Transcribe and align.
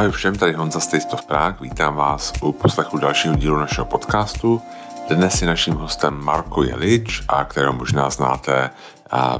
Ahoj 0.00 0.12
všem, 0.12 0.36
tady 0.36 0.52
Honza 0.52 0.80
z 0.80 0.86
Taste 0.86 1.12
of 1.12 1.24
Prague. 1.24 1.58
Vítám 1.60 1.96
vás 1.96 2.32
u 2.42 2.52
poslechu 2.52 2.98
dalšího 2.98 3.34
dílu 3.34 3.58
našeho 3.58 3.84
podcastu. 3.84 4.62
Dnes 5.10 5.42
je 5.42 5.46
naším 5.48 5.74
hostem 5.74 6.14
Marko 6.14 6.62
Jelič, 6.62 7.22
a 7.28 7.44
kterého 7.44 7.72
možná 7.72 8.10
znáte 8.10 8.70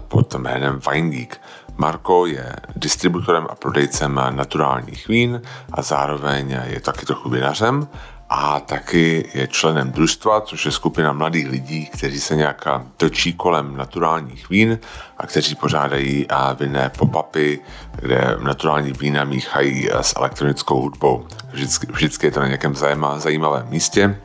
pod 0.09 0.35
jménem 0.35 0.81
Geek. 1.11 1.41
Marko 1.77 2.27
je 2.27 2.57
distributorem 2.77 3.47
a 3.51 3.55
prodejcem 3.55 4.21
naturálních 4.31 5.09
vín 5.09 5.43
a 5.73 5.83
zároveň 5.83 6.59
je 6.65 6.81
taky 6.81 7.07
trochu 7.07 7.31
vinařem 7.31 7.89
a 8.33 8.61
taky 8.61 9.31
je 9.35 9.47
členem 9.47 9.93
družstva, 9.93 10.41
což 10.41 10.67
je 10.67 10.73
skupina 10.73 11.13
mladých 11.13 11.51
lidí, 11.51 11.87
kteří 11.87 12.21
se 12.21 12.37
nějak 12.37 12.65
točí 12.97 13.33
kolem 13.33 13.77
naturálních 13.77 14.51
vín 14.51 14.79
a 15.19 15.27
kteří 15.27 15.55
pořádají 15.55 16.27
vinné 16.59 16.91
pop-upy, 16.99 17.59
kde 18.01 18.37
naturální 18.43 18.93
vína 18.93 19.25
míchají 19.25 19.89
s 19.93 20.17
elektronickou 20.17 20.81
hudbou. 20.81 21.27
Vždycky, 21.53 21.87
vždycky 21.87 22.27
je 22.27 22.31
to 22.31 22.41
na 22.41 22.47
nějakém 22.47 22.75
zajímavém 23.17 23.69
místě 23.69 24.21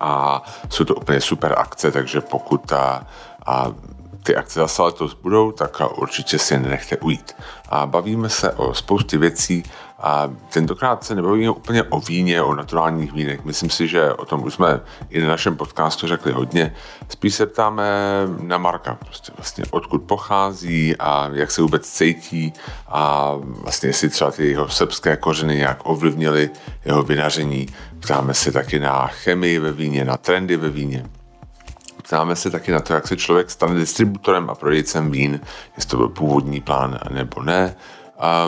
a 0.00 0.42
jsou 0.68 0.84
to 0.84 0.94
úplně 0.94 1.20
super 1.20 1.54
akce, 1.58 1.92
takže 1.92 2.20
pokud 2.20 2.72
a, 2.72 3.06
a 3.46 3.72
ty 4.22 4.36
akce 4.36 4.60
zase 4.60 4.82
letos 4.82 5.14
budou, 5.14 5.52
tak 5.52 5.80
určitě 5.96 6.38
si 6.38 6.54
je 6.54 6.60
nenechte 6.60 6.96
ujít. 6.96 7.36
A 7.68 7.86
bavíme 7.86 8.28
se 8.28 8.52
o 8.52 8.74
spoustě 8.74 9.18
věcí 9.18 9.62
a 10.00 10.30
tentokrát 10.52 11.04
se 11.04 11.14
nebavíme 11.14 11.50
úplně 11.50 11.82
o 11.82 12.00
víně, 12.00 12.42
o 12.42 12.54
naturálních 12.54 13.12
vínech. 13.12 13.44
Myslím 13.44 13.70
si, 13.70 13.88
že 13.88 14.12
o 14.12 14.24
tom 14.24 14.44
už 14.44 14.54
jsme 14.54 14.80
i 15.10 15.20
na 15.20 15.28
našem 15.28 15.56
podcastu 15.56 16.06
řekli 16.06 16.32
hodně. 16.32 16.74
Spíš 17.08 17.34
se 17.34 17.46
ptáme 17.46 17.84
na 18.40 18.58
Marka, 18.58 18.94
prostě 18.94 19.32
vlastně 19.36 19.64
odkud 19.70 20.02
pochází 20.02 20.96
a 20.96 21.30
jak 21.32 21.50
se 21.50 21.62
vůbec 21.62 21.88
cítí 21.88 22.52
a 22.88 23.32
vlastně 23.40 23.88
jestli 23.88 24.08
třeba 24.08 24.30
ty 24.30 24.50
jeho 24.50 24.68
srbské 24.68 25.16
kořeny 25.16 25.56
nějak 25.56 25.78
ovlivnily 25.84 26.50
jeho 26.84 27.02
vinaření. 27.02 27.66
Ptáme 28.00 28.34
se 28.34 28.52
taky 28.52 28.78
na 28.78 29.06
chemii 29.06 29.58
ve 29.58 29.72
víně, 29.72 30.04
na 30.04 30.16
trendy 30.16 30.56
ve 30.56 30.70
víně. 30.70 31.06
Ptáme 32.02 32.36
se 32.36 32.50
taky 32.50 32.72
na 32.72 32.80
to, 32.80 32.92
jak 32.92 33.08
se 33.08 33.16
člověk 33.16 33.50
stane 33.50 33.74
distributorem 33.74 34.50
a 34.50 34.54
prodejcem 34.54 35.10
vín, 35.10 35.40
jestli 35.76 35.90
to 35.90 35.96
byl 35.96 36.08
původní 36.08 36.60
plán 36.60 36.98
nebo 37.10 37.42
ne. 37.42 37.76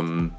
Um, 0.00 0.32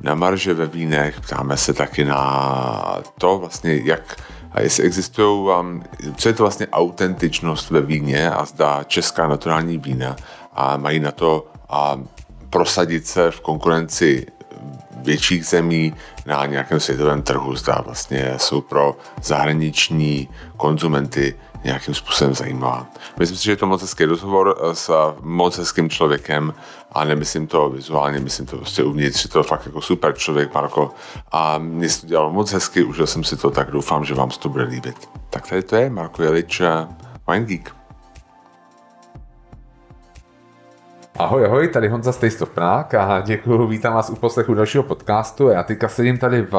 na 0.00 0.14
marže 0.14 0.54
ve 0.54 0.66
vínech, 0.66 1.20
ptáme 1.20 1.56
se 1.56 1.72
taky 1.72 2.04
na 2.04 3.00
to 3.18 3.38
vlastně, 3.38 3.80
jak 3.84 4.16
a 4.52 4.60
jestli 4.60 4.84
existují, 4.84 5.48
um, 5.60 5.82
co 6.16 6.28
je 6.28 6.32
to 6.32 6.42
vlastně 6.42 6.66
autentičnost 6.66 7.70
ve 7.70 7.80
víně 7.80 8.30
a 8.30 8.44
zda 8.44 8.82
česká 8.86 9.28
naturální 9.28 9.78
vína 9.78 10.16
a 10.52 10.76
mají 10.76 11.00
na 11.00 11.10
to 11.10 11.46
a 11.68 12.00
prosadit 12.50 13.06
se 13.06 13.30
v 13.30 13.40
konkurenci 13.40 14.26
větších 14.96 15.46
zemí 15.46 15.94
na 16.26 16.46
nějakém 16.46 16.80
světovém 16.80 17.22
trhu, 17.22 17.56
zda 17.56 17.82
vlastně 17.84 18.34
jsou 18.36 18.60
pro 18.60 18.96
zahraniční 19.22 20.28
konzumenty 20.56 21.34
nějakým 21.64 21.94
způsobem 21.94 22.34
zajímavá. 22.34 22.86
Myslím 23.18 23.38
si, 23.38 23.44
že 23.44 23.52
je 23.52 23.56
to 23.56 23.66
moc 23.66 23.80
hezký 23.80 24.04
rozhovor 24.04 24.56
s 24.72 25.14
moc 25.20 25.58
hezkým 25.58 25.90
člověkem 25.90 26.54
a 26.92 27.04
nemyslím 27.04 27.46
to 27.46 27.70
vizuálně, 27.70 28.18
myslím 28.20 28.46
to 28.46 28.56
prostě 28.56 28.82
uvnitř, 28.82 29.24
je 29.24 29.30
to 29.30 29.42
fakt 29.42 29.66
jako 29.66 29.80
super 29.80 30.14
člověk, 30.14 30.54
Marko. 30.54 30.94
A 31.32 31.58
mě 31.58 31.88
se 31.88 32.00
to 32.00 32.06
dělalo 32.06 32.32
moc 32.32 32.52
hezky, 32.52 32.84
užil 32.84 33.06
jsem 33.06 33.24
si 33.24 33.36
to, 33.36 33.50
tak 33.50 33.70
doufám, 33.70 34.04
že 34.04 34.14
vám 34.14 34.30
se 34.30 34.40
to 34.40 34.48
bude 34.48 34.64
líbit. 34.64 35.08
Tak 35.30 35.48
tady 35.48 35.62
to 35.62 35.76
je 35.76 35.90
Marko 35.90 36.22
Jelič, 36.22 36.62
Wine 37.28 37.44
Geek. 37.44 37.79
Ahoj, 41.20 41.44
ahoj, 41.44 41.68
tady 41.68 41.88
Honza 41.88 42.12
of 42.42 42.50
Prague 42.50 43.00
a 43.00 43.20
děkuji, 43.20 43.66
vítám 43.66 43.94
vás 43.94 44.10
u 44.10 44.16
poslechu 44.16 44.54
dalšího 44.54 44.82
podcastu. 44.82 45.48
Já 45.48 45.62
teďka 45.62 45.88
sedím 45.88 46.18
tady 46.18 46.42
v 46.42 46.54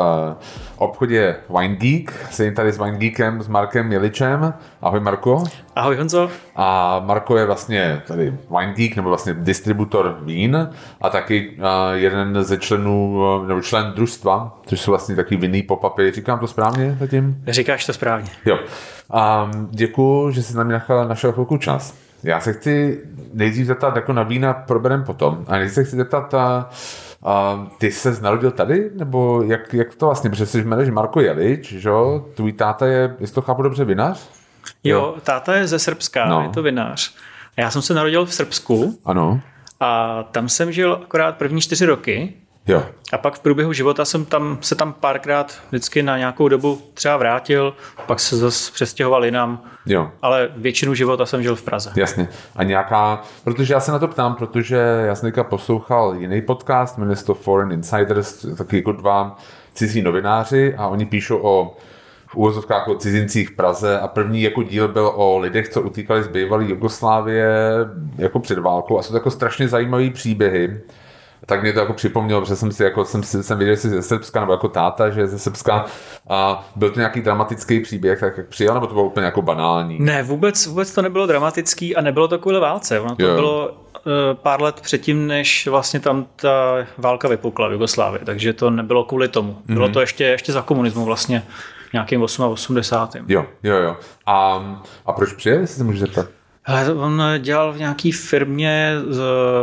obchodě 0.78 1.36
Wine 1.58 1.76
Geek, 1.76 2.28
sedím 2.32 2.56
tady 2.56 2.72
s 2.72 2.78
Wine 2.78 2.98
Geekem, 2.98 3.42
s 3.42 3.48
Markem 3.48 3.92
Jeličem. 3.92 4.54
Ahoj 4.82 5.00
Marko. 5.00 5.44
Ahoj 5.76 5.96
Honzo. 5.98 6.30
A 6.56 7.00
Marko 7.06 7.38
je 7.38 7.46
vlastně 7.46 8.02
tady 8.08 8.34
Wine 8.60 8.74
Geek, 8.74 8.96
nebo 8.96 9.10
vlastně 9.10 9.34
distributor 9.34 10.20
vín 10.22 10.70
a 11.02 11.10
taky 11.10 11.58
jeden 11.94 12.44
ze 12.44 12.58
členů, 12.58 13.24
nebo 13.48 13.62
člen 13.62 13.92
družstva, 13.96 14.60
což 14.66 14.82
jsou 14.82 14.92
vlastně 14.92 15.16
takový 15.16 15.38
vinný 15.38 15.64
pop-upy. 15.64 16.12
Říkám 16.12 16.40
to 16.40 16.48
správně 16.48 16.98
zatím? 17.00 17.44
Říkáš 17.48 17.86
to 17.86 17.94
správně. 17.94 18.30
Jo. 18.46 18.60
A 19.12 19.52
děkuji, 19.70 20.32
že 20.32 20.44
jsi 20.44 20.58
na 20.58 20.64
mě 20.64 20.82
našel 21.08 21.32
chvilku 21.32 21.58
čas. 21.58 21.94
Já 22.24 22.40
se 22.40 22.54
chci 22.54 23.04
nejdřív 23.34 23.68
zeptat, 23.68 23.96
jako 23.96 24.14
na 24.14 24.24
vína 24.24 24.54
proberem 24.54 25.04
potom, 25.04 25.46
a 25.48 25.58
nejdřív 25.58 25.76
se 25.76 25.84
chci 25.84 25.96
zeptat, 25.96 26.34
a, 26.34 26.70
a 27.24 27.68
ty 27.78 27.92
se 27.92 28.22
narodil 28.22 28.52
tady, 28.52 28.90
nebo 28.96 29.44
jak, 29.44 29.74
jak 29.74 29.96
to 29.96 30.06
vlastně, 30.06 30.30
protože 30.30 30.46
jsi 30.46 30.60
jmenuješ 30.60 30.90
Marko 30.90 31.22
Jelič, 31.22 31.74
že 31.74 31.90
jo? 31.90 32.26
Tvůj 32.36 32.54
táta 32.54 32.88
je, 32.88 33.16
jestli 33.20 33.36
to 33.36 33.42
chápu 33.42 33.62
dobře, 33.62 33.86
vinař? 33.86 34.30
Jo, 34.84 34.98
jo, 34.98 35.16
táta 35.24 35.56
je 35.56 35.68
ze 35.68 35.80
Srbska, 35.80 36.26
no. 36.26 36.42
je 36.42 36.50
to 36.50 36.64
vinař. 36.64 37.16
A 37.58 37.62
já 37.62 37.72
jsem 37.72 37.82
se 37.82 37.94
narodil 37.94 38.26
v 38.26 38.34
Srbsku. 38.34 39.00
Ano. 39.06 39.42
A 39.80 40.24
tam 40.32 40.50
jsem 40.50 40.72
žil 40.72 41.00
akorát 41.04 41.38
první 41.38 41.62
čtyři 41.62 41.86
roky. 41.86 42.34
Jo. 42.68 42.84
A 43.14 43.18
pak 43.18 43.34
v 43.34 43.40
průběhu 43.40 43.74
života 43.74 44.06
jsem 44.06 44.26
tam, 44.26 44.58
se 44.62 44.76
tam 44.76 44.94
párkrát 44.94 45.62
vždycky 45.70 46.04
na 46.04 46.18
nějakou 46.18 46.48
dobu 46.48 46.82
třeba 46.94 47.18
vrátil, 47.18 47.74
pak 48.06 48.20
se 48.20 48.38
zase 48.38 48.72
přestěhoval 48.72 49.26
jinam. 49.26 49.62
Jo. 49.86 50.12
Ale 50.22 50.50
většinu 50.56 50.94
života 50.94 51.26
jsem 51.26 51.44
žil 51.44 51.56
v 51.56 51.62
Praze. 51.62 51.92
Jasně. 51.96 52.28
A 52.56 52.64
nějaká, 52.64 53.22
protože 53.44 53.74
já 53.74 53.80
se 53.80 53.92
na 53.92 54.00
to 54.00 54.08
ptám, 54.08 54.36
protože 54.36 54.76
já 55.06 55.16
jsem 55.16 55.28
teďka 55.28 55.44
poslouchal 55.44 56.16
jiný 56.16 56.42
podcast, 56.42 56.98
jmenuje 56.98 57.18
to 57.18 57.34
Foreign 57.34 57.72
Insiders, 57.72 58.46
taky 58.58 58.76
jako 58.76 58.92
dva 58.92 59.38
cizí 59.74 60.02
novináři 60.02 60.76
a 60.78 60.88
oni 60.88 61.06
píšou 61.06 61.40
o 61.42 61.78
v 62.28 62.36
úvozovkách 62.36 62.88
o 62.88 62.96
cizincích 62.96 63.50
v 63.50 63.56
Praze 63.56 64.00
a 64.00 64.08
první 64.08 64.42
jako 64.42 64.64
díl 64.64 64.88
byl 64.88 65.12
o 65.16 65.38
lidech, 65.38 65.70
co 65.70 65.82
utíkali 65.82 66.24
z 66.24 66.28
bývalé 66.28 66.66
Jugoslávie 66.66 67.48
jako 68.18 68.40
před 68.40 68.60
válkou 68.60 69.00
a 69.00 69.02
jsou 69.02 69.10
to 69.12 69.18
jako 69.18 69.32
strašně 69.32 69.68
zajímavé 69.68 70.10
příběhy 70.10 70.82
tak 71.46 71.62
mě 71.62 71.74
to 71.74 71.80
jako 71.80 71.94
připomnělo, 71.94 72.42
protože 72.42 72.56
jsem 72.56 72.72
si 72.72 72.84
jako, 72.84 73.06
jsem, 73.06 73.24
jsem 73.24 73.58
viděl, 73.58 73.76
že 73.76 73.82
jsi 73.82 73.90
ze 73.90 74.02
Srbska, 74.02 74.40
nebo 74.40 74.52
jako 74.52 74.68
táta, 74.68 75.10
že 75.10 75.22
je 75.22 75.28
ze 75.28 75.40
Srbska 75.40 75.86
a 76.30 76.70
byl 76.76 76.90
to 76.90 77.00
nějaký 77.00 77.22
dramatický 77.22 77.80
příběh, 77.80 78.20
tak 78.20 78.38
jak 78.38 78.48
přijel, 78.48 78.74
nebo 78.74 78.88
to 78.88 78.94
bylo 78.94 79.06
úplně 79.06 79.26
jako 79.26 79.42
banální? 79.42 79.98
Ne, 80.00 80.24
vůbec, 80.24 80.68
vůbec 80.68 80.94
to 80.94 81.02
nebylo 81.02 81.28
dramatický 81.28 81.96
a 81.96 82.02
nebylo 82.02 82.28
to 82.28 82.40
kvůli 82.40 82.60
válce. 82.60 83.00
Ono 83.00 83.16
to 83.16 83.26
jo. 83.26 83.36
bylo 83.36 83.68
uh, 83.68 84.12
pár 84.34 84.62
let 84.62 84.82
předtím, 84.82 85.28
než 85.28 85.68
vlastně 85.68 86.00
tam 86.00 86.26
ta 86.36 86.76
válka 86.98 87.28
vypukla 87.28 87.68
v 87.68 87.72
Jugoslávii, 87.72 88.26
takže 88.26 88.54
to 88.54 88.70
nebylo 88.70 89.04
kvůli 89.04 89.28
tomu. 89.28 89.58
Bylo 89.66 89.88
mm-hmm. 89.88 89.94
to 89.94 90.02
ještě, 90.02 90.24
ještě 90.24 90.52
za 90.52 90.62
komunismu 90.62 91.06
vlastně 91.06 91.44
nějakým 91.94 92.22
88. 92.22 93.26
Jo, 93.28 93.46
jo, 93.64 93.76
jo. 93.76 93.98
A, 94.26 94.66
a 95.06 95.14
proč 95.14 95.34
přijel, 95.34 95.60
jestli 95.60 95.76
se 95.76 95.84
můžu 95.84 96.00
zeptat? 96.00 96.26
Hele, 96.64 96.94
on 96.94 97.24
dělal 97.40 97.74
v 97.74 97.78
nějaké 97.78 98.10
firmě 98.12 98.94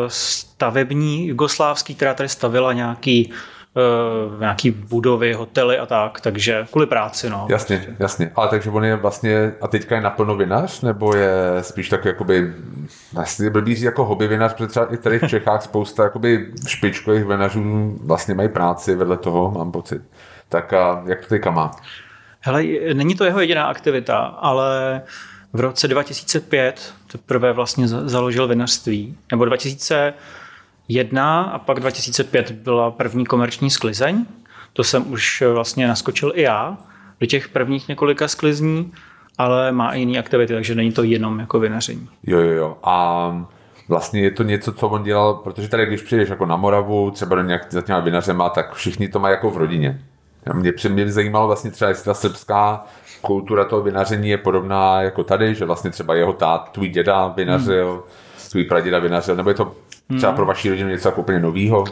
stavební 0.08 1.26
jugoslávský, 1.26 1.94
která 1.94 2.14
tady 2.14 2.28
stavila 2.28 2.72
nějaký 2.72 3.32
uh, 4.32 4.40
nějaký 4.40 4.70
budovy, 4.70 5.32
hotely 5.32 5.78
a 5.78 5.86
tak, 5.86 6.20
takže 6.20 6.66
kvůli 6.70 6.86
práci, 6.86 7.30
no. 7.30 7.46
Jasně, 7.50 7.96
jasně. 7.98 8.32
Ale 8.36 8.48
takže 8.48 8.70
on 8.70 8.84
je 8.84 8.96
vlastně, 8.96 9.52
a 9.60 9.68
teďka 9.68 9.94
je 9.94 10.00
naplno 10.00 10.36
vinař, 10.36 10.80
nebo 10.80 11.14
je 11.14 11.32
spíš 11.60 11.88
tak 11.88 12.04
jakoby, 12.04 12.54
vlastně 13.12 13.50
blbý 13.50 13.74
říct 13.74 13.84
jako 13.84 14.04
hobby 14.04 14.26
vinař, 14.26 14.52
protože 14.52 14.66
třeba 14.66 14.94
i 14.94 14.96
tady 14.96 15.18
v 15.18 15.28
Čechách 15.28 15.62
spousta 15.62 16.02
jakoby 16.02 16.52
špičkových 16.66 17.24
vinařů 17.24 17.98
vlastně 18.04 18.34
mají 18.34 18.48
práci 18.48 18.94
vedle 18.94 19.16
toho, 19.16 19.50
mám 19.50 19.72
pocit. 19.72 20.02
Tak 20.48 20.72
a 20.72 21.02
jak 21.06 21.20
to 21.20 21.26
teďka 21.26 21.50
má? 21.50 21.70
Hele, 22.40 22.64
není 22.92 23.14
to 23.14 23.24
jeho 23.24 23.40
jediná 23.40 23.66
aktivita, 23.66 24.16
ale 24.18 25.00
uh, 25.04 25.08
v 25.52 25.60
roce 25.60 25.88
2005 25.88 26.94
teprve 27.12 27.52
vlastně 27.52 27.88
založil 27.88 28.48
vinařství, 28.48 29.18
nebo 29.30 29.44
2001 29.44 31.42
a 31.42 31.58
pak 31.58 31.80
2005 31.80 32.50
byla 32.50 32.90
první 32.90 33.26
komerční 33.26 33.70
sklizeň. 33.70 34.26
To 34.72 34.84
jsem 34.84 35.12
už 35.12 35.42
vlastně 35.52 35.88
naskočil 35.88 36.32
i 36.34 36.42
já 36.42 36.78
do 37.20 37.26
těch 37.26 37.48
prvních 37.48 37.88
několika 37.88 38.28
sklizní, 38.28 38.92
ale 39.38 39.72
má 39.72 39.92
i 39.92 40.00
jiné 40.00 40.18
aktivity, 40.18 40.54
takže 40.54 40.74
není 40.74 40.92
to 40.92 41.02
jenom 41.02 41.38
jako 41.38 41.60
vinaření. 41.60 42.08
Jo, 42.22 42.38
jo, 42.38 42.50
jo. 42.50 42.76
A 42.82 43.46
vlastně 43.88 44.20
je 44.20 44.30
to 44.30 44.42
něco, 44.42 44.72
co 44.72 44.88
on 44.88 45.02
dělal, 45.02 45.34
protože 45.34 45.68
tady, 45.68 45.86
když 45.86 46.02
přijdeš 46.02 46.28
jako 46.28 46.46
na 46.46 46.56
Moravu, 46.56 47.10
třeba 47.10 47.36
do 47.36 47.42
nějak 47.42 47.72
za 47.72 47.82
těma 47.82 48.00
vinařema, 48.00 48.50
tak 48.50 48.74
všichni 48.74 49.08
to 49.08 49.18
mají 49.18 49.32
jako 49.32 49.50
v 49.50 49.56
rodině. 49.56 50.02
Mě, 50.54 50.72
mě 50.88 51.12
zajímalo 51.12 51.46
vlastně 51.46 51.70
třeba, 51.70 51.88
jestli 51.88 52.04
ta 52.04 52.14
srbská 52.14 52.84
kultura 53.20 53.64
toho 53.64 53.82
vinaření 53.82 54.28
je 54.28 54.38
podobná 54.38 55.02
jako 55.02 55.24
tady, 55.24 55.54
že 55.54 55.64
vlastně 55.64 55.90
třeba 55.90 56.14
jeho 56.14 56.32
tát, 56.32 56.72
tvůj 56.72 56.88
děda 56.88 57.28
vinařil, 57.28 57.90
hmm. 57.90 58.50
tvůj 58.50 58.64
praděda 58.64 58.98
vinařil, 58.98 59.36
nebo 59.36 59.50
je 59.50 59.54
to 59.54 59.74
třeba 60.16 60.30
hmm. 60.30 60.36
pro 60.36 60.46
vaši 60.46 60.70
rodinu 60.70 60.88
něco 60.88 61.08
jako 61.08 61.20
úplně 61.20 61.40
novýho? 61.40 61.84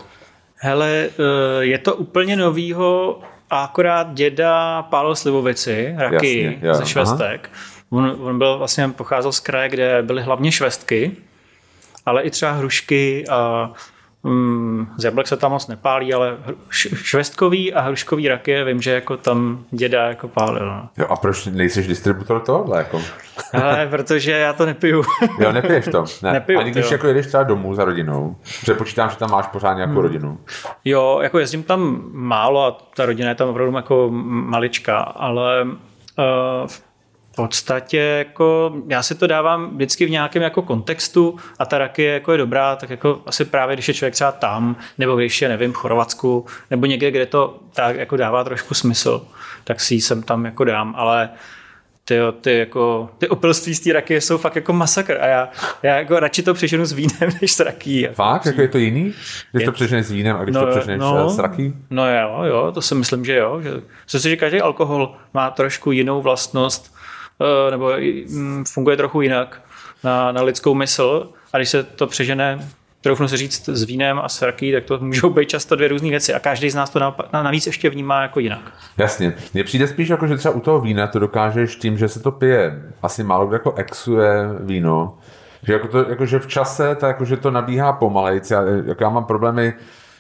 Hele, 0.57 1.09
eh, 1.09 1.65
je 1.65 1.79
to 1.79 1.95
úplně 1.95 2.37
novýho, 2.37 3.19
akorát 3.51 4.13
děda 4.15 4.83
pálil 4.83 5.15
slivovici, 5.15 5.95
raky 5.99 6.59
Jasně, 6.63 6.75
ze 6.75 6.87
švestek. 6.87 7.51
On, 7.91 8.17
on 8.21 8.39
byl 8.39 8.59
vlastně 8.59 8.89
pocházel 8.89 9.33
z 9.33 9.41
kraje, 9.41 9.69
kde 9.69 10.03
byly 10.03 10.23
hlavně 10.23 10.53
švestky, 10.53 11.17
ale 12.07 12.23
i 12.23 12.31
třeba 12.31 12.53
hrušky 12.53 13.25
a 13.29 13.73
Mm, 14.23 14.87
z 14.97 15.05
jablek 15.05 15.27
se 15.27 15.37
tam 15.37 15.51
moc 15.53 15.67
nepálí, 15.67 16.15
ale 16.15 16.37
švestkový 16.71 17.75
a 17.75 17.81
hruškový 17.81 18.29
raky, 18.29 18.65
vím, 18.65 18.83
že 18.83 18.91
jako 18.91 19.17
tam 19.17 19.65
děda 19.71 20.09
jako 20.09 20.29
pálil. 20.29 20.67
No. 20.67 20.89
Jo, 20.99 21.07
a 21.09 21.17
proč 21.17 21.47
nejsi 21.47 21.83
distributor 21.83 22.41
tohohle? 22.41 22.79
Jako? 22.79 23.03
Ale 23.53 23.87
protože 23.87 24.33
já 24.33 24.53
to 24.53 24.67
nepiju. 24.67 25.03
jo, 25.41 25.53
nepiješ 25.53 25.85
to? 25.85 26.05
Ne. 26.23 26.33
Nepiju, 26.33 26.59
Ani 26.59 26.71
když 26.71 26.85
jo. 26.85 26.93
jako 26.93 27.07
jedeš 27.07 27.27
třeba 27.27 27.43
domů 27.43 27.75
za 27.75 27.85
rodinou, 27.85 28.37
přepočítám, 28.43 29.11
že 29.11 29.17
tam 29.17 29.31
máš 29.31 29.47
pořád 29.47 29.75
nějakou 29.75 29.93
hmm. 29.93 30.03
rodinu. 30.03 30.39
Jo, 30.85 31.19
jako 31.23 31.39
jezdím 31.39 31.63
tam 31.63 32.03
málo 32.13 32.65
a 32.65 32.79
ta 32.97 33.07
rodina 33.07 33.29
je 33.29 33.35
tam 33.35 33.49
opravdu 33.49 33.77
jako 33.77 34.09
malička, 34.11 34.99
ale 34.99 35.63
uh, 35.63 36.67
v 36.67 36.86
podstatě 37.37 37.99
jako 37.99 38.77
já 38.89 39.03
si 39.03 39.15
to 39.15 39.27
dávám 39.27 39.71
vždycky 39.75 40.07
v 40.07 40.11
nějakém 40.11 40.43
jako 40.43 40.63
kontextu 40.63 41.37
a 41.59 41.67
ta 41.67 41.79
rakie 41.79 42.13
jako 42.13 42.33
je 42.33 42.39
dobrá, 42.39 42.77
tak 42.77 42.91
jako 42.91 43.23
asi 43.27 43.45
právě 43.45 43.77
když 43.77 43.89
je 43.89 43.95
člověk 43.95 44.15
třeba 44.15 44.33
tam, 44.33 44.77
nebo 44.99 45.17
když 45.17 45.43
je, 45.43 45.49
nevím, 45.49 45.73
v 45.73 45.77
Chorvatsku, 45.77 46.47
nebo 46.71 46.87
někde, 46.87 47.11
kde 47.11 47.27
to 47.27 47.59
tak 47.73 47.97
jako 47.97 48.17
dává 48.17 48.45
trošku 48.45 48.75
smysl, 48.75 49.27
tak 49.65 49.81
si 49.81 49.95
ji 49.95 50.01
sem 50.01 50.23
tam 50.23 50.45
jako 50.45 50.65
dám, 50.65 50.95
ale 50.97 51.31
ty, 52.09 52.19
ty, 52.41 52.59
jako, 52.59 53.09
ty 53.19 53.29
opilství 53.29 53.75
z 53.75 53.81
té 53.81 53.93
raky 53.93 54.21
jsou 54.21 54.39
fakt 54.39 54.57
jako 54.57 54.73
masakr 54.73 55.19
a 55.21 55.27
já, 55.27 55.49
já 55.83 55.97
jako 55.97 56.21
radši 56.21 56.43
to 56.43 56.55
přeženu 56.55 56.85
s 56.85 56.93
vínem, 56.93 57.31
než 57.43 57.53
s 57.53 57.61
rakí. 57.61 58.09
Fakt? 58.13 58.47
Jako 58.47 58.61
je 58.61 58.69
to 58.69 58.79
jiný? 58.79 59.15
Když 59.53 59.61
je... 59.61 59.67
to 59.67 59.73
přeženeš 59.73 60.07
s 60.07 60.11
vínem 60.11 60.37
a 60.37 60.45
když 60.45 60.55
no, 60.55 60.61
to 60.61 60.71
přeženeš 60.71 61.01
no, 61.01 61.31
s 61.31 61.39
rakí? 61.39 61.75
No 61.91 62.15
jo, 62.15 62.43
jo, 62.45 62.73
to 62.73 62.83
si 62.83 62.95
myslím, 62.95 63.25
že 63.25 63.37
jo. 63.37 63.61
Že, 64.07 64.21
si, 64.21 64.31
že 64.31 64.37
každý 64.37 64.61
alkohol 64.61 65.17
má 65.35 65.51
trošku 65.51 65.93
jinou 65.93 66.23
vlastnost, 66.23 66.96
nebo 67.71 67.93
mm, 68.29 68.65
funguje 68.65 68.97
trochu 68.97 69.21
jinak 69.21 69.63
na, 70.05 70.33
na 70.33 70.43
lidskou 70.43 70.75
mysl 70.75 71.29
a 71.53 71.57
když 71.57 71.69
se 71.69 71.83
to 71.83 72.07
přežene 72.07 72.69
troufnu 73.07 73.29
se 73.29 73.37
říct 73.37 73.69
s 73.69 73.83
vínem 73.83 74.19
a 74.19 74.29
s 74.29 74.43
raký, 74.43 74.73
tak 74.73 74.85
to 74.85 74.99
můžou 74.99 75.31
být 75.31 75.49
často 75.49 75.77
dvě 75.77 75.89
různé 75.89 76.11
věci 76.11 76.35
a 76.35 76.39
každý 76.39 76.71
z 76.71 76.75
nás 76.75 76.91
to 76.91 77.15
navíc 77.33 77.67
ještě 77.67 77.91
vnímá 77.91 78.23
jako 78.23 78.41
jinak. 78.41 78.73
Jasně. 78.99 79.35
Mně 79.55 79.65
přijde 79.65 79.87
spíš 79.87 80.09
jako, 80.09 80.27
že 80.27 80.37
třeba 80.37 80.55
u 80.55 80.61
toho 80.61 80.81
vína 80.81 81.07
to 81.07 81.19
dokážeš 81.19 81.77
tím, 81.77 81.99
že 81.99 82.09
se 82.09 82.21
to 82.21 82.33
pije. 82.33 82.83
Asi 83.03 83.23
málo 83.23 83.53
jako 83.53 83.73
exuje 83.73 84.49
víno. 84.61 85.19
Že, 85.63 85.73
jako 85.73 85.89
to, 85.89 85.99
jako 86.09 86.27
že 86.27 86.39
v 86.39 86.47
čase, 86.47 86.95
tak 86.95 87.09
jako, 87.09 87.25
že 87.25 87.37
to 87.37 87.51
nabíhá 87.51 87.93
pomalejc. 87.93 88.51
Já, 88.51 88.63
jako 88.87 89.05
já 89.05 89.11
mám 89.11 89.25
problémy 89.25 89.75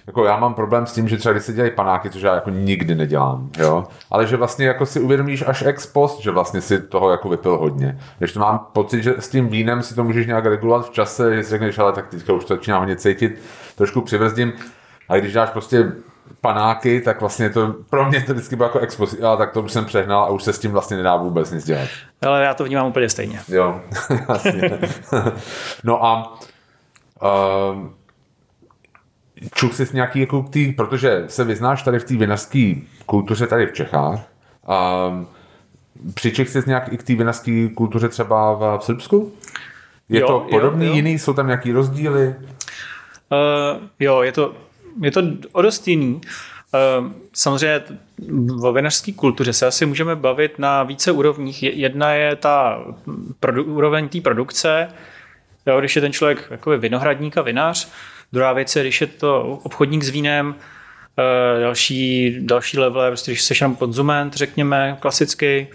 jako 0.07 0.25
já 0.25 0.37
mám 0.37 0.55
problém 0.55 0.87
s 0.87 0.93
tím, 0.93 1.09
že 1.09 1.17
třeba 1.17 1.33
když 1.33 1.45
se 1.45 1.53
dělají 1.53 1.71
panáky, 1.71 2.11
což 2.11 2.23
já 2.23 2.35
jako 2.35 2.51
nikdy 2.51 2.95
nedělám, 2.95 3.51
jo, 3.59 3.85
ale 4.11 4.27
že 4.27 4.37
vlastně 4.37 4.67
jako 4.67 4.87
si 4.87 5.01
uvědomíš 5.01 5.45
až 5.47 5.63
ex 5.63 5.87
post, 5.87 6.21
že 6.21 6.31
vlastně 6.31 6.61
si 6.61 6.81
toho 6.81 7.11
jako 7.11 7.29
vypil 7.29 7.57
hodně. 7.59 7.99
Když 8.19 8.33
to 8.33 8.41
mám 8.41 8.67
pocit, 8.73 9.03
že 9.03 9.15
s 9.19 9.29
tím 9.29 9.49
vínem 9.49 9.83
si 9.83 9.95
to 9.95 10.05
můžeš 10.05 10.27
nějak 10.27 10.47
regulovat 10.47 10.87
v 10.87 10.91
čase, 10.91 11.37
že 11.37 11.43
si 11.43 11.51
řekneš, 11.51 11.79
ale 11.79 11.93
tak 11.93 12.09
teďka 12.09 12.33
už 12.33 12.45
to 12.45 12.55
začíná 12.55 12.79
hodně 12.79 12.97
cítit, 12.97 13.43
trošku 13.77 14.01
přivrzdím, 14.01 14.53
a 15.09 15.17
když 15.17 15.33
dáš 15.33 15.51
prostě 15.51 15.93
panáky, 16.41 17.01
tak 17.01 17.21
vlastně 17.21 17.51
to 17.51 17.75
pro 17.91 18.09
mě 18.09 18.21
to 18.21 18.33
vždycky 18.33 18.57
bylo 18.57 18.69
jako 18.69 18.79
expozice, 18.79 19.27
ale 19.27 19.37
tak 19.37 19.53
to 19.53 19.63
už 19.63 19.73
jsem 19.73 19.85
přehnal 19.85 20.23
a 20.23 20.29
už 20.29 20.43
se 20.43 20.53
s 20.53 20.59
tím 20.59 20.73
vlastně 20.73 20.97
nedá 20.97 21.17
vůbec 21.17 21.51
nic 21.51 21.65
dělat. 21.65 21.89
Ale 22.23 22.45
já 22.45 22.55
to 22.55 22.65
vnímám 22.65 22.87
úplně 22.87 23.09
stejně. 23.09 23.41
Jo, 23.49 23.81
jasně. 24.29 24.79
no 25.85 26.05
a 26.05 26.39
uh, 27.23 27.89
čuch 29.55 29.75
jsi 29.75 29.87
nějaký 29.93 30.21
jako 30.21 30.43
tý, 30.43 30.73
protože 30.73 31.25
se 31.27 31.45
vyznáš 31.45 31.83
tady 31.83 31.99
v 31.99 32.05
té 32.05 32.17
vinařské 32.17 32.75
kultuře 33.07 33.47
tady 33.47 33.67
v 33.67 33.73
Čechách. 33.73 34.21
Um, 35.09 35.27
přiček 36.15 36.49
jsi 36.49 36.63
nějak 36.67 36.93
i 36.93 36.97
k 36.97 37.03
té 37.03 37.15
vinařské 37.15 37.69
kultuře 37.75 38.09
třeba 38.09 38.55
v 38.77 38.85
Srbsku? 38.85 39.33
Je 40.09 40.21
jo, 40.21 40.27
to 40.27 40.47
podobný, 40.51 40.85
jo, 40.85 40.91
jo. 40.91 40.97
jiný? 40.97 41.19
Jsou 41.19 41.33
tam 41.33 41.47
nějaký 41.47 41.73
rozdíly? 41.73 42.27
Uh, 42.29 43.83
jo, 44.01 44.23
je 44.23 44.33
to, 44.33 44.55
je 45.03 45.11
to 45.11 45.23
o 45.53 45.63
dost 45.63 45.89
jiný. 45.89 46.21
Uh, 47.01 47.13
samozřejmě 47.33 47.81
o 48.63 48.73
vinařské 48.73 49.13
kultuře 49.13 49.53
se 49.53 49.67
asi 49.67 49.87
můžeme 49.87 50.17
bavit 50.17 50.59
na 50.59 50.83
více 50.83 51.13
úrovních. 51.13 51.63
Jedna 51.63 52.13
je 52.13 52.37
ta 52.37 52.85
produ- 53.41 53.65
úroveň 53.67 54.09
té 54.09 54.21
produkce, 54.21 54.89
jo, 55.67 55.81
když 55.81 55.97
je 55.97 56.03
ten 56.03 56.13
člověk 56.13 56.47
jako 56.51 56.79
vinohradník 56.79 57.37
a 57.37 57.43
vinař, 57.43 57.89
Druhá 58.37 58.53
věc 58.53 58.77
je, 58.77 58.83
když 58.83 59.01
je 59.01 59.07
to 59.07 59.43
obchodník 59.43 60.03
s 60.03 60.09
vínem, 60.09 60.55
eh, 61.19 61.61
další, 61.61 62.37
další 62.41 62.79
level 62.79 63.11
prostě, 63.11 63.31
když 63.31 63.43
jsi 63.43 63.55
jenom 63.61 63.77
konzument, 63.77 64.35
řekněme, 64.35 64.97
klasický. 65.01 65.47
Eh, 65.47 65.69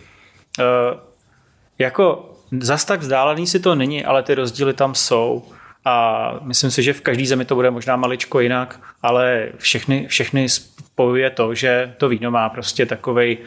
jako 1.79 2.29
zas 2.59 2.85
tak 2.85 2.99
vzdálený 2.99 3.47
si 3.47 3.59
to 3.59 3.75
není, 3.75 4.05
ale 4.05 4.23
ty 4.23 4.35
rozdíly 4.35 4.73
tam 4.73 4.95
jsou. 4.95 5.45
A 5.85 6.33
myslím 6.41 6.71
si, 6.71 6.83
že 6.83 6.93
v 6.93 7.01
každé 7.01 7.25
zemi 7.25 7.45
to 7.45 7.55
bude 7.55 7.71
možná 7.71 7.95
maličko 7.95 8.39
jinak, 8.39 8.79
ale 9.01 9.49
všechny, 9.57 10.07
všechny 10.07 10.49
spojuje 10.49 11.29
to, 11.29 11.55
že 11.55 11.93
to 11.97 12.09
víno 12.09 12.31
má 12.31 12.49
prostě 12.49 12.85
takovej, 12.85 13.37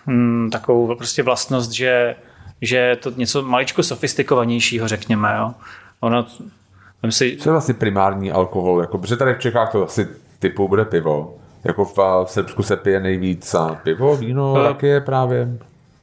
um, 0.00 0.50
takovou 0.52 0.96
prostě 0.96 1.22
vlastnost, 1.22 1.70
že, 1.70 2.16
že 2.60 2.76
je 2.76 2.96
to 2.96 3.10
něco 3.10 3.42
maličko 3.42 3.82
sofistikovanějšího, 3.82 4.88
řekněme. 4.88 5.34
Jo. 5.38 5.54
Ono 6.00 6.26
si... 7.12 7.36
Co 7.36 7.48
je 7.48 7.52
vlastně 7.52 7.74
primární 7.74 8.32
alkohol? 8.32 8.80
Jako, 8.80 8.98
protože 8.98 9.16
tady 9.16 9.34
v 9.34 9.38
Čechách 9.38 9.72
to 9.72 9.84
asi 9.84 10.08
typu 10.38 10.68
bude 10.68 10.84
pivo. 10.84 11.34
Jako 11.64 11.84
v, 11.84 11.96
v 12.24 12.30
Srbsku 12.30 12.62
se 12.62 12.76
pije 12.76 13.00
nejvíc 13.00 13.54
a 13.54 13.80
pivo, 13.82 14.16
víno, 14.16 14.52
uh, 14.52 14.62
raky 14.62 15.00
právě. 15.00 15.48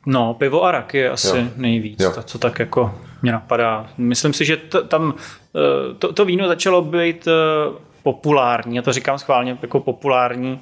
No, 0.05 0.33
pivo 0.33 0.63
a 0.63 0.71
raky 0.71 0.97
je 0.97 1.09
asi 1.09 1.37
jo. 1.37 1.43
nejvíc, 1.55 1.99
jo. 1.99 2.11
to, 2.11 2.23
co 2.23 2.39
tak 2.39 2.59
jako 2.59 2.95
mě 3.21 3.31
napadá. 3.31 3.87
Myslím 3.97 4.33
si, 4.33 4.45
že 4.45 4.57
t- 4.57 4.83
tam 4.83 5.13
eh, 5.55 5.93
to, 5.93 6.13
to 6.13 6.25
víno 6.25 6.47
začalo 6.47 6.81
být 6.81 7.27
eh, 7.27 7.31
populární, 8.03 8.75
já 8.75 8.81
to 8.81 8.93
říkám 8.93 9.19
schválně 9.19 9.57
jako 9.61 9.79
populární, 9.79 10.59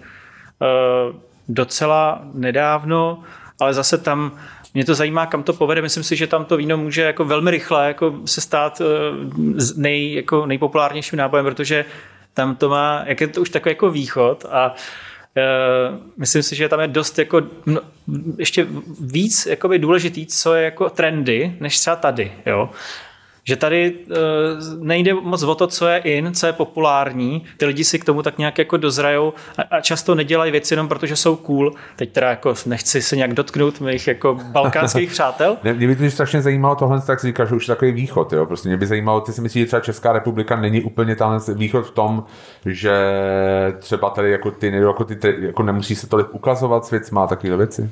docela 1.48 2.22
nedávno, 2.34 3.24
ale 3.60 3.74
zase 3.74 3.98
tam 3.98 4.32
mě 4.74 4.86
to 4.86 4.96
zajímá, 4.96 5.26
kam 5.26 5.44
to 5.44 5.54
povede. 5.54 5.82
Myslím 5.82 6.04
si, 6.04 6.16
že 6.16 6.28
tam 6.28 6.46
to 6.46 6.58
víno 6.58 6.78
může 6.78 7.02
jako 7.02 7.26
velmi 7.26 7.52
rychle 7.52 7.88
jako 7.88 8.20
se 8.26 8.42
stát 8.42 8.82
eh, 8.82 8.86
nej, 9.76 10.14
jako 10.14 10.46
nejpopulárnějším 10.46 11.20
nápojem, 11.20 11.46
protože 11.46 11.86
tam 12.34 12.56
to 12.56 12.70
má, 12.70 13.04
jak 13.06 13.22
je 13.22 13.28
to 13.28 13.42
už 13.42 13.50
takový 13.50 13.72
jako 13.72 13.90
východ 13.90 14.46
a 14.50 14.76
Uh, 15.38 15.98
myslím 16.18 16.44
si, 16.44 16.56
že 16.56 16.70
tam 16.70 16.80
je 16.80 16.88
dost 16.88 17.20
jako 17.20 17.42
no, 17.66 17.82
ještě 18.38 18.68
víc 19.02 19.48
důležitý, 19.78 20.26
co 20.26 20.54
je 20.54 20.64
jako 20.64 20.90
trendy, 20.90 21.58
než 21.60 21.80
třeba 21.80 21.96
tady. 21.96 22.32
Jo? 22.46 22.70
Že 23.50 23.56
tady 23.56 23.94
uh, 23.94 24.84
nejde 24.84 25.14
moc 25.14 25.44
o 25.44 25.56
to, 25.56 25.68
co 25.68 25.88
je 25.88 25.98
in, 25.98 26.34
co 26.34 26.48
je 26.48 26.54
populární. 26.54 27.46
Ty 27.58 27.66
lidi 27.66 27.84
si 27.84 28.00
k 28.00 28.06
tomu 28.06 28.22
tak 28.22 28.38
nějak 28.38 28.58
jako 28.58 28.78
dozrajou 28.78 29.34
a, 29.58 29.62
a 29.62 29.82
často 29.82 30.16
nedělají 30.16 30.52
věci 30.52 30.74
jenom 30.74 30.88
protože 30.88 31.16
jsou 31.16 31.36
cool. 31.36 31.74
Teď 31.96 32.12
teda 32.12 32.30
jako 32.30 32.54
nechci 32.66 33.02
se 33.02 33.16
nějak 33.16 33.34
dotknout 33.34 33.82
mých 33.82 34.08
jako 34.08 34.40
balkánských 34.52 35.12
přátel. 35.18 35.58
Mě 35.74 35.88
by 35.88 35.96
to 35.96 36.12
strašně 36.12 36.42
zajímalo 36.42 36.76
tohle, 36.76 37.02
tak 37.02 37.20
si 37.20 37.28
říkáš, 37.28 37.50
že 37.50 37.56
už 37.56 37.66
takový 37.66 37.92
východ. 37.92 38.34
Jo? 38.34 38.46
Prostě 38.46 38.70
mě 38.70 38.78
by 38.78 38.88
zajímalo, 38.88 39.22
ty 39.22 39.34
si 39.34 39.42
myslíš, 39.42 39.62
že 39.62 39.68
třeba 39.68 39.80
Česká 39.80 40.14
republika 40.14 40.56
není 40.56 40.82
úplně 40.82 41.16
ten 41.16 41.40
východ 41.56 41.82
v 41.82 41.92
tom, 41.92 42.24
že 42.66 42.94
třeba 43.80 44.10
tady 44.10 44.32
jako 44.32 44.52
ty, 44.52 44.68
jako 44.68 45.04
ty 45.04 45.36
jako 45.40 45.64
nemusí 45.64 45.96
se 45.96 46.08
tolik 46.08 46.28
ukazovat, 46.32 46.86
svět 46.86 47.12
má 47.12 47.28
takové 47.28 47.58
věci? 47.58 47.90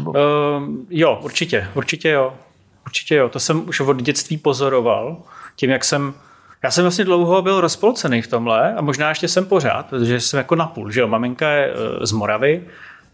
Uh, 0.00 0.14
jo, 0.90 1.20
určitě, 1.22 1.68
určitě 1.74 2.08
jo. 2.08 2.34
Určitě 2.86 3.14
jo, 3.14 3.28
to 3.28 3.40
jsem 3.40 3.68
už 3.68 3.80
od 3.80 4.02
dětství 4.02 4.36
pozoroval, 4.36 5.16
tím 5.56 5.70
jak 5.70 5.84
jsem 5.84 6.14
já 6.64 6.70
jsem 6.70 6.84
vlastně 6.84 7.04
dlouho 7.04 7.42
byl 7.42 7.60
rozpolcený 7.60 8.22
v 8.22 8.26
tomhle 8.26 8.74
a 8.74 8.80
možná 8.80 9.08
ještě 9.08 9.28
jsem 9.28 9.46
pořád, 9.46 9.86
protože 9.86 10.20
jsem 10.20 10.38
jako 10.38 10.54
napůl, 10.54 10.90
že 10.90 11.00
jo, 11.00 11.08
maminka 11.08 11.50
je 11.50 11.72
eh, 11.72 12.06
z 12.06 12.12
Moravy, 12.12 12.64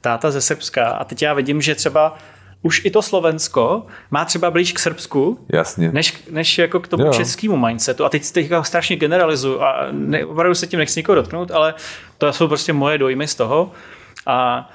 táta 0.01 0.31
ze 0.31 0.41
Srbska 0.41 0.89
a 0.89 1.05
teď 1.05 1.23
já 1.23 1.35
vidím, 1.35 1.61
že 1.63 1.75
třeba 1.75 2.19
už 2.63 2.85
i 2.85 2.91
to 2.91 3.03
Slovensko 3.03 3.87
má 4.11 4.25
třeba 4.25 4.51
blíž 4.51 4.73
k 4.73 4.79
Srbsku, 4.79 5.47
Jasně. 5.49 5.93
Než, 5.93 6.25
než 6.31 6.59
jako 6.59 6.81
k 6.81 6.89
tomu 6.89 7.05
jo. 7.05 7.13
českému 7.13 7.57
mindsetu. 7.57 8.05
A 8.05 8.09
teď 8.09 8.31
teďka 8.31 8.63
strašně 8.63 8.97
generalizuju 8.97 9.61
a 9.61 9.87
ne, 9.91 10.25
opravdu 10.25 10.55
se 10.55 10.67
tím 10.67 10.79
nechci 10.79 11.01
nikoho 11.01 11.17
dotknout, 11.17 11.51
ale 11.51 11.75
to 12.19 12.33
jsou 12.33 12.49
prostě 12.49 12.73
moje 12.73 12.99
dojmy 12.99 13.27
z 13.27 13.35
toho. 13.35 13.73
A 14.27 14.71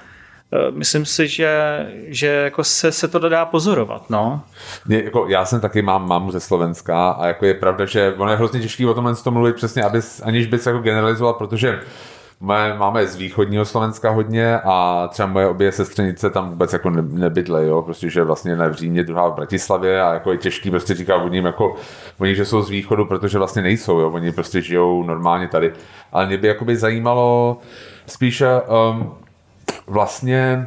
myslím 0.70 1.06
si, 1.06 1.28
že, 1.28 1.86
že 2.06 2.26
jako 2.26 2.64
se, 2.64 2.92
se 2.92 3.08
to 3.08 3.28
dá 3.28 3.44
pozorovat. 3.44 4.10
No. 4.10 4.40
Mě, 4.86 5.02
jako, 5.04 5.26
já 5.28 5.44
jsem 5.44 5.60
taky 5.60 5.82
mám 5.82 6.08
mámu 6.08 6.30
ze 6.30 6.40
Slovenska 6.40 7.10
a 7.10 7.26
jako 7.26 7.46
je 7.46 7.54
pravda, 7.54 7.84
že 7.84 8.14
ono 8.16 8.30
je 8.30 8.36
hrozně 8.36 8.60
těžké 8.60 8.86
o 8.86 8.94
tomhle 8.94 9.14
tom 9.14 9.34
mluvit 9.34 9.56
přesně, 9.56 9.82
abys, 9.82 10.22
aniž 10.24 10.46
bys 10.46 10.66
jako 10.66 10.78
generalizoval, 10.78 11.32
protože 11.32 11.80
Moje, 12.40 12.74
máme 12.74 13.06
z 13.06 13.16
východního 13.16 13.64
Slovenska 13.64 14.10
hodně 14.10 14.58
a 14.58 15.08
třeba 15.12 15.28
moje 15.28 15.48
obě 15.48 15.72
sestřenice 15.72 16.30
tam 16.30 16.50
vůbec 16.50 16.72
jako 16.72 16.90
ne, 16.90 17.02
nebydle, 17.02 17.66
jo, 17.66 17.82
prostě, 17.82 18.10
že 18.10 18.24
vlastně 18.24 18.52
jedna 18.52 18.68
v 18.68 18.72
Římě, 18.72 19.04
druhá 19.04 19.28
v 19.28 19.34
Bratislavě 19.34 20.02
a 20.02 20.14
jako 20.14 20.32
je 20.32 20.38
těžký 20.38 20.70
prostě 20.70 20.94
říká 20.94 21.16
o 21.16 21.28
ním 21.28 21.44
jako, 21.44 21.74
oni, 22.18 22.34
že 22.34 22.44
jsou 22.44 22.62
z 22.62 22.70
východu, 22.70 23.04
protože 23.04 23.38
vlastně 23.38 23.62
nejsou, 23.62 23.98
jo, 23.98 24.10
oni 24.10 24.32
prostě 24.32 24.60
žijou 24.62 25.02
normálně 25.02 25.48
tady. 25.48 25.72
Ale 26.12 26.26
mě 26.26 26.38
by 26.38 26.48
jakoby 26.48 26.76
zajímalo 26.76 27.58
spíše, 28.06 28.46
um, 28.90 29.14
vlastně 29.86 30.66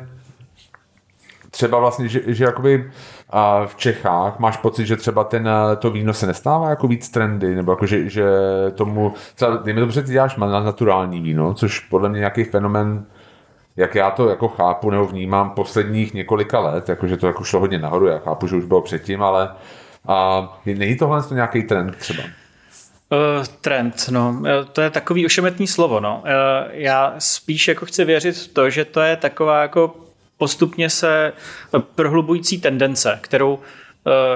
třeba 1.51 1.79
vlastně, 1.79 2.07
že, 2.07 2.21
že 2.27 2.43
jakoby 2.43 2.91
a 3.29 3.65
v 3.65 3.75
Čechách 3.75 4.39
máš 4.39 4.57
pocit, 4.57 4.85
že 4.85 4.95
třeba 4.95 5.23
ten, 5.23 5.49
to 5.79 5.91
víno 5.91 6.13
se 6.13 6.27
nestává 6.27 6.69
jako 6.69 6.87
víc 6.87 7.09
trendy, 7.09 7.55
nebo 7.55 7.71
jako, 7.71 7.85
že, 7.85 8.09
že 8.09 8.25
tomu, 8.75 9.13
třeba 9.35 9.57
dejme 9.57 9.79
dobře, 9.79 10.01
ty 10.03 10.11
děláš 10.11 10.35
na 10.35 10.59
naturální 10.59 11.21
víno, 11.21 11.53
což 11.53 11.79
podle 11.79 12.09
mě 12.09 12.19
nějaký 12.19 12.43
fenomen 12.43 13.05
jak 13.77 13.95
já 13.95 14.11
to 14.11 14.29
jako 14.29 14.47
chápu 14.47 14.89
nebo 14.89 15.05
vnímám 15.05 15.49
posledních 15.49 16.13
několika 16.13 16.59
let, 16.59 16.89
jakože 16.89 17.17
to 17.17 17.27
jako 17.27 17.43
šlo 17.43 17.59
hodně 17.59 17.79
nahoru, 17.79 18.07
já 18.07 18.17
chápu, 18.17 18.47
že 18.47 18.55
už 18.55 18.65
bylo 18.65 18.81
předtím, 18.81 19.23
ale 19.23 19.49
a 20.07 20.59
není 20.65 20.95
tohle 20.95 21.23
to 21.23 21.33
nějaký 21.33 21.63
trend 21.63 21.95
třeba? 21.95 22.23
Uh, 23.09 23.45
trend, 23.61 24.09
no, 24.11 24.41
eh, 24.45 24.65
to 24.73 24.81
je 24.81 24.89
takový 24.89 25.25
ošemetný 25.25 25.67
slovo, 25.67 25.99
no. 25.99 26.23
Uh, 26.23 26.29
já 26.71 27.15
spíš 27.17 27.67
jako 27.67 27.85
chci 27.85 28.05
věřit 28.05 28.35
v 28.35 28.47
to, 28.47 28.69
že 28.69 28.85
to 28.85 29.01
je 29.01 29.15
taková 29.15 29.61
jako 29.61 29.95
postupně 30.37 30.89
se 30.89 31.33
prohlubující 31.95 32.61
tendence, 32.61 33.19
kterou, 33.21 33.53
uh, 33.53 33.61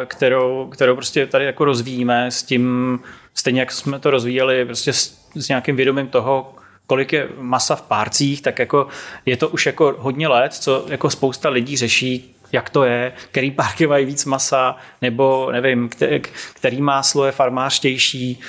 kterou, 0.06 0.70
kterou 0.72 0.96
prostě 0.96 1.28
tady 1.28 1.46
jako 1.46 1.66
rozvíjíme 1.66 2.32
s 2.32 2.44
tím, 2.44 3.00
stejně 3.34 3.60
jak 3.60 3.72
jsme 3.72 4.00
to 4.00 4.12
rozvíjeli 4.12 4.66
prostě 4.66 4.94
s, 4.94 5.20
s 5.36 5.48
nějakým 5.48 5.76
vědomím 5.76 6.08
toho, 6.08 6.56
kolik 6.88 7.14
je 7.14 7.28
masa 7.38 7.76
v 7.76 7.82
párcích, 7.82 8.42
tak 8.42 8.60
jako 8.60 8.88
je 9.26 9.38
to 9.38 9.50
už 9.50 9.66
jako 9.66 9.96
hodně 10.00 10.28
let, 10.28 10.54
co 10.54 10.86
jako 10.88 11.10
spousta 11.10 11.50
lidí 11.50 11.78
řeší, 11.78 12.36
jak 12.52 12.70
to 12.70 12.84
je, 12.84 13.14
který 13.32 13.52
párky 13.52 13.88
mají 13.88 14.06
víc 14.06 14.26
masa, 14.26 14.76
nebo 15.02 15.52
nevím, 15.52 15.90
který 16.54 16.82
máslo 16.82 17.26
je 17.26 17.32
farmářtější. 17.32 18.40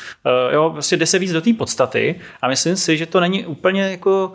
Uh, 0.47 0.54
jo, 0.54 0.71
prostě 0.71 0.97
jde 0.97 1.06
se 1.06 1.18
víc 1.18 1.32
do 1.32 1.40
té 1.40 1.52
podstaty 1.52 2.21
a 2.42 2.49
myslím 2.49 2.76
si, 2.76 2.97
že 2.97 3.06
to 3.06 3.21
není 3.21 3.47
úplně 3.47 3.82
jako 3.82 4.32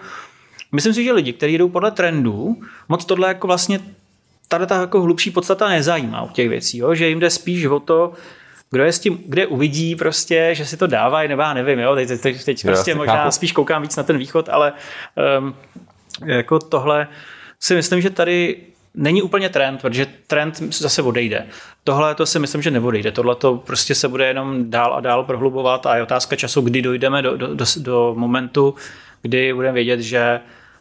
Myslím 0.72 0.94
si, 0.94 1.04
že 1.04 1.12
lidi, 1.12 1.34
kteří 1.34 1.58
jdou 1.58 1.70
podle 1.70 1.92
trendů, 1.92 2.62
moc 2.90 3.06
tohle 3.06 3.28
jako 3.28 3.48
vlastně 3.48 3.80
tady 4.48 4.68
ta 4.68 4.82
jako 4.82 5.02
hlubší 5.02 5.32
podstata 5.32 5.70
nezajímá 5.70 6.22
u 6.22 6.30
těch 6.30 6.50
věcí, 6.50 6.78
jo? 6.78 6.96
že 6.96 7.10
jim 7.10 7.20
jde 7.20 7.30
spíš 7.30 7.66
o 7.66 7.80
to, 7.80 8.14
kdo 8.72 8.84
je 8.84 8.92
s 8.92 9.00
tím, 9.00 9.20
kde 9.26 9.48
uvidí 9.48 9.96
prostě, 9.96 10.50
že 10.54 10.66
si 10.66 10.78
to 10.78 10.88
dávají, 10.88 11.30
nebo 11.30 11.42
já 11.42 11.54
nevím, 11.54 11.80
jo, 11.80 11.96
teď, 11.96 12.22
teď, 12.22 12.44
teď 12.44 12.64
prostě 12.64 12.96
možná 12.96 13.16
chápu. 13.16 13.32
spíš 13.32 13.52
koukám 13.52 13.82
víc 13.82 13.96
na 13.96 14.04
ten 14.04 14.18
východ, 14.18 14.50
ale 14.50 14.74
um, 15.40 15.56
jako 16.26 16.60
tohle 16.60 17.08
si 17.60 17.76
myslím, 17.76 18.02
že 18.02 18.10
tady 18.10 18.58
není 18.98 19.22
úplně 19.22 19.50
trend, 19.50 19.82
protože 19.82 20.08
trend 20.28 20.58
zase 20.74 21.02
odejde. 21.02 21.46
Tohle 21.84 22.16
to 22.16 22.26
si 22.26 22.40
myslím, 22.40 22.62
že 22.62 22.72
neodejde. 22.72 23.12
Tohle 23.12 23.36
to 23.36 23.56
prostě 23.56 23.96
se 23.96 24.08
bude 24.08 24.28
jenom 24.28 24.72
dál 24.72 24.94
a 24.94 25.00
dál 25.00 25.24
prohlubovat 25.24 25.86
a 25.86 25.96
je 25.96 26.04
otázka 26.04 26.36
času, 26.36 26.62
kdy 26.62 26.82
dojdeme 26.82 27.22
do, 27.22 27.38
do, 27.38 27.56
do, 27.56 27.66
do 27.78 28.14
momentu, 28.18 28.76
kdy 29.22 29.54
budeme 29.54 29.74
vědět, 29.74 30.00
že 30.00 30.40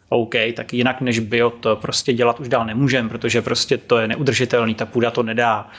OK, 0.09 0.33
tak 0.55 0.73
jinak 0.73 1.01
než 1.01 1.19
bio 1.19 1.49
to 1.49 1.75
prostě 1.75 2.13
dělat 2.13 2.39
už 2.39 2.49
dál 2.49 2.65
nemůžeme, 2.65 3.09
protože 3.09 3.41
prostě 3.41 3.77
to 3.77 3.97
je 3.97 4.07
neudržitelný, 4.07 4.75
ta 4.75 4.85
půda 4.85 5.11
to 5.11 5.23
nedá 5.23 5.69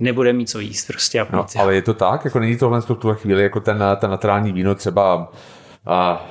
nebude 0.00 0.32
mít 0.32 0.48
co 0.48 0.60
jíst 0.60 0.86
prostě. 0.86 1.20
A 1.20 1.26
no, 1.32 1.46
ale 1.58 1.74
je 1.74 1.82
to 1.82 1.94
tak, 1.94 2.24
jako 2.24 2.40
není 2.40 2.56
tohle 2.56 2.80
v 2.80 2.86
tuhle 2.86 3.16
chvíli, 3.16 3.42
jako 3.42 3.60
ten, 3.60 3.84
ten 4.00 4.10
naturální 4.10 4.52
víno 4.52 4.74
třeba 4.74 5.32
a, 5.86 6.26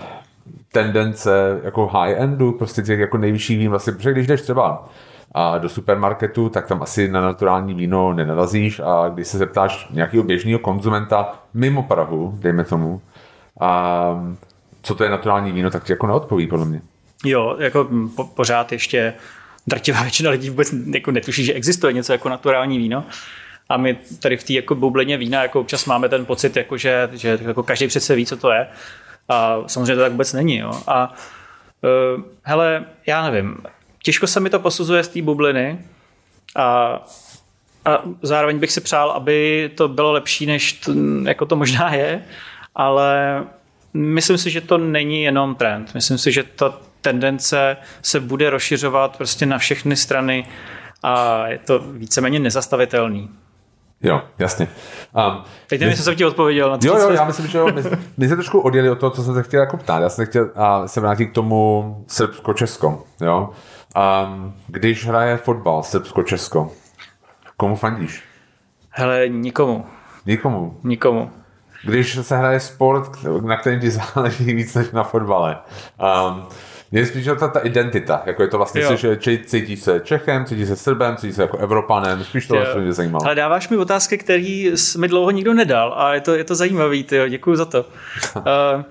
tendence 0.72 1.62
jako 1.64 1.88
high-endu, 1.88 2.52
prostě 2.52 2.82
těch 2.82 3.00
jako 3.00 3.18
nejvyšší 3.18 3.58
vín, 3.58 3.70
vlastně, 3.70 3.94
protože 3.94 4.12
když 4.12 4.28
jdeš 4.28 4.42
třeba 4.42 4.90
a 5.38 5.58
do 5.58 5.70
supermarketu, 5.70 6.50
tak 6.50 6.68
tam 6.68 6.82
asi 6.82 7.08
na 7.12 7.22
naturální 7.22 7.74
víno 7.74 8.14
nenarazíš 8.14 8.82
a 8.84 9.10
když 9.10 9.28
se 9.28 9.38
zeptáš 9.38 9.88
nějakého 9.92 10.24
běžného 10.24 10.60
konzumenta 10.60 11.40
mimo 11.54 11.84
Prahu, 11.84 12.38
dejme 12.40 12.64
tomu, 12.64 13.02
a 13.60 14.34
co 14.82 14.96
to 14.96 15.04
je 15.04 15.10
naturální 15.10 15.52
víno, 15.52 15.70
tak 15.70 15.84
ti 15.84 15.92
jako 15.92 16.08
neodpoví 16.08 16.48
podle 16.48 16.66
mě. 16.66 16.82
Jo, 17.26 17.56
jako 17.60 17.90
po, 18.16 18.24
pořád 18.24 18.72
ještě 18.72 19.14
drtivá 19.68 20.02
většina 20.02 20.30
lidí 20.30 20.50
vůbec 20.50 20.74
jako 20.94 21.12
netuší, 21.12 21.46
že 21.46 21.54
existuje 21.54 21.94
něco 21.94 22.12
jako 22.12 22.30
naturální 22.30 22.78
víno. 22.78 23.04
A 23.70 23.78
my 23.78 23.98
tady 24.22 24.38
v 24.38 24.44
té 24.44 24.54
jako 24.54 24.76
bublině 24.76 25.18
vína 25.18 25.42
jako 25.42 25.62
občas 25.62 25.86
máme 25.86 26.10
ten 26.10 26.26
pocit, 26.26 26.56
jako 26.56 26.78
že, 26.78 27.10
že 27.14 27.40
jako 27.42 27.64
každý 27.64 27.88
přece 27.88 28.16
ví, 28.16 28.26
co 28.26 28.38
to 28.38 28.52
je. 28.52 28.68
A 29.30 29.58
samozřejmě 29.68 29.96
to 29.96 30.02
tak 30.02 30.12
vůbec 30.12 30.34
není. 30.34 30.58
Jo. 30.58 30.72
A 30.88 31.14
uh, 32.16 32.24
hele, 32.44 32.86
já 33.06 33.32
nevím, 33.32 33.58
těžko 34.06 34.28
se 34.28 34.40
mi 34.40 34.50
to 34.50 34.60
posuzuje 34.60 35.04
z 35.04 35.08
té 35.08 35.22
bubliny 35.22 35.80
a, 36.56 37.00
a 37.86 38.02
zároveň 38.22 38.60
bych 38.60 38.72
si 38.72 38.82
přál, 38.82 39.12
aby 39.12 39.72
to 39.76 39.88
bylo 39.88 40.12
lepší, 40.12 40.46
než 40.46 40.74
to, 40.74 40.94
jako 41.24 41.46
to 41.46 41.56
možná 41.56 41.94
je, 41.94 42.22
ale 42.76 43.44
myslím 43.94 44.38
si, 44.38 44.50
že 44.50 44.62
to 44.62 44.78
není 44.78 45.24
jenom 45.24 45.56
trend. 45.56 45.94
Myslím 45.94 46.18
si, 46.18 46.32
že 46.32 46.44
ta 46.44 46.80
tendence 47.02 47.78
se 48.02 48.20
bude 48.20 48.50
rozšiřovat 48.50 49.18
prostě 49.18 49.46
na 49.46 49.58
všechny 49.58 49.96
strany 49.96 50.48
a 51.04 51.48
je 51.48 51.58
to 51.58 51.80
víceméně 51.80 52.40
nezastavitelný. 52.40 53.30
Jo, 54.02 54.22
jasně. 54.40 54.68
Um, 55.16 55.44
Teď 55.68 55.80
nevím, 55.80 55.92
jestli 55.92 56.04
jsem 56.04 56.16
ti 56.16 56.26
odpověděl 56.26 56.70
na 56.70 56.78
to. 56.78 56.88
Jo, 56.88 56.98
jo, 56.98 57.10
já 57.10 57.26
myslím, 57.26 57.48
že 57.48 57.58
jo, 57.58 57.68
my, 57.74 57.82
my 58.18 58.28
jsme 58.28 58.36
trošku 58.36 58.60
odjeli 58.60 58.90
od 58.90 59.00
toho, 59.00 59.10
co 59.10 59.24
jsem 59.24 59.34
se 59.34 59.44
chtěl 59.44 59.60
jako 59.60 59.78
ptát. 59.78 60.02
Já 60.02 60.10
jsem 60.10 60.26
chtěl 60.26 60.50
a 60.56 60.88
se 60.88 61.02
vrátit 61.02 61.26
k 61.26 61.34
tomu 61.34 62.06
Srbsko-Česko. 62.08 63.04
Jo? 63.22 63.50
Um, 63.96 64.54
když 64.68 65.08
hraje 65.08 65.38
fotbal 65.38 65.84
Srbsko-Česko, 65.84 66.72
komu 67.58 67.76
fandíš? 67.76 68.24
Hele, 68.90 69.30
nikomu. 69.30 69.86
Nikomu? 70.26 70.80
Nikomu. 70.84 71.32
Když 71.84 72.20
se 72.22 72.38
hraje 72.38 72.60
sport, 72.60 73.24
na 73.42 73.58
kterém 73.58 73.80
ti 73.80 73.92
záleží 73.92 74.54
víc 74.54 74.76
než 74.76 74.92
na 74.92 75.04
fotbale. 75.04 75.58
Um, 76.30 76.46
je 76.92 77.06
spíš 77.06 77.26
ta, 77.40 77.48
ta 77.48 77.60
identita, 77.60 78.24
jako 78.26 78.42
je 78.42 78.48
to 78.48 78.58
vlastně, 78.58 78.82
jo. 78.82 78.96
že 78.96 79.18
cítí 79.46 79.78
se 79.78 80.00
Čechem, 80.00 80.46
cítí 80.46 80.66
se 80.66 80.76
Srbem, 80.76 81.18
cítí 81.18 81.34
se 81.34 81.42
jako 81.42 81.58
Evropanem, 81.58 82.24
spíš 82.24 82.48
to 82.48 82.56
vlastně 82.56 82.82
mě 82.82 82.94
zajímalo. 82.94 83.26
Ale 83.26 83.36
dáváš 83.36 83.70
mi 83.70 83.78
otázky, 83.78 84.18
které 84.18 84.74
mi 84.98 85.08
dlouho 85.08 85.32
nikdo 85.32 85.54
nedal 85.54 85.94
a 85.98 86.14
je 86.14 86.22
to, 86.22 86.36
je 86.36 86.44
to 86.44 86.56
zajímavý, 86.56 87.04
tyjo, 87.04 87.28
děkuji 87.28 87.56
za 87.56 87.66
to. 87.66 87.86
uh, 88.36 88.44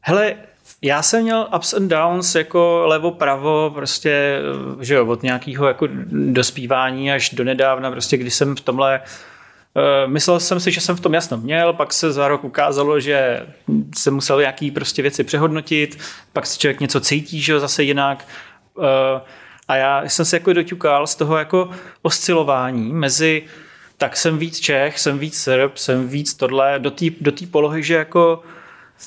hele, 0.00 0.34
já 0.82 1.02
jsem 1.02 1.22
měl 1.22 1.48
ups 1.56 1.74
and 1.74 1.88
downs 1.88 2.34
jako 2.34 2.82
levo, 2.86 3.10
pravo, 3.10 3.70
prostě, 3.74 4.40
že 4.80 4.94
jo, 4.94 5.06
od 5.06 5.22
nějakého 5.22 5.68
jako 5.68 5.88
dospívání 6.12 7.12
až 7.12 7.30
do 7.30 7.44
nedávna, 7.44 7.90
prostě 7.90 8.16
když 8.16 8.34
jsem 8.34 8.56
v 8.56 8.60
tomhle 8.60 9.00
Eh, 9.76 10.06
myslel 10.06 10.40
jsem 10.40 10.60
si, 10.60 10.72
že 10.72 10.80
jsem 10.80 10.96
v 10.96 11.00
tom 11.00 11.14
jasno 11.14 11.36
měl, 11.36 11.72
pak 11.72 11.92
se 11.92 12.12
za 12.12 12.28
rok 12.28 12.44
ukázalo, 12.44 13.00
že 13.00 13.46
jsem 13.96 14.14
musel 14.14 14.40
nějaký 14.40 14.70
prostě 14.70 15.02
věci 15.02 15.24
přehodnotit, 15.24 15.98
pak 16.32 16.46
si 16.46 16.58
člověk 16.58 16.80
něco 16.80 17.00
cítí, 17.00 17.40
že 17.40 17.52
jo, 17.52 17.60
zase 17.60 17.82
jinak. 17.82 18.24
Eh, 18.82 19.20
a 19.68 19.76
já 19.76 20.02
jsem 20.04 20.24
se 20.24 20.36
jako 20.36 20.52
doťukal 20.52 21.06
z 21.06 21.14
toho 21.14 21.36
jako 21.36 21.70
oscilování 22.02 22.92
mezi 22.92 23.42
tak 23.98 24.16
jsem 24.16 24.38
víc 24.38 24.60
Čech, 24.60 24.98
jsem 24.98 25.18
víc 25.18 25.38
Srb, 25.38 25.78
jsem 25.78 26.08
víc 26.08 26.34
tohle, 26.34 26.78
do 26.78 26.90
té 26.90 27.04
do 27.20 27.32
polohy, 27.50 27.82
že 27.82 27.94
jako 27.94 28.42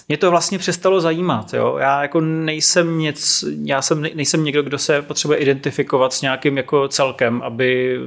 mě 0.07 0.17
to 0.17 0.31
vlastně 0.31 0.57
přestalo 0.57 1.01
zajímat. 1.01 1.53
Jo? 1.53 1.77
Já 1.79 2.01
jako 2.01 2.21
nejsem 2.21 2.97
nic, 2.97 3.45
já 3.63 3.81
jsem, 3.81 4.01
nejsem 4.01 4.43
někdo, 4.43 4.63
kdo 4.63 4.77
se 4.77 5.01
potřebuje 5.01 5.39
identifikovat 5.39 6.13
s 6.13 6.21
nějakým 6.21 6.57
jako 6.57 6.87
celkem, 6.87 7.41
aby 7.41 7.99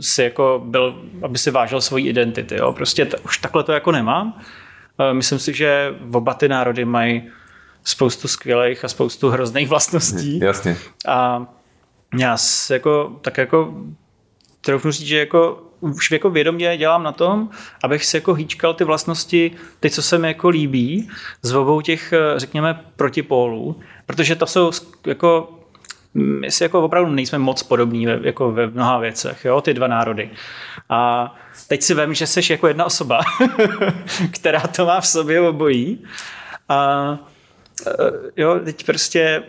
si 0.00 0.22
jako 0.22 0.62
byl, 0.64 1.02
aby 1.22 1.38
si 1.38 1.50
vážil 1.50 1.80
svoji 1.80 2.08
identity. 2.08 2.56
Jo? 2.56 2.72
Prostě 2.72 3.04
t- 3.04 3.16
už 3.18 3.38
takhle 3.38 3.64
to 3.64 3.72
jako 3.72 3.92
nemám. 3.92 4.40
E, 4.98 5.14
myslím 5.14 5.38
si, 5.38 5.54
že 5.54 5.94
oba 6.12 6.34
ty 6.34 6.48
národy 6.48 6.84
mají 6.84 7.30
spoustu 7.84 8.28
skvělých 8.28 8.84
a 8.84 8.88
spoustu 8.88 9.30
hrozných 9.30 9.68
vlastností. 9.68 10.38
Jasně. 10.42 10.76
A 11.08 11.46
já 12.18 12.36
jako, 12.70 13.18
tak 13.20 13.38
jako 13.38 13.74
troufnu 14.60 14.90
říct, 14.90 15.06
že 15.06 15.18
jako 15.18 15.62
už 15.90 16.10
jako 16.10 16.30
vědomě 16.30 16.76
dělám 16.76 17.02
na 17.02 17.12
tom, 17.12 17.50
abych 17.82 18.04
si 18.04 18.16
jako 18.16 18.34
hýčkal 18.34 18.74
ty 18.74 18.84
vlastnosti, 18.84 19.50
ty, 19.80 19.90
co 19.90 20.02
se 20.02 20.18
mi 20.18 20.28
jako 20.28 20.48
líbí, 20.48 21.08
z 21.42 21.54
obou 21.54 21.80
těch, 21.80 22.12
e, 22.12 22.18
řekněme, 22.36 22.80
protipólů, 22.96 23.80
protože 24.06 24.36
to 24.36 24.46
jsou 24.46 24.70
jako 25.06 25.58
my 26.14 26.50
si 26.50 26.62
jako 26.62 26.82
opravdu 26.82 27.12
nejsme 27.12 27.38
moc 27.38 27.62
podobní 27.62 28.06
ve, 28.06 28.20
jako 28.22 28.52
ve 28.52 28.66
mnoha 28.66 28.98
věcech, 28.98 29.44
jo, 29.44 29.60
ty 29.60 29.74
dva 29.74 29.86
národy. 29.86 30.30
A 30.88 31.34
teď 31.68 31.82
si 31.82 31.94
vím, 31.94 32.14
že 32.14 32.26
jsi 32.26 32.52
jako 32.52 32.68
jedna 32.68 32.84
osoba, 32.84 33.20
která 34.32 34.60
to 34.60 34.86
má 34.86 35.00
v 35.00 35.06
sobě 35.06 35.40
obojí. 35.40 36.04
A 36.68 37.18
e, 37.86 37.92
jo, 38.36 38.60
teď 38.64 38.86
prostě 38.86 39.42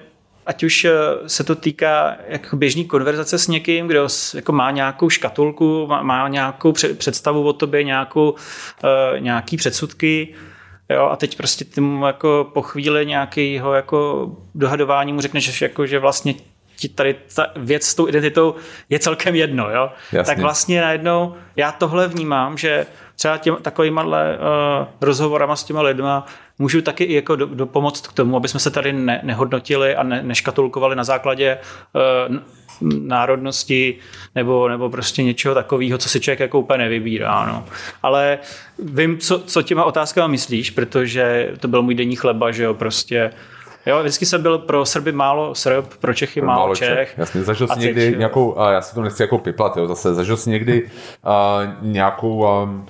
ať 0.45 0.63
už 0.63 0.85
e, 0.85 0.91
se 1.27 1.43
to 1.43 1.55
týká 1.55 2.17
jako 2.27 2.55
běžný 2.55 2.85
konverzace 2.85 3.37
s 3.37 3.47
někým, 3.47 3.87
kdo 3.87 4.07
jako 4.35 4.51
má 4.51 4.71
nějakou 4.71 5.09
škatulku, 5.09 5.87
má, 5.87 6.01
má 6.01 6.27
nějakou 6.27 6.73
představu 6.97 7.43
o 7.43 7.53
tobě, 7.53 7.83
nějakou, 7.83 8.31
uh, 8.31 9.19
nějaký 9.19 9.57
předsudky, 9.57 10.35
Jo, 10.89 11.05
a 11.05 11.15
teď 11.15 11.37
prostě 11.37 11.65
ty 11.65 11.81
mu 11.81 12.05
jako 12.05 12.49
po 12.53 12.61
chvíli 12.61 13.05
nějakého 13.05 13.73
jako 13.73 14.29
dohadování 14.55 15.13
mu 15.13 15.21
řekneš, 15.21 15.61
jako, 15.61 15.85
že 15.85 15.99
vlastně 15.99 16.33
ti 16.75 16.89
tady 16.89 17.15
ta 17.35 17.47
věc 17.55 17.83
s 17.83 17.95
tou 17.95 18.07
identitou 18.07 18.55
je 18.89 18.99
celkem 18.99 19.35
jedno, 19.35 19.69
jo? 19.69 19.89
tak 20.25 20.39
vlastně 20.39 20.81
najednou 20.81 21.35
já 21.55 21.71
tohle 21.71 22.07
vnímám, 22.07 22.57
že 22.57 22.85
třeba 23.15 23.37
těm, 23.37 23.55
takovýma 23.61 24.03
uh, 24.03 24.11
rozhovorama 25.01 25.55
s 25.55 25.63
těma 25.63 25.81
lidma 25.81 26.25
můžu 26.59 26.81
taky 26.81 27.03
i 27.03 27.13
jako 27.13 27.35
do, 27.35 27.45
do 27.45 27.65
pomoct 27.65 28.07
k 28.07 28.13
tomu, 28.13 28.37
aby 28.37 28.47
jsme 28.47 28.59
se 28.59 28.71
tady 28.71 28.93
ne, 28.93 29.19
nehodnotili 29.23 29.95
a 29.95 30.03
ne, 30.03 30.23
neškatulkovali 30.23 30.95
na 30.95 31.03
základě 31.03 31.57
uh, 32.29 32.37
národnosti 32.81 33.97
nebo, 34.35 34.69
nebo 34.69 34.89
prostě 34.89 35.23
něčeho 35.23 35.55
takového, 35.55 35.97
co 35.97 36.09
si 36.09 36.19
člověk 36.19 36.39
jako 36.39 36.59
úplně 36.59 36.77
nevybírá. 36.77 37.45
No. 37.45 37.65
Ale 38.03 38.39
vím, 38.79 39.17
co, 39.17 39.39
co 39.39 39.61
těma 39.61 39.83
otázkama 39.83 40.27
myslíš, 40.27 40.69
protože 40.69 41.53
to 41.59 41.67
byl 41.67 41.81
můj 41.81 41.95
denní 41.95 42.15
chleba, 42.15 42.51
že 42.51 42.63
jo, 42.63 42.73
prostě 42.73 43.31
Jo, 43.85 43.99
vždycky 43.99 44.25
jsem 44.25 44.41
byl 44.41 44.57
pro 44.57 44.85
Srby 44.85 45.11
málo 45.11 45.55
Srb, 45.55 45.85
pro 45.99 46.13
Čechy 46.13 46.39
pro 46.41 46.47
málo, 46.47 46.59
málo 46.59 46.75
Čech. 46.75 46.87
Čech. 46.87 47.13
Jasně, 47.17 47.43
zažil 47.43 47.67
jsi 47.67 47.79
někdy 47.79 48.15
nějakou, 48.17 48.51
uh, 48.51 48.67
já 48.67 48.81
si 48.81 48.95
to 48.95 49.01
nechci 49.01 49.23
jako 49.23 49.37
piplat, 49.37 49.77
jo, 49.77 49.87
zase, 49.87 50.13
zažil 50.13 50.37
jsi 50.37 50.49
někdy 50.49 50.83
uh, 50.83 50.89
nějakou 51.81 52.63
um, 52.63 52.85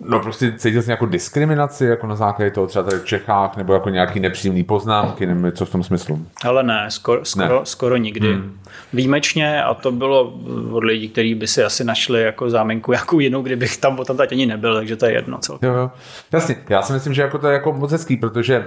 No 0.00 0.20
prostě 0.20 0.52
cítil 0.56 0.82
jsi 0.82 0.88
nějakou 0.88 1.06
diskriminaci 1.06 1.84
jako 1.84 2.06
na 2.06 2.16
základě 2.16 2.50
toho 2.50 2.66
třeba 2.66 2.82
tady 2.82 3.02
v 3.02 3.04
Čechách 3.04 3.56
nebo 3.56 3.74
jako 3.74 3.88
nějaký 3.88 4.20
nepříjemný 4.20 4.64
poznámky 4.64 5.26
nebo 5.26 5.50
co 5.50 5.66
v 5.66 5.70
tom 5.70 5.82
smyslu? 5.82 6.26
Ale 6.44 6.62
ne, 6.62 6.86
skoro, 6.88 7.24
skoro, 7.24 7.58
ne. 7.60 7.66
skoro 7.66 7.96
nikdy. 7.96 8.32
Hmm. 8.32 8.58
Výjimečně 8.92 9.62
a 9.64 9.74
to 9.74 9.92
bylo 9.92 10.34
od 10.72 10.84
lidí, 10.84 11.08
kteří 11.08 11.34
by 11.34 11.46
si 11.46 11.64
asi 11.64 11.84
našli 11.84 12.22
jako 12.22 12.50
záminku 12.50 12.92
jakou 12.92 13.20
jinou, 13.20 13.42
kdybych 13.42 13.76
tam 13.76 13.96
potom 13.96 14.16
teď 14.16 14.32
ani 14.32 14.46
nebyl, 14.46 14.74
takže 14.74 14.96
to 14.96 15.06
je 15.06 15.12
jedno 15.12 15.38
celkem. 15.38 15.70
Jo, 15.70 15.76
jo. 15.76 15.90
Jasně, 16.32 16.56
já 16.68 16.82
si 16.82 16.92
myslím, 16.92 17.14
že 17.14 17.22
jako 17.22 17.38
to 17.38 17.46
je 17.46 17.52
jako 17.52 17.72
moc 17.72 17.92
hezký, 17.92 18.16
protože 18.16 18.66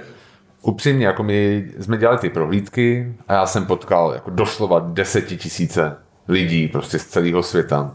upřímně, 0.62 1.06
jako 1.06 1.24
my 1.24 1.66
jsme 1.80 1.98
dělali 1.98 2.18
ty 2.18 2.30
prohlídky 2.30 3.14
a 3.28 3.34
já 3.34 3.46
jsem 3.46 3.66
potkal 3.66 4.12
jako 4.14 4.30
doslova 4.30 4.80
desetitisíce 4.94 5.96
lidí 6.28 6.68
prostě 6.68 7.00
z 7.00 7.06
celého 7.06 7.44
světa. 7.44 7.92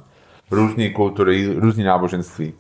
Různé 0.50 0.91
kultury, 0.91 1.55
různé 1.55 1.85
náboženství. 1.85 2.55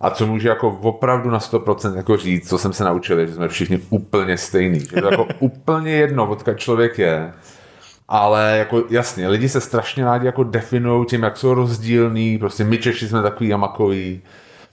A 0.00 0.10
co 0.10 0.26
může 0.26 0.48
jako 0.48 0.68
opravdu 0.68 1.30
na 1.30 1.38
100% 1.38 1.96
jako 1.96 2.16
říct, 2.16 2.48
co 2.48 2.58
jsem 2.58 2.72
se 2.72 2.84
naučil, 2.84 3.26
že 3.26 3.34
jsme 3.34 3.48
všichni 3.48 3.80
úplně 3.90 4.38
stejný. 4.38 4.80
Že 4.80 5.00
to 5.00 5.10
jako 5.10 5.26
úplně 5.38 5.92
jedno, 5.92 6.30
odkud 6.30 6.58
člověk 6.58 6.98
je. 6.98 7.32
Ale 8.08 8.56
jako 8.58 8.84
jasně, 8.90 9.28
lidi 9.28 9.48
se 9.48 9.60
strašně 9.60 10.04
rádi 10.04 10.26
jako 10.26 10.44
definují 10.44 11.06
tím, 11.06 11.22
jak 11.22 11.36
jsou 11.36 11.54
rozdílní. 11.54 12.38
Prostě 12.38 12.64
my 12.64 12.78
Češi 12.78 13.08
jsme 13.08 13.22
takový 13.22 13.52
amakový, 13.52 14.22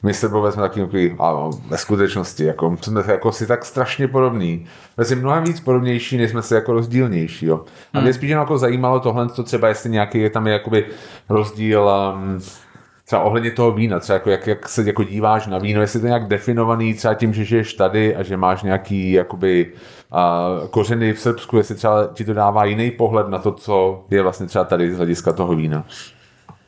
my 0.03 0.13
Srbové 0.13 0.51
jsme 0.51 0.62
takový, 0.62 0.86
takový 0.86 1.15
a 1.20 1.50
ve 1.67 1.77
skutečnosti, 1.77 2.44
jako, 2.44 2.77
jsme 2.82 3.03
jako 3.08 3.32
si 3.32 3.48
tak 3.48 3.65
strašně 3.65 4.08
podobný. 4.08 4.65
My 4.98 5.05
jsme 5.05 5.15
mnohem 5.15 5.44
víc 5.44 5.60
podobnější, 5.60 6.17
než 6.17 6.32
jsme 6.32 6.41
si 6.41 6.53
jako 6.53 6.74
rozdílnější. 6.74 7.46
Jo. 7.46 7.65
A 7.94 8.00
mě 8.00 8.01
hmm. 8.01 8.13
spíš 8.13 8.29
jako 8.29 8.58
zajímalo 8.58 9.00
tohle, 9.00 9.29
co 9.29 9.44
třeba, 9.44 9.67
jestli 9.67 9.89
nějaký 9.89 10.20
je 10.20 10.29
tam 10.29 10.48
je 10.48 10.53
jakoby 10.53 10.86
rozdíl 11.29 11.89
um, 12.15 12.39
třeba 13.05 13.21
ohledně 13.21 13.51
toho 13.51 13.71
vína, 13.71 14.00
třeba 14.00 14.13
jako, 14.13 14.29
jak, 14.29 14.47
jak 14.47 14.69
se 14.69 14.83
jako 14.83 15.03
díváš 15.03 15.47
na 15.47 15.57
víno, 15.57 15.81
jestli 15.81 16.00
to 16.00 16.05
je 16.05 16.09
nějak 16.09 16.27
definovaný 16.27 16.93
třeba 16.93 17.13
tím, 17.13 17.33
že 17.33 17.45
žiješ 17.45 17.74
tady 17.74 18.15
a 18.15 18.24
že 18.24 18.38
máš 18.38 18.63
nějaký 18.63 19.12
jakoby 19.12 19.74
uh, 20.13 20.67
kořeny 20.67 21.13
v 21.13 21.19
Srbsku, 21.19 21.57
jestli 21.57 21.75
třeba 21.75 22.07
ti 22.13 22.25
to 22.25 22.33
dává 22.33 22.65
jiný 22.65 22.91
pohled 22.91 23.29
na 23.29 23.39
to, 23.39 23.51
co 23.51 24.05
je 24.09 24.21
vlastně 24.21 24.47
třeba 24.47 24.63
tady 24.65 24.93
z 24.93 24.97
hlediska 24.97 25.33
toho 25.33 25.55
vína. 25.55 25.85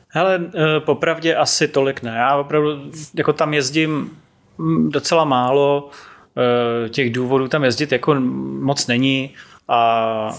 Hele, 0.08 0.40
eh, 0.54 0.80
popravdě 0.80 1.34
asi 1.34 1.68
tolik 1.68 2.02
ne. 2.02 2.14
Já 2.16 2.36
opravdu 2.36 2.70
jako 3.14 3.32
tam 3.32 3.54
jezdím 3.54 4.10
mm, 4.58 4.90
docela 4.90 5.24
málo, 5.24 5.90
eh, 6.36 6.88
těch 6.88 7.12
důvodů 7.12 7.48
tam 7.48 7.64
jezdit 7.64 7.92
jako 7.92 8.14
moc 8.60 8.86
není 8.86 9.34
a 9.68 10.30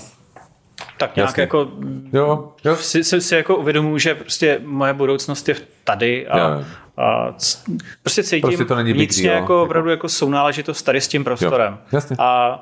tak 1.00 1.16
nějak 1.16 1.30
Jasně. 1.30 1.42
jako 1.42 1.68
jo, 2.14 2.54
jo. 2.66 2.76
Si, 2.76 3.04
si, 3.04 3.22
si 3.22 3.36
jako 3.36 3.56
uvědomuji, 3.56 3.98
že 3.98 4.16
prostě 4.16 4.62
moje 4.66 4.94
budoucnost 4.94 5.50
je 5.50 5.56
tady 5.84 6.28
a, 6.28 6.40
jo. 6.40 6.64
a 6.98 7.36
prostě 8.04 8.24
cítím 8.24 8.42
prostě 8.42 8.66
to 8.66 8.76
není 8.76 8.94
vnitřně 8.94 9.30
jako 9.30 9.64
opravdu 9.64 9.90
jako 9.90 10.10
sounáležitost 10.10 10.84
tady 10.84 11.02
s 11.02 11.08
tím 11.08 11.24
prostorem. 11.24 11.74
Jo. 11.74 11.80
Jasně. 11.92 12.16
A 12.20 12.60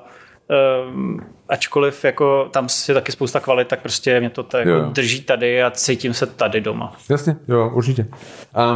um, 0.89 1.21
ačkoliv 1.49 2.05
jako 2.05 2.49
tam 2.51 2.67
je 2.87 2.93
taky 2.93 3.11
spousta 3.11 3.39
kvalit, 3.39 3.67
tak 3.67 3.81
prostě 3.81 4.19
mě 4.19 4.29
to 4.29 4.43
tak 4.43 4.65
jako 4.65 4.89
drží 4.89 5.21
tady 5.21 5.63
a 5.63 5.71
cítím 5.71 6.13
se 6.13 6.25
tady 6.25 6.61
doma. 6.61 6.93
Jasně, 7.09 7.35
jo, 7.47 7.71
určitě. 7.73 8.07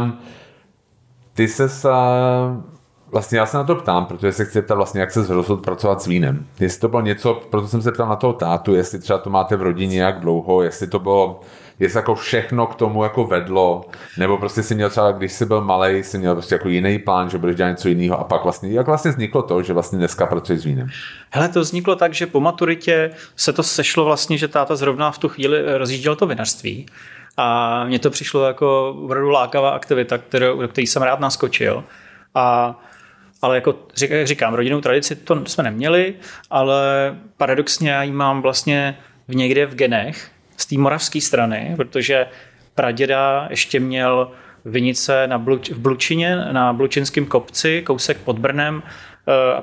Um, 0.02 0.18
ty 1.34 1.48
se 1.48 1.68
Vlastně 3.12 3.38
já 3.38 3.46
se 3.46 3.56
na 3.56 3.64
to 3.64 3.74
ptám, 3.74 4.06
protože 4.06 4.32
se 4.32 4.44
chci 4.44 4.62
ptat 4.62 4.74
vlastně, 4.74 5.00
jak 5.00 5.10
se 5.10 5.26
rozhodl 5.28 5.62
pracovat 5.62 6.02
s 6.02 6.06
vínem. 6.06 6.46
Jestli 6.60 6.80
to 6.80 6.88
bylo 6.88 7.02
něco, 7.02 7.42
proto 7.50 7.68
jsem 7.68 7.82
se 7.82 7.92
ptal 7.92 8.08
na 8.08 8.16
toho 8.16 8.32
tátu, 8.32 8.74
jestli 8.74 8.98
třeba 8.98 9.18
to 9.18 9.30
máte 9.30 9.56
v 9.56 9.62
rodině 9.62 10.02
jak 10.02 10.20
dlouho, 10.20 10.62
jestli 10.62 10.86
to 10.86 10.98
bylo, 10.98 11.40
jestli 11.78 11.98
jako 11.98 12.14
všechno 12.14 12.66
k 12.66 12.74
tomu 12.74 13.02
jako 13.02 13.24
vedlo, 13.24 13.84
nebo 14.18 14.38
prostě 14.38 14.62
si 14.62 14.74
měl 14.74 14.90
třeba, 14.90 15.12
když 15.12 15.32
jsi 15.32 15.46
byl 15.46 15.60
malý, 15.60 16.02
si 16.02 16.18
měl 16.18 16.34
prostě 16.34 16.54
jako 16.54 16.68
jiný 16.68 16.98
plán, 16.98 17.30
že 17.30 17.38
budeš 17.38 17.56
dělat 17.56 17.70
něco 17.70 17.88
jiného 17.88 18.20
a 18.20 18.24
pak 18.24 18.42
vlastně, 18.42 18.70
jak 18.70 18.86
vlastně 18.86 19.10
vzniklo 19.10 19.42
to, 19.42 19.62
že 19.62 19.72
vlastně 19.72 19.98
dneska 19.98 20.26
pracuješ 20.26 20.60
s 20.60 20.64
vínem? 20.64 20.88
Hele, 21.30 21.48
to 21.48 21.60
vzniklo 21.60 21.96
tak, 21.96 22.14
že 22.14 22.26
po 22.26 22.40
maturitě 22.40 23.10
se 23.36 23.52
to 23.52 23.62
sešlo 23.62 24.04
vlastně, 24.04 24.38
že 24.38 24.48
táta 24.48 24.76
zrovna 24.76 25.10
v 25.10 25.18
tu 25.18 25.28
chvíli 25.28 25.78
rozjížděl 25.78 26.16
to 26.16 26.26
vinařství. 26.26 26.86
A 27.36 27.84
mně 27.84 27.98
to 27.98 28.10
přišlo 28.10 28.44
jako 28.44 28.96
opravdu 29.04 29.30
lákavá 29.30 29.70
aktivita, 29.70 30.18
kterou, 30.18 30.60
do 30.60 30.68
který 30.68 30.86
jsem 30.86 31.02
rád 31.02 31.20
naskočil. 31.20 31.84
A 32.34 32.78
ale 33.42 33.56
jako 33.56 33.74
jak 34.08 34.26
říkám, 34.26 34.54
rodinnou 34.54 34.80
tradici 34.80 35.16
to 35.16 35.46
jsme 35.46 35.64
neměli, 35.64 36.14
ale 36.50 37.14
paradoxně 37.36 37.90
já 37.90 38.02
ji 38.02 38.12
mám 38.12 38.42
vlastně 38.42 38.98
v 39.28 39.34
někde 39.34 39.66
v 39.66 39.74
genech 39.74 40.30
z 40.56 40.66
té 40.66 40.78
moravské 40.78 41.20
strany, 41.20 41.74
protože 41.76 42.26
praděda 42.74 43.46
ještě 43.50 43.80
měl 43.80 44.30
vinice 44.64 45.26
na 45.26 45.38
Bluč, 45.38 45.70
v 45.70 45.78
Blučině, 45.78 46.36
na 46.36 46.72
Blučinském 46.72 47.26
kopci, 47.26 47.82
kousek 47.86 48.18
pod 48.18 48.38
Brnem, 48.38 48.82
e, 49.28 49.62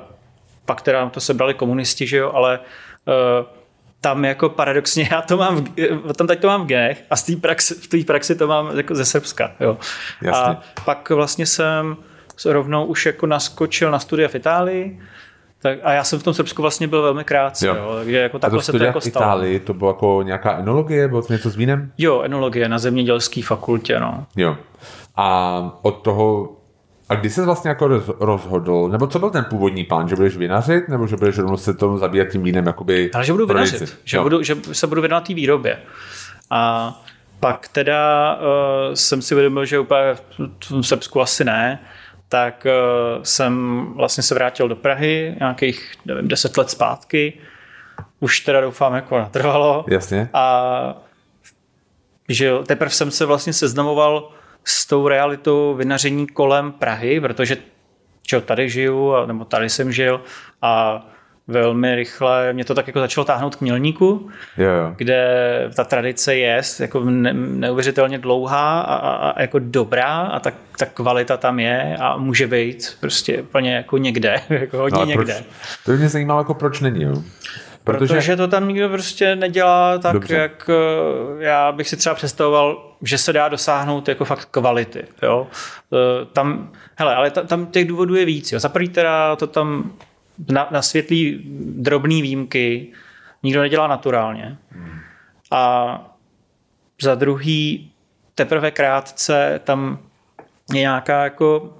pak 0.64 0.82
teda 0.82 1.08
to 1.08 1.20
sebrali 1.20 1.54
komunisti, 1.54 2.06
že 2.06 2.16
jo, 2.16 2.32
ale 2.34 2.58
e, 2.58 3.60
tam 4.00 4.24
jako 4.24 4.48
paradoxně 4.48 5.08
já 5.12 5.22
to 5.22 5.36
mám, 5.36 5.64
v, 5.64 6.12
tam 6.16 6.26
teď 6.26 6.40
to 6.40 6.46
mám 6.46 6.64
v 6.64 6.66
genech 6.66 7.04
a 7.10 7.16
z 7.16 7.22
té 7.22 7.36
praxi, 7.36 7.74
v 7.74 7.88
té 7.88 7.98
praxi 8.06 8.34
to 8.34 8.46
mám 8.46 8.76
jako 8.76 8.94
ze 8.94 9.04
Srbska. 9.04 9.52
Jo. 9.60 9.78
Jasně. 10.22 10.42
A 10.42 10.62
pak 10.84 11.10
vlastně 11.10 11.46
jsem 11.46 11.96
rovnou 12.44 12.84
už 12.84 13.06
jako 13.06 13.26
naskočil 13.26 13.90
na 13.90 13.98
studia 13.98 14.28
v 14.28 14.34
Itálii, 14.34 15.00
tak, 15.62 15.78
a 15.82 15.92
já 15.92 16.04
jsem 16.04 16.18
v 16.18 16.22
tom 16.22 16.34
Srbsku 16.34 16.62
vlastně 16.62 16.88
byl 16.88 17.02
velmi 17.02 17.24
krátce, 17.24 17.66
jo. 17.66 17.74
Jo, 17.74 17.94
takže 17.98 18.16
jako 18.16 18.38
takhle 18.38 18.62
se 18.62 18.72
to 18.72 18.84
jako 18.84 19.00
stalo. 19.00 19.24
Itálii 19.24 19.60
to 19.60 19.74
bylo 19.74 19.90
jako 19.90 20.22
nějaká 20.22 20.58
enologie, 20.58 21.08
bylo 21.08 21.22
to 21.22 21.32
něco 21.32 21.50
s 21.50 21.56
vínem? 21.56 21.92
Jo, 21.98 22.22
enologie 22.22 22.68
na 22.68 22.78
zemědělské 22.78 23.42
fakultě, 23.42 24.00
no. 24.00 24.26
Jo. 24.36 24.56
A 25.16 25.78
od 25.82 25.90
toho 25.90 26.56
a 27.08 27.14
kdy 27.14 27.30
se 27.30 27.44
vlastně 27.44 27.68
jako 27.68 27.88
rozhodl, 28.20 28.88
nebo 28.88 29.06
co 29.06 29.18
byl 29.18 29.30
ten 29.30 29.44
původní 29.44 29.84
plán, 29.84 30.08
že 30.08 30.16
budeš 30.16 30.36
vinařit, 30.36 30.88
nebo 30.88 31.06
že 31.06 31.16
budeš 31.16 31.38
rovnou 31.38 31.56
se 31.56 31.74
tomu 31.74 31.98
zabíjet 31.98 32.30
tím 32.32 32.42
vínem, 32.42 32.66
jakoby 32.66 33.10
Ale 33.14 33.24
že 33.24 33.32
budu 33.32 33.46
vinařit, 33.46 33.98
že, 34.04 34.20
budu, 34.20 34.42
že 34.42 34.56
se 34.72 34.86
budu 34.86 35.00
věnovat 35.00 35.26
té 35.26 35.34
výrobě. 35.34 35.78
A 36.50 36.94
pak 37.40 37.68
teda 37.68 38.34
uh, 38.34 38.94
jsem 38.94 39.22
si 39.22 39.34
uvědomil, 39.34 39.64
že 39.64 39.78
úplně 39.78 40.14
v 40.70 40.82
Srbsku 40.82 41.20
asi 41.20 41.44
ne, 41.44 41.78
tak 42.30 42.66
uh, 42.66 43.22
jsem 43.22 43.84
vlastně 43.96 44.22
se 44.22 44.34
vrátil 44.34 44.68
do 44.68 44.76
Prahy 44.76 45.36
nějakých, 45.38 45.94
nevím, 46.04 46.28
deset 46.28 46.56
let 46.56 46.70
zpátky. 46.70 47.40
Už 48.20 48.40
teda 48.40 48.60
doufám, 48.60 48.94
jako 48.94 49.18
natrvalo. 49.18 49.84
Jasně. 49.88 50.28
A 50.32 50.94
že 52.28 52.52
teprve 52.66 52.90
jsem 52.90 53.10
se 53.10 53.26
vlastně 53.26 53.52
seznamoval 53.52 54.30
s 54.64 54.86
tou 54.86 55.08
realitou 55.08 55.74
vynaření 55.74 56.26
kolem 56.26 56.72
Prahy, 56.72 57.20
protože 57.20 57.56
čo, 58.22 58.40
tady 58.40 58.68
žiju, 58.68 59.26
nebo 59.26 59.44
tady 59.44 59.70
jsem 59.70 59.92
žil 59.92 60.20
a 60.62 61.02
velmi 61.50 61.94
rychle, 61.94 62.52
mě 62.52 62.64
to 62.64 62.74
tak 62.74 62.86
jako 62.86 63.00
začalo 63.00 63.24
táhnout 63.24 63.56
k 63.56 63.60
Mělníku, 63.60 64.30
jo. 64.58 64.94
kde 64.96 65.70
ta 65.76 65.84
tradice 65.84 66.36
je 66.36 66.62
jako 66.80 67.00
ne, 67.00 67.32
neuvěřitelně 67.34 68.18
dlouhá 68.18 68.80
a, 68.80 68.94
a, 68.94 69.30
a 69.30 69.40
jako 69.40 69.58
dobrá 69.58 70.20
a 70.20 70.40
ta, 70.40 70.52
ta 70.78 70.86
kvalita 70.86 71.36
tam 71.36 71.60
je 71.60 71.96
a 72.00 72.16
může 72.16 72.46
být 72.46 72.96
prostě 73.00 73.42
úplně 73.42 73.74
jako 73.74 73.98
někde, 73.98 74.40
jako 74.50 74.78
hodně 74.78 74.98
no 74.98 75.04
někde. 75.04 75.34
Proč, 75.34 75.44
to 75.84 75.92
mě 75.92 76.08
zajímalo, 76.08 76.40
jako 76.40 76.54
proč 76.54 76.80
není, 76.80 77.02
jo? 77.02 77.14
Protože... 77.84 78.14
Protože 78.14 78.36
to 78.36 78.48
tam 78.48 78.68
nikdo 78.68 78.88
prostě 78.88 79.36
nedělá 79.36 79.98
tak, 79.98 80.12
Dobře. 80.12 80.34
jak 80.34 80.70
eh, 80.70 81.44
já 81.44 81.72
bych 81.72 81.88
si 81.88 81.96
třeba 81.96 82.14
představoval, 82.14 82.96
že 83.02 83.18
se 83.18 83.32
dá 83.32 83.48
dosáhnout 83.48 84.08
jako 84.08 84.24
fakt 84.24 84.48
kvality. 84.50 85.04
Jo? 85.22 85.46
Eh, 85.92 86.26
tam, 86.32 86.72
hele, 86.96 87.14
ale 87.14 87.30
tam 87.30 87.66
těch 87.66 87.88
důvodů 87.88 88.14
je 88.14 88.24
víc. 88.24 88.52
Jo? 88.52 88.58
Za 88.58 88.68
prvý 88.68 88.88
teda 88.88 89.36
to 89.36 89.46
tam 89.46 89.92
na, 90.48 90.68
na 90.70 90.82
světlý 90.82 91.40
drobný 91.76 92.22
výjimky 92.22 92.88
nikdo 93.42 93.60
nedělá 93.60 93.86
naturálně. 93.86 94.58
A 95.50 95.94
za 97.02 97.14
druhý 97.14 97.92
teprve 98.34 98.70
krátce 98.70 99.60
tam 99.64 99.98
je 100.72 100.80
nějaká 100.80 101.24
jako 101.24 101.76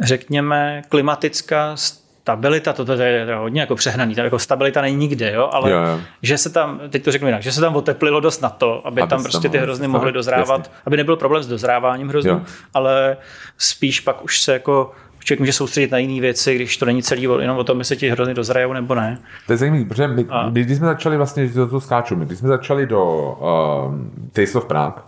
řekněme 0.00 0.82
klimatická 0.88 1.76
stabilita, 1.76 2.72
to, 2.72 2.84
to 2.84 2.92
je 2.92 3.34
hodně 3.34 3.60
jako 3.60 3.74
přehnaný, 3.74 4.14
ta 4.14 4.24
jako 4.24 4.38
stabilita 4.38 4.80
není 4.80 4.96
nikde, 4.96 5.32
jo, 5.32 5.50
ale 5.52 5.70
jo, 5.70 5.82
jo. 5.82 6.00
že 6.22 6.38
se 6.38 6.50
tam, 6.50 6.80
teď 6.88 7.04
to 7.04 7.12
řeknu 7.12 7.28
jinak, 7.28 7.42
že 7.42 7.52
se 7.52 7.60
tam 7.60 7.76
oteplilo 7.76 8.20
dost 8.20 8.40
na 8.40 8.50
to, 8.50 8.86
aby, 8.86 9.00
aby 9.00 9.10
tam 9.10 9.22
prostě 9.22 9.48
ty 9.48 9.58
hrozny 9.58 9.88
mohly 9.88 10.12
dozrávat, 10.12 10.60
jasně. 10.60 10.72
aby 10.86 10.96
nebyl 10.96 11.16
problém 11.16 11.42
s 11.42 11.46
dozráváním 11.46 12.08
hroznů, 12.08 12.44
ale 12.74 13.16
spíš 13.58 14.00
pak 14.00 14.24
už 14.24 14.42
se 14.42 14.52
jako 14.52 14.92
člověk 15.28 15.40
může 15.40 15.52
soustředit 15.52 15.90
na 15.90 15.98
jiné 15.98 16.20
věci, 16.20 16.54
když 16.54 16.76
to 16.76 16.86
není 16.86 17.02
celý 17.02 17.22
jenom 17.22 17.58
o 17.58 17.64
tom, 17.64 17.78
jestli 17.78 17.96
ti 17.96 18.10
hrozně 18.10 18.34
dozrajou 18.34 18.72
nebo 18.72 18.94
ne. 18.94 19.18
To 19.46 19.52
je 19.52 19.56
zajímavé, 19.56 19.84
protože 19.84 20.08
my, 20.08 20.24
a... 20.28 20.50
my, 20.50 20.64
když 20.64 20.78
jsme 20.78 20.86
začali 20.86 21.16
vlastně, 21.16 21.46
že 21.46 21.54
to, 21.54 21.66
to 21.66 21.80
skáču, 21.80 22.16
my, 22.16 22.26
když 22.26 22.38
jsme 22.38 22.48
začali 22.48 22.86
do 22.86 23.04
uh, 23.04 23.94
Taste 24.32 24.58
of 24.58 24.64
Prague, 24.64 25.02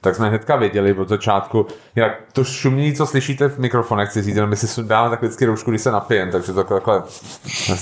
tak 0.00 0.14
jsme 0.14 0.28
hnedka 0.28 0.56
věděli 0.56 0.94
od 0.94 1.08
začátku, 1.08 1.66
jak 1.96 2.12
to 2.32 2.44
šumění, 2.44 2.94
co 2.94 3.06
slyšíte 3.06 3.48
v 3.48 3.58
mikrofonech, 3.58 4.08
chci 4.08 4.22
říct, 4.22 4.34
jenom 4.34 4.50
my 4.50 4.56
si 4.56 4.82
dáme 4.82 5.10
tak 5.10 5.22
vždycky 5.22 5.44
roušku, 5.44 5.70
když 5.70 5.82
se 5.82 5.92
napijem, 5.92 6.30
takže 6.30 6.52
to 6.52 6.64
takhle, 6.64 7.02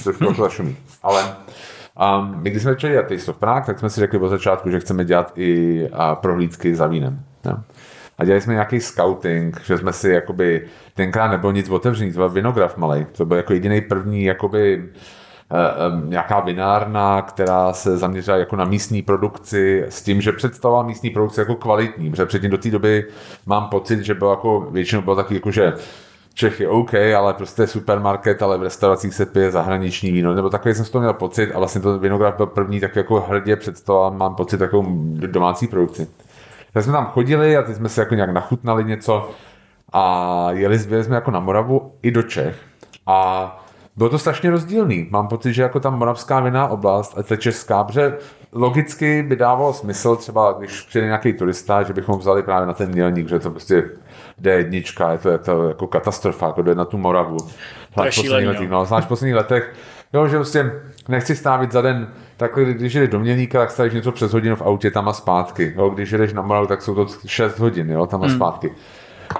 trošku 0.18 0.48
šumí. 0.48 0.76
Ale 1.02 1.36
um, 2.18 2.42
my 2.42 2.50
když 2.50 2.62
jsme 2.62 2.72
začali 2.72 2.92
dělat 2.92 3.08
Taste 3.08 3.30
of 3.30 3.36
Prague, 3.36 3.66
tak 3.66 3.78
jsme 3.78 3.90
si 3.90 4.00
řekli 4.00 4.18
od 4.18 4.28
začátku, 4.28 4.70
že 4.70 4.80
chceme 4.80 5.04
dělat 5.04 5.32
i 5.36 5.82
uh, 5.92 5.98
prohlídky 6.14 6.74
za 6.74 6.86
vínem. 6.86 7.20
Ja. 7.44 7.62
A 8.18 8.24
dělali 8.24 8.40
jsme 8.40 8.52
nějaký 8.52 8.80
scouting, 8.80 9.60
že 9.64 9.78
jsme 9.78 9.92
si 9.92 10.10
jakoby, 10.10 10.66
tenkrát 10.94 11.28
nebylo 11.28 11.52
nic 11.52 11.68
otevřený, 11.68 12.12
to 12.12 12.18
byl 12.18 12.28
vinograf 12.28 12.76
malý, 12.76 13.06
to 13.12 13.24
byl 13.24 13.36
jako 13.36 13.52
jediný 13.52 13.80
první 13.80 14.24
jakoby, 14.24 14.84
uh, 15.50 16.08
nějaká 16.08 16.40
vinárna, 16.40 17.22
která 17.22 17.72
se 17.72 17.96
zaměřila 17.96 18.36
jako 18.36 18.56
na 18.56 18.64
místní 18.64 19.02
produkci 19.02 19.84
s 19.88 20.02
tím, 20.02 20.20
že 20.20 20.32
představovala 20.32 20.86
místní 20.86 21.10
produkci 21.10 21.40
jako 21.40 21.54
kvalitní, 21.54 22.10
protože 22.10 22.26
předtím 22.26 22.50
do 22.50 22.58
té 22.58 22.70
doby 22.70 23.04
mám 23.46 23.68
pocit, 23.68 24.00
že 24.00 24.14
bylo 24.14 24.30
jako, 24.30 24.60
většinou 24.60 25.02
bylo 25.02 25.16
taky 25.16 25.34
jako, 25.34 25.50
že 25.50 25.72
Čech 26.38 26.60
je 26.60 26.68
OK, 26.68 26.94
ale 26.94 27.34
prostě 27.34 27.66
supermarket, 27.66 28.42
ale 28.42 28.58
v 28.58 28.62
restauracích 28.62 29.14
se 29.14 29.26
pije 29.26 29.50
zahraniční 29.50 30.12
víno, 30.12 30.34
nebo 30.34 30.50
takový 30.50 30.74
jsem 30.74 30.84
z 30.84 30.90
toho 30.90 31.00
měl 31.00 31.12
pocit 31.12 31.52
a 31.52 31.58
vlastně 31.58 31.80
to 31.80 31.98
vinograf 31.98 32.36
byl 32.36 32.46
první 32.46 32.80
tak 32.80 32.96
jako 32.96 33.20
hrdě 33.20 33.56
představoval, 33.56 34.10
mám 34.10 34.34
pocit, 34.34 34.58
takovou 34.58 34.86
domácí 35.26 35.66
produkci. 35.66 36.08
Tak 36.76 36.84
jsme 36.84 36.92
tam 36.92 37.06
chodili 37.06 37.56
a 37.56 37.62
teď 37.62 37.76
jsme 37.76 37.88
si 37.88 38.00
jako 38.00 38.14
nějak 38.14 38.30
nachutnali 38.30 38.84
něco. 38.84 39.30
A 39.92 40.46
jeli 40.50 40.78
jsme 40.78 41.14
jako 41.14 41.30
na 41.30 41.40
Moravu 41.40 41.92
i 42.02 42.10
do 42.10 42.22
Čech. 42.22 42.56
A 43.06 43.64
bylo 43.96 44.08
to 44.08 44.18
strašně 44.18 44.50
rozdílný. 44.50 45.08
Mám 45.10 45.28
pocit, 45.28 45.52
že 45.52 45.62
jako 45.62 45.80
ta 45.80 45.90
moravská 45.90 46.40
vinná 46.40 46.68
oblast 46.68 47.18
a 47.18 47.22
ta 47.22 47.36
česká, 47.36 47.84
protože 47.84 48.18
logicky 48.52 49.22
by 49.22 49.36
dávalo 49.36 49.72
smysl 49.72 50.16
třeba, 50.16 50.54
když 50.58 50.80
přijde 50.80 51.06
nějaký 51.06 51.32
turista, 51.32 51.82
že 51.82 51.92
bychom 51.92 52.18
vzali 52.18 52.42
právě 52.42 52.66
na 52.66 52.72
ten 52.72 52.90
mělník, 52.90 53.28
že 53.28 53.38
to 53.38 53.50
prostě 53.50 53.90
D1, 54.42 55.10
je 55.12 55.18
to, 55.18 55.30
je 55.30 55.38
to 55.38 55.68
jako 55.68 55.86
katastrofa, 55.86 56.46
jako 56.46 56.62
jde 56.62 56.74
na 56.74 56.84
tu 56.84 56.98
Moravu. 56.98 57.38
Zvlášť 57.92 58.18
v 58.18 58.22
posledních 58.22 58.48
letech, 58.48 58.70
no, 58.70 58.84
zvlášť 58.84 59.06
v 59.06 59.08
posledních 59.08 59.36
letech, 59.36 59.74
jo, 60.12 60.28
že 60.28 60.36
prostě 60.36 60.72
nechci 61.08 61.36
stávit 61.36 61.72
za 61.72 61.82
den, 61.82 62.08
tak 62.36 62.52
když 62.54 62.94
jdeš 62.94 63.08
do 63.08 63.20
mělníka, 63.20 63.58
tak 63.58 63.70
stavíš 63.70 63.94
něco 63.94 64.12
přes 64.12 64.32
hodinu 64.32 64.56
v 64.56 64.62
autě 64.62 64.90
tam 64.90 65.08
a 65.08 65.12
zpátky. 65.12 65.74
Jo, 65.76 65.90
když 65.90 66.12
jdeš 66.12 66.32
na 66.32 66.42
Moravu, 66.42 66.66
tak 66.66 66.82
jsou 66.82 66.94
to 66.94 67.06
6 67.26 67.58
hodin, 67.58 67.90
jo, 67.90 68.06
tam 68.06 68.22
a 68.22 68.26
hmm. 68.26 68.36
zpátky. 68.36 68.70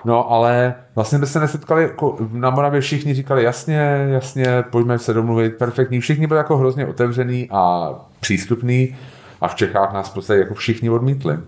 No 0.04 0.30
ale 0.30 0.74
vlastně 0.94 1.18
by 1.18 1.26
se 1.26 1.40
nesetkali, 1.40 1.82
jako 1.82 2.16
na 2.32 2.50
Moravě 2.50 2.80
všichni 2.80 3.14
říkali 3.14 3.44
jasně, 3.44 4.06
jasně, 4.10 4.64
pojďme 4.70 4.98
se 4.98 5.14
domluvit, 5.14 5.56
perfektní. 5.58 6.00
Všichni 6.00 6.26
byli 6.26 6.38
jako 6.38 6.56
hrozně 6.56 6.86
otevřený 6.86 7.48
a 7.50 7.90
přístupný 8.20 8.96
a 9.40 9.48
v 9.48 9.54
Čechách 9.54 9.92
nás 9.92 10.10
prostě 10.10 10.34
jako 10.34 10.54
všichni 10.54 10.90
odmítli. 10.90 11.38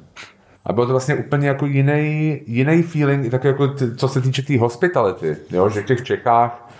A 0.66 0.72
bylo 0.72 0.86
to 0.86 0.92
vlastně 0.92 1.14
úplně 1.14 1.48
jako 1.48 1.66
jiný, 1.66 2.40
jiný 2.46 2.82
feeling, 2.82 3.30
tak 3.30 3.44
jako 3.44 3.68
t, 3.68 3.96
co 3.96 4.08
se 4.08 4.20
týče 4.20 4.42
té 4.42 4.46
tý 4.46 4.58
hospitality, 4.58 5.36
jo? 5.50 5.68
že 5.68 5.82
v 5.82 5.86
těch 5.86 6.04
Čechách 6.04 6.70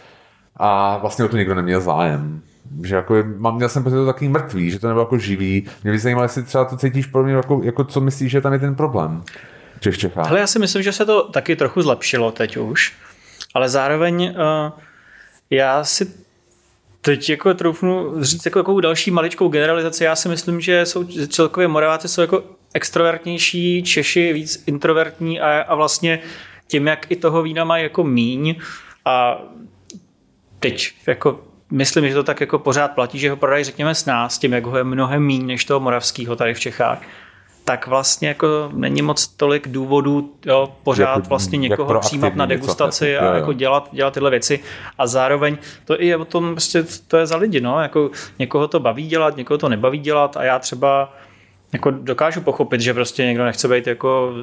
a 0.57 0.99
vlastně 0.99 1.25
o 1.25 1.29
to 1.29 1.37
nikdo 1.37 1.55
neměl 1.55 1.81
zájem. 1.81 2.43
Že 2.83 2.95
jako, 2.95 3.15
mám, 3.37 3.57
měl 3.57 3.69
jsem 3.69 3.83
pocit, 3.83 3.97
to 3.97 4.07
takový 4.07 4.29
mrtvý, 4.29 4.71
že 4.71 4.79
to 4.79 4.87
nebylo 4.87 5.03
jako 5.03 5.19
živý. 5.19 5.67
Mě 5.83 5.93
by 5.93 5.99
zajímalo, 5.99 6.25
jestli 6.25 6.43
třeba 6.43 6.65
to 6.65 6.77
cítíš 6.77 7.07
pro 7.07 7.25
mě, 7.25 7.35
jako, 7.35 7.61
jako 7.65 7.85
co 7.85 8.01
myslíš, 8.01 8.31
že 8.31 8.41
tam 8.41 8.53
je 8.53 8.59
ten 8.59 8.75
problém 8.75 9.23
v 9.77 9.81
těch 9.81 9.99
Čechách. 9.99 10.31
Ale 10.31 10.41
já 10.41 10.47
si 10.47 10.59
myslím, 10.59 10.83
že 10.83 10.93
se 10.93 11.07
to 11.07 11.29
taky 11.29 11.57
trochu 11.57 11.83
zlepšilo 11.83 12.33
teď 12.33 12.57
už, 12.57 12.93
ale 13.55 13.69
zároveň 13.69 14.35
uh, 14.37 14.81
já 15.51 15.85
si 15.85 16.13
teď 17.01 17.31
jako 17.31 17.55
troufnu 17.55 18.25
říct 18.25 18.45
jako 18.45 18.59
takovou 18.59 18.81
další 18.81 19.11
maličkou 19.11 19.49
generalizaci. 19.49 20.05
Já 20.05 20.17
si 20.17 20.29
myslím, 20.29 20.61
že 20.61 20.87
jsou 20.87 21.05
celkově 21.05 21.69
Moraváci 21.69 22.09
jsou 22.09 22.21
jako 22.21 22.45
extrovertnější, 22.75 23.83
Češi 23.83 24.33
víc 24.33 24.63
introvertní 24.67 25.41
a, 25.41 25.61
a 25.61 25.75
vlastně 25.75 26.19
tím, 26.67 26.87
jak 26.87 27.11
i 27.11 27.17
toho 27.17 27.43
vína 27.43 27.65
mají 27.65 27.83
jako 27.83 28.05
míň 28.05 28.55
a 29.05 29.43
teď 30.61 30.93
jako 31.07 31.41
myslím, 31.71 32.09
že 32.09 32.15
to 32.15 32.23
tak 32.23 32.41
jako 32.41 32.59
pořád 32.59 32.89
platí, 32.89 33.19
že 33.19 33.31
ho 33.31 33.37
prodají 33.37 33.65
řekněme 33.65 33.95
s 33.95 34.07
nás, 34.07 34.39
tím, 34.39 34.53
jak 34.53 34.67
ho 34.67 34.79
je 34.79 34.85
mnohem 34.85 35.23
míň 35.23 35.47
než 35.47 35.65
toho 35.65 35.81
moravského 35.81 36.37
tady 36.37 36.55
v 36.55 36.61
Čechách, 36.61 37.03
tak 37.65 37.87
vlastně 37.87 38.29
jako 38.29 38.71
není 38.73 39.03
moc 39.03 39.27
tolik 39.27 39.69
důvodů 39.69 40.35
jo, 40.47 40.75
pořád 40.83 41.17
jako, 41.17 41.29
vlastně 41.29 41.59
někoho 41.59 42.01
přijímat 42.01 42.35
na 42.35 42.47
degustaci 42.47 43.05
něco, 43.05 43.21
a 43.21 43.25
jo, 43.25 43.31
jo. 43.31 43.37
jako 43.37 43.53
dělat, 43.53 43.89
dělat 43.93 44.15
tyhle 44.15 44.31
věci. 44.31 44.61
A 44.99 45.07
zároveň 45.07 45.59
to 45.85 46.03
i 46.03 46.07
je 46.07 46.17
o 46.17 46.25
tom, 46.25 46.51
prostě 46.51 46.85
to 47.09 47.17
je 47.17 47.27
za 47.27 47.37
lidi, 47.37 47.61
no, 47.61 47.81
jako 47.81 48.11
někoho 48.39 48.69
to 48.69 48.81
baví 48.81 49.07
dělat, 49.07 49.37
někoho 49.37 49.59
to 49.59 49.69
nebaví 49.69 49.99
dělat 49.99 50.37
a 50.37 50.45
já 50.45 50.59
třeba 50.59 51.15
jako 51.73 51.91
dokážu 51.91 52.41
pochopit, 52.41 52.81
že 52.81 52.95
prostě 52.95 53.25
někdo 53.25 53.45
nechce 53.45 53.69
být 53.69 53.87
jako 53.87 54.35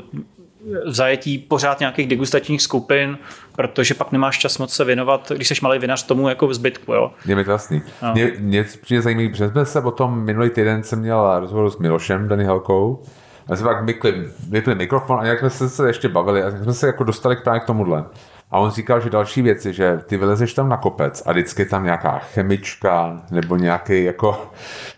zajetí 0.86 1.38
pořád 1.38 1.80
nějakých 1.80 2.08
degustačních 2.08 2.62
skupin, 2.62 3.18
protože 3.56 3.94
pak 3.94 4.12
nemáš 4.12 4.38
čas 4.38 4.58
moc 4.58 4.74
se 4.74 4.84
věnovat, 4.84 5.32
když 5.36 5.48
jsi 5.48 5.54
malý 5.62 5.80
vinař 5.80 6.04
tomu 6.04 6.30
jako 6.30 6.54
zbytku. 6.54 6.94
Jo. 6.94 7.12
Je 7.26 7.36
mi 7.36 7.44
to 7.44 7.52
jasný. 7.52 7.82
No. 8.02 8.14
Mě, 8.14 8.32
mě 8.40 8.66
přijde 8.82 9.02
zajímavý, 9.02 9.30
protože 9.30 9.50
jsme 9.50 9.66
se 9.66 9.82
o 9.82 9.92
tom 9.92 10.24
minulý 10.24 10.50
týden 10.50 10.84
jsem 10.84 11.00
měl 11.00 11.40
rozhovor 11.40 11.70
s 11.70 11.78
Milošem 11.78 12.28
Dany 12.28 12.46
Helkou, 12.46 13.04
a 13.48 13.56
jsme 13.56 13.68
pak 13.68 13.84
vypli, 13.84 14.28
vypli 14.50 14.76
mikrofon 14.76 15.20
a 15.20 15.26
jak 15.26 15.40
jsme 15.40 15.50
se, 15.50 15.70
se 15.70 15.88
ještě 15.88 16.10
bavili 16.10 16.44
a 16.44 16.52
jsme 16.52 16.74
se 16.74 16.88
jako 16.88 17.04
dostali 17.04 17.36
k 17.36 17.44
právě 17.44 17.60
k 17.60 17.66
tomuhle. 17.66 18.06
A 18.52 18.60
on 18.60 18.72
říkal, 18.72 19.02
že 19.02 19.10
další 19.10 19.42
věci, 19.42 19.74
že 19.74 20.00
ty 20.06 20.18
vylezeš 20.18 20.54
tam 20.54 20.70
na 20.70 20.78
kopec 20.78 21.24
a 21.26 21.32
vždycky 21.32 21.62
je 21.62 21.66
tam 21.66 21.84
nějaká 21.84 22.20
chemička 22.20 23.22
nebo 23.32 23.56
nějaký 23.56 24.04
jako, 24.04 24.52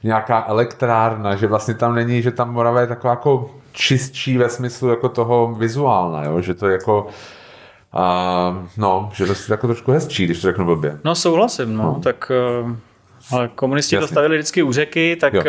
nějaká 0.04 0.46
elektrárna, 0.48 1.36
že 1.36 1.48
vlastně 1.48 1.74
tam 1.74 1.96
není, 1.96 2.22
že 2.22 2.32
tam 2.32 2.54
Morava 2.54 2.82
je 2.82 2.88
taková 2.88 3.12
jako 3.12 3.50
čistší 3.78 4.38
ve 4.38 4.50
smyslu 4.50 4.90
jako 4.90 5.10
toho 5.10 5.56
vizuálna, 5.60 6.24
jo? 6.24 6.42
že 6.42 6.54
to 6.54 6.68
je 6.68 6.74
jako 6.74 7.08
uh, 7.96 8.68
no, 8.78 9.10
že 9.14 9.26
to 9.26 9.32
je 9.32 9.38
jako 9.50 9.68
trošku 9.68 9.92
hezčí, 9.92 10.26
když 10.26 10.42
to 10.42 10.48
řeknu 10.48 10.66
blbě. 10.66 11.00
No 11.04 11.16
souhlasím, 11.16 11.78
no, 11.78 11.84
no. 11.84 12.00
tak 12.04 12.32
uh, 12.64 12.72
ale 13.32 13.48
komunisti 13.48 13.96
Jasně. 13.96 14.08
to 14.08 14.12
stavili 14.12 14.38
vždycky 14.38 14.64
u 14.64 14.72
řeky, 14.72 15.16
tak 15.16 15.34
jo. 15.34 15.44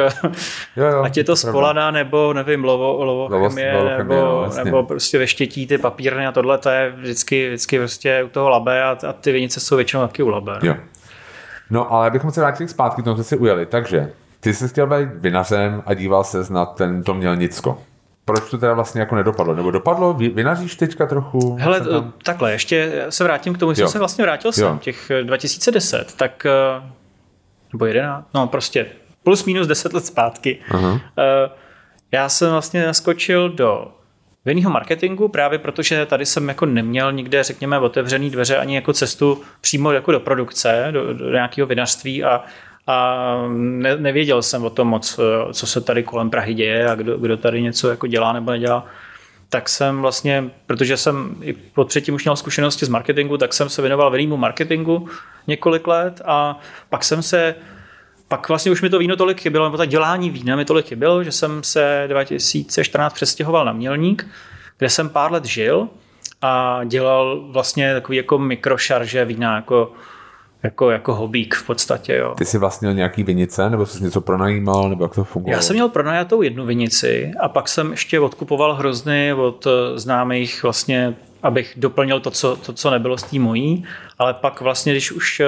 Jo, 0.76 0.86
jo, 0.86 1.02
ať 1.02 1.16
je 1.16 1.24
to 1.24 1.36
spolana, 1.36 1.90
nebo 1.90 2.32
nevím, 2.32 2.64
lovo, 2.64 3.04
lovochemie, 3.04 3.76
lovo, 3.76 3.88
nebo, 3.98 4.14
no, 4.14 4.64
nebo 4.64 4.82
prostě 4.82 5.18
veštětí 5.18 5.66
ty 5.66 5.78
papírny 5.78 6.26
a 6.26 6.32
tohle, 6.32 6.58
to 6.58 6.70
je 6.70 6.90
vždycky, 6.96 7.48
vždycky 7.48 7.78
prostě 7.78 8.22
u 8.24 8.28
toho 8.28 8.48
labe 8.48 8.84
a, 8.84 8.96
a 9.08 9.12
ty 9.12 9.32
vinice 9.32 9.60
jsou 9.60 9.76
většinou 9.76 10.02
taky 10.02 10.22
u 10.22 10.28
labe. 10.28 10.58
Jo. 10.62 10.74
No 11.70 11.92
ale 11.92 12.06
abychom 12.06 12.30
se 12.30 12.40
vrátili 12.40 12.68
zpátky, 12.68 13.02
tomu 13.02 13.16
jsme 13.16 13.24
si 13.24 13.36
ujeli. 13.36 13.66
Takže 13.66 14.12
ty 14.40 14.54
jsi 14.54 14.68
chtěl 14.68 14.86
být 14.86 15.08
vinařem 15.14 15.82
a 15.86 15.94
díval 15.94 16.24
se 16.24 16.38
na 16.50 16.66
ten, 16.66 17.02
to 17.02 17.14
měl 17.14 17.36
Nicko. 17.36 17.78
Proč 18.28 18.50
to 18.50 18.58
teda 18.58 18.74
vlastně 18.74 19.00
jako 19.00 19.14
nedopadlo? 19.14 19.54
Nebo 19.54 19.70
dopadlo? 19.70 20.14
Vinaříš 20.14 20.76
teďka 20.76 21.06
trochu? 21.06 21.56
Hele, 21.60 21.80
tam... 21.80 22.12
takhle, 22.22 22.52
ještě 22.52 23.06
se 23.08 23.24
vrátím 23.24 23.54
k 23.54 23.58
tomu, 23.58 23.72
že 23.72 23.76
jsem 23.76 23.88
se 23.88 23.98
vlastně 23.98 24.24
vrátil 24.24 24.52
sem, 24.52 24.78
těch 24.78 25.10
2010, 25.22 26.14
tak 26.16 26.46
nebo 27.72 27.86
11, 27.86 28.28
no 28.34 28.46
prostě 28.46 28.86
plus 29.22 29.44
minus 29.44 29.66
10 29.66 29.92
let 29.92 30.06
zpátky. 30.06 30.58
Uh-huh. 30.70 31.00
Já 32.12 32.28
jsem 32.28 32.50
vlastně 32.50 32.86
naskočil 32.86 33.48
do 33.48 33.92
vinného 34.44 34.70
marketingu 34.70 35.28
právě 35.28 35.58
protože 35.58 36.06
tady 36.06 36.26
jsem 36.26 36.48
jako 36.48 36.66
neměl 36.66 37.12
nikde, 37.12 37.42
řekněme, 37.42 37.78
otevřený 37.78 38.30
dveře 38.30 38.56
ani 38.56 38.74
jako 38.74 38.92
cestu 38.92 39.42
přímo 39.60 39.92
jako 39.92 40.12
do 40.12 40.20
produkce, 40.20 40.88
do, 40.90 41.14
do 41.14 41.30
nějakého 41.30 41.66
vinařství 41.66 42.24
a, 42.24 42.44
a 42.88 43.36
ne, 43.48 43.96
nevěděl 43.96 44.42
jsem 44.42 44.64
o 44.64 44.70
tom 44.70 44.88
moc, 44.88 45.18
eh, 45.18 45.52
co 45.52 45.66
se 45.66 45.80
tady 45.80 46.02
kolem 46.02 46.30
Prahy 46.30 46.54
děje 46.54 46.90
a 46.90 46.94
kdo, 46.94 47.18
kdo 47.18 47.36
tady 47.36 47.62
něco 47.62 47.90
jako 47.90 48.06
dělá 48.06 48.32
nebo 48.32 48.50
nedělá. 48.50 48.86
Tak 49.48 49.68
jsem 49.68 50.00
vlastně, 50.00 50.50
protože 50.66 50.96
jsem 50.96 51.36
i 51.40 51.52
po 51.52 51.84
předtím 51.84 52.14
už 52.14 52.24
měl 52.24 52.36
zkušenosti 52.36 52.86
z 52.86 52.88
marketingu, 52.88 53.38
tak 53.38 53.54
jsem 53.54 53.68
se 53.68 53.82
věnoval 53.82 54.10
vinnému 54.10 54.36
marketingu 54.36 55.08
několik 55.46 55.86
let 55.86 56.22
a 56.24 56.58
pak 56.88 57.04
jsem 57.04 57.22
se 57.22 57.54
pak 58.28 58.48
vlastně 58.48 58.72
už 58.72 58.82
mi 58.82 58.90
to 58.90 58.98
víno 58.98 59.16
tolik 59.16 59.40
chybělo, 59.40 59.66
nebo 59.66 59.76
ta 59.76 59.84
dělání 59.84 60.30
vína 60.30 60.56
mi 60.56 60.64
tolik 60.64 60.86
chybělo, 60.86 61.24
že 61.24 61.32
jsem 61.32 61.62
se 61.62 62.04
2014 62.08 63.12
přestěhoval 63.12 63.64
na 63.64 63.72
Mělník, 63.72 64.26
kde 64.78 64.88
jsem 64.88 65.08
pár 65.08 65.32
let 65.32 65.44
žil 65.44 65.88
a 66.42 66.80
dělal 66.84 67.40
vlastně 67.50 67.94
takový 67.94 68.16
jako 68.16 68.38
mikrošarže 68.38 69.24
vína, 69.24 69.56
jako 69.56 69.92
jako, 70.62 70.90
jako 70.90 71.14
hobík 71.14 71.54
v 71.54 71.66
podstatě. 71.66 72.16
Jo. 72.16 72.34
Ty 72.38 72.44
jsi 72.44 72.58
vlastně 72.58 72.94
nějaký 72.94 73.22
vinice, 73.22 73.70
nebo 73.70 73.86
jsi 73.86 74.04
něco 74.04 74.20
pronajímal, 74.20 74.88
nebo 74.88 75.04
jak 75.04 75.14
to 75.14 75.24
fungovalo? 75.24 75.58
Já 75.58 75.62
jsem 75.62 75.74
měl 75.74 75.88
pronajatou 75.88 76.42
jednu 76.42 76.66
vinici 76.66 77.32
a 77.40 77.48
pak 77.48 77.68
jsem 77.68 77.90
ještě 77.90 78.20
odkupoval 78.20 78.74
hrozny 78.74 79.32
od 79.32 79.66
známých 79.94 80.62
vlastně, 80.62 81.14
abych 81.42 81.72
doplnil 81.76 82.20
to, 82.20 82.30
co, 82.30 82.56
to, 82.56 82.72
co 82.72 82.90
nebylo 82.90 83.18
z 83.18 83.22
té 83.22 83.38
mojí, 83.38 83.84
ale 84.18 84.34
pak 84.34 84.60
vlastně, 84.60 84.92
když 84.92 85.12
už 85.12 85.42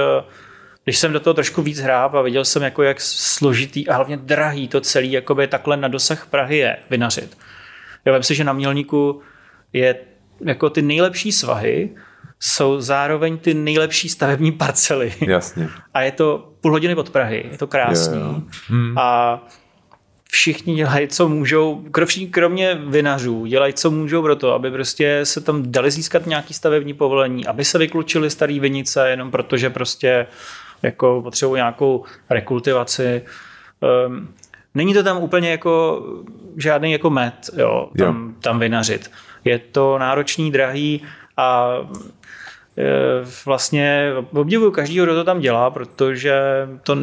když 0.84 0.98
jsem 0.98 1.12
do 1.12 1.20
toho 1.20 1.34
trošku 1.34 1.62
víc 1.62 1.80
hrál 1.80 2.10
a 2.12 2.22
viděl 2.22 2.44
jsem, 2.44 2.62
jako 2.62 2.82
jak 2.82 3.00
složitý 3.00 3.88
a 3.88 3.96
hlavně 3.96 4.16
drahý 4.16 4.68
to 4.68 4.80
celý 4.80 5.12
jakoby 5.12 5.46
takhle 5.46 5.76
na 5.76 5.88
dosah 5.88 6.26
Prahy 6.26 6.56
je 6.56 6.76
vynařit. 6.90 7.38
Já 8.04 8.12
vím 8.12 8.22
si, 8.22 8.34
že 8.34 8.44
na 8.44 8.52
Mělníku 8.52 9.20
je 9.72 9.96
jako 10.44 10.70
ty 10.70 10.82
nejlepší 10.82 11.32
svahy, 11.32 11.90
jsou 12.40 12.80
zároveň 12.80 13.38
ty 13.38 13.54
nejlepší 13.54 14.08
stavební 14.08 14.52
parcely. 14.52 15.14
Jasně. 15.20 15.68
A 15.94 16.00
je 16.00 16.12
to 16.12 16.52
půl 16.60 16.72
hodiny 16.72 16.94
od 16.94 17.10
Prahy, 17.10 17.48
je 17.52 17.58
to 17.58 17.66
krásný. 17.66 18.20
Jo, 18.20 18.26
jo. 18.26 18.42
Hmm. 18.68 18.98
A 18.98 19.40
všichni 20.30 20.74
dělají, 20.74 21.08
co 21.08 21.28
můžou, 21.28 21.84
všichni 22.04 22.28
kromě 22.28 22.74
vinařů, 22.74 23.46
dělají, 23.46 23.72
co 23.72 23.90
můžou 23.90 24.22
pro 24.22 24.36
to, 24.36 24.52
aby 24.52 24.70
prostě 24.70 25.20
se 25.24 25.40
tam 25.40 25.72
dali 25.72 25.90
získat 25.90 26.26
nějaký 26.26 26.54
stavební 26.54 26.94
povolení, 26.94 27.46
aby 27.46 27.64
se 27.64 27.78
vyklučili 27.78 28.30
starý 28.30 28.60
vinice, 28.60 29.10
jenom 29.10 29.30
protože 29.30 29.70
prostě 29.70 30.26
jako 30.82 31.20
potřebují 31.22 31.58
nějakou 31.58 32.04
rekultivaci. 32.30 33.22
Um, 34.06 34.34
není 34.74 34.94
to 34.94 35.02
tam 35.02 35.22
úplně 35.22 35.50
jako 35.50 36.02
žádný 36.56 36.92
jako 36.92 37.10
med, 37.10 37.50
jo, 37.56 37.90
tam, 37.98 38.26
Jo. 38.28 38.34
tam 38.40 38.58
vynařit. 38.58 39.10
Je 39.44 39.58
to 39.58 39.98
náročný, 39.98 40.50
drahý 40.50 41.02
a 41.36 41.74
vlastně 43.44 44.12
obdivuju 44.32 44.70
každýho, 44.70 45.06
kdo 45.06 45.14
to 45.14 45.24
tam 45.24 45.40
dělá, 45.40 45.70
protože 45.70 46.40
to 46.82 46.96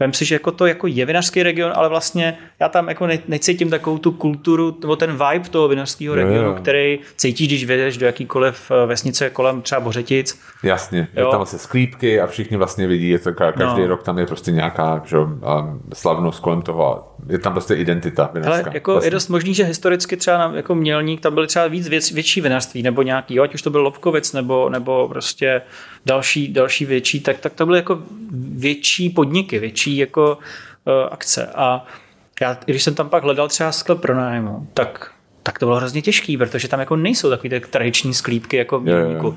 Vem 0.00 0.12
si, 0.12 0.24
že 0.24 0.34
jako 0.34 0.50
to 0.52 0.66
jako 0.66 0.86
je 0.86 1.06
vinařský 1.06 1.42
region, 1.42 1.72
ale 1.74 1.88
vlastně 1.88 2.38
já 2.60 2.68
tam 2.68 2.88
jako 2.88 3.06
ne, 3.06 3.18
necítím 3.28 3.70
takovou 3.70 3.98
tu 3.98 4.12
kulturu 4.12 4.78
nebo 4.80 4.96
ten 4.96 5.10
vibe 5.10 5.48
toho 5.48 5.68
vinařského 5.68 6.14
regionu, 6.14 6.54
který 6.54 6.98
cítíš, 7.16 7.48
když 7.48 7.64
vyjedeš 7.64 7.96
do 7.96 8.06
jakýkoliv 8.06 8.70
eh, 8.70 8.86
vesnice 8.86 9.30
kolem 9.30 9.62
třeba 9.62 9.80
Bořetic. 9.80 10.40
Jasně, 10.62 11.08
je 11.14 11.22
Jo. 11.22 11.30
tam 11.30 11.38
vlastně 11.38 11.58
sklípky 11.58 12.20
a 12.20 12.26
všichni 12.26 12.56
vlastně 12.56 12.86
vidí, 12.86 13.08
je 13.08 13.18
to 13.18 13.30
ka- 13.30 13.52
každý 13.52 13.80
No. 13.80 13.86
rok 13.86 14.02
tam 14.02 14.18
je 14.18 14.26
prostě 14.26 14.50
nějaká 14.52 15.02
že, 15.04 15.16
a 15.46 15.74
slavnost 15.94 16.40
kolem 16.40 16.62
toho. 16.62 16.96
a 16.96 17.04
Je 17.32 17.38
tam 17.38 17.52
prostě 17.52 17.74
identita 17.74 18.24
Ale 18.24 18.40
vinařská. 18.40 18.70
jako 18.74 18.92
vlastně. 18.92 19.06
je 19.06 19.10
dost 19.10 19.28
možný, 19.28 19.54
že 19.54 19.64
historicky 19.64 20.16
třeba 20.16 20.38
na, 20.38 20.52
jako 20.56 20.74
Mělník 20.74 21.20
tam 21.20 21.34
byly 21.34 21.46
třeba 21.46 21.66
víc 21.66 21.88
věc, 21.88 22.10
větší 22.12 22.40
vinařství 22.40 22.82
nebo 22.82 23.02
nějaký, 23.02 23.34
jo, 23.34 23.42
ať 23.42 23.54
už 23.54 23.62
to 23.62 23.70
byl 23.70 23.80
Lobkovic 23.82 24.32
nebo, 24.32 24.68
nebo 24.68 25.08
prostě 25.08 25.62
další, 26.06 26.48
další 26.52 26.84
větší, 26.84 27.20
tak, 27.20 27.38
tak 27.38 27.52
to 27.52 27.66
byly 27.66 27.78
jako 27.78 27.98
větší 28.40 29.10
podniky, 29.10 29.58
větší 29.58 29.96
jako 29.96 30.38
uh, 30.84 30.92
akce. 31.10 31.46
A 31.54 31.84
já, 32.40 32.56
když 32.64 32.82
jsem 32.82 32.94
tam 32.94 33.08
pak 33.08 33.22
hledal 33.22 33.48
třeba 33.48 33.72
sklep 33.72 34.00
pro 34.00 34.14
nájmu, 34.16 34.66
tak 34.74 35.10
tak 35.46 35.58
to 35.58 35.66
bylo 35.66 35.76
hrozně 35.76 36.02
těžký, 36.02 36.36
protože 36.36 36.68
tam 36.68 36.80
jako 36.80 36.96
nejsou 36.96 37.30
takové 37.30 37.60
ty 37.60 37.66
tradiční 37.70 38.14
sklípky 38.14 38.56
jako 38.56 38.80
v. 38.80 38.82
Mělníku. 38.82 39.36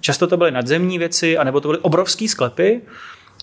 Často 0.00 0.26
to 0.26 0.36
byly 0.36 0.50
nadzemní 0.50 0.98
věci, 0.98 1.38
anebo 1.38 1.60
to 1.60 1.68
byly 1.68 1.78
obrovský 1.78 2.28
sklepy, 2.28 2.80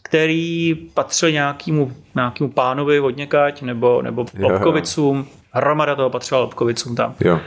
který 0.03 0.75
patřil 0.93 1.31
nějakému, 1.31 1.93
nějakému 2.15 2.49
pánovi 2.49 2.99
od 2.99 3.17
někať, 3.17 3.61
nebo, 3.61 4.01
nebo. 4.01 4.25
Lobkovicům. 4.39 5.27
Hromada 5.51 5.95
toho 5.95 6.09
patřila 6.09 6.41
Lobkovicům 6.41 6.95
tam. 6.95 7.15
Jo. 7.19 7.39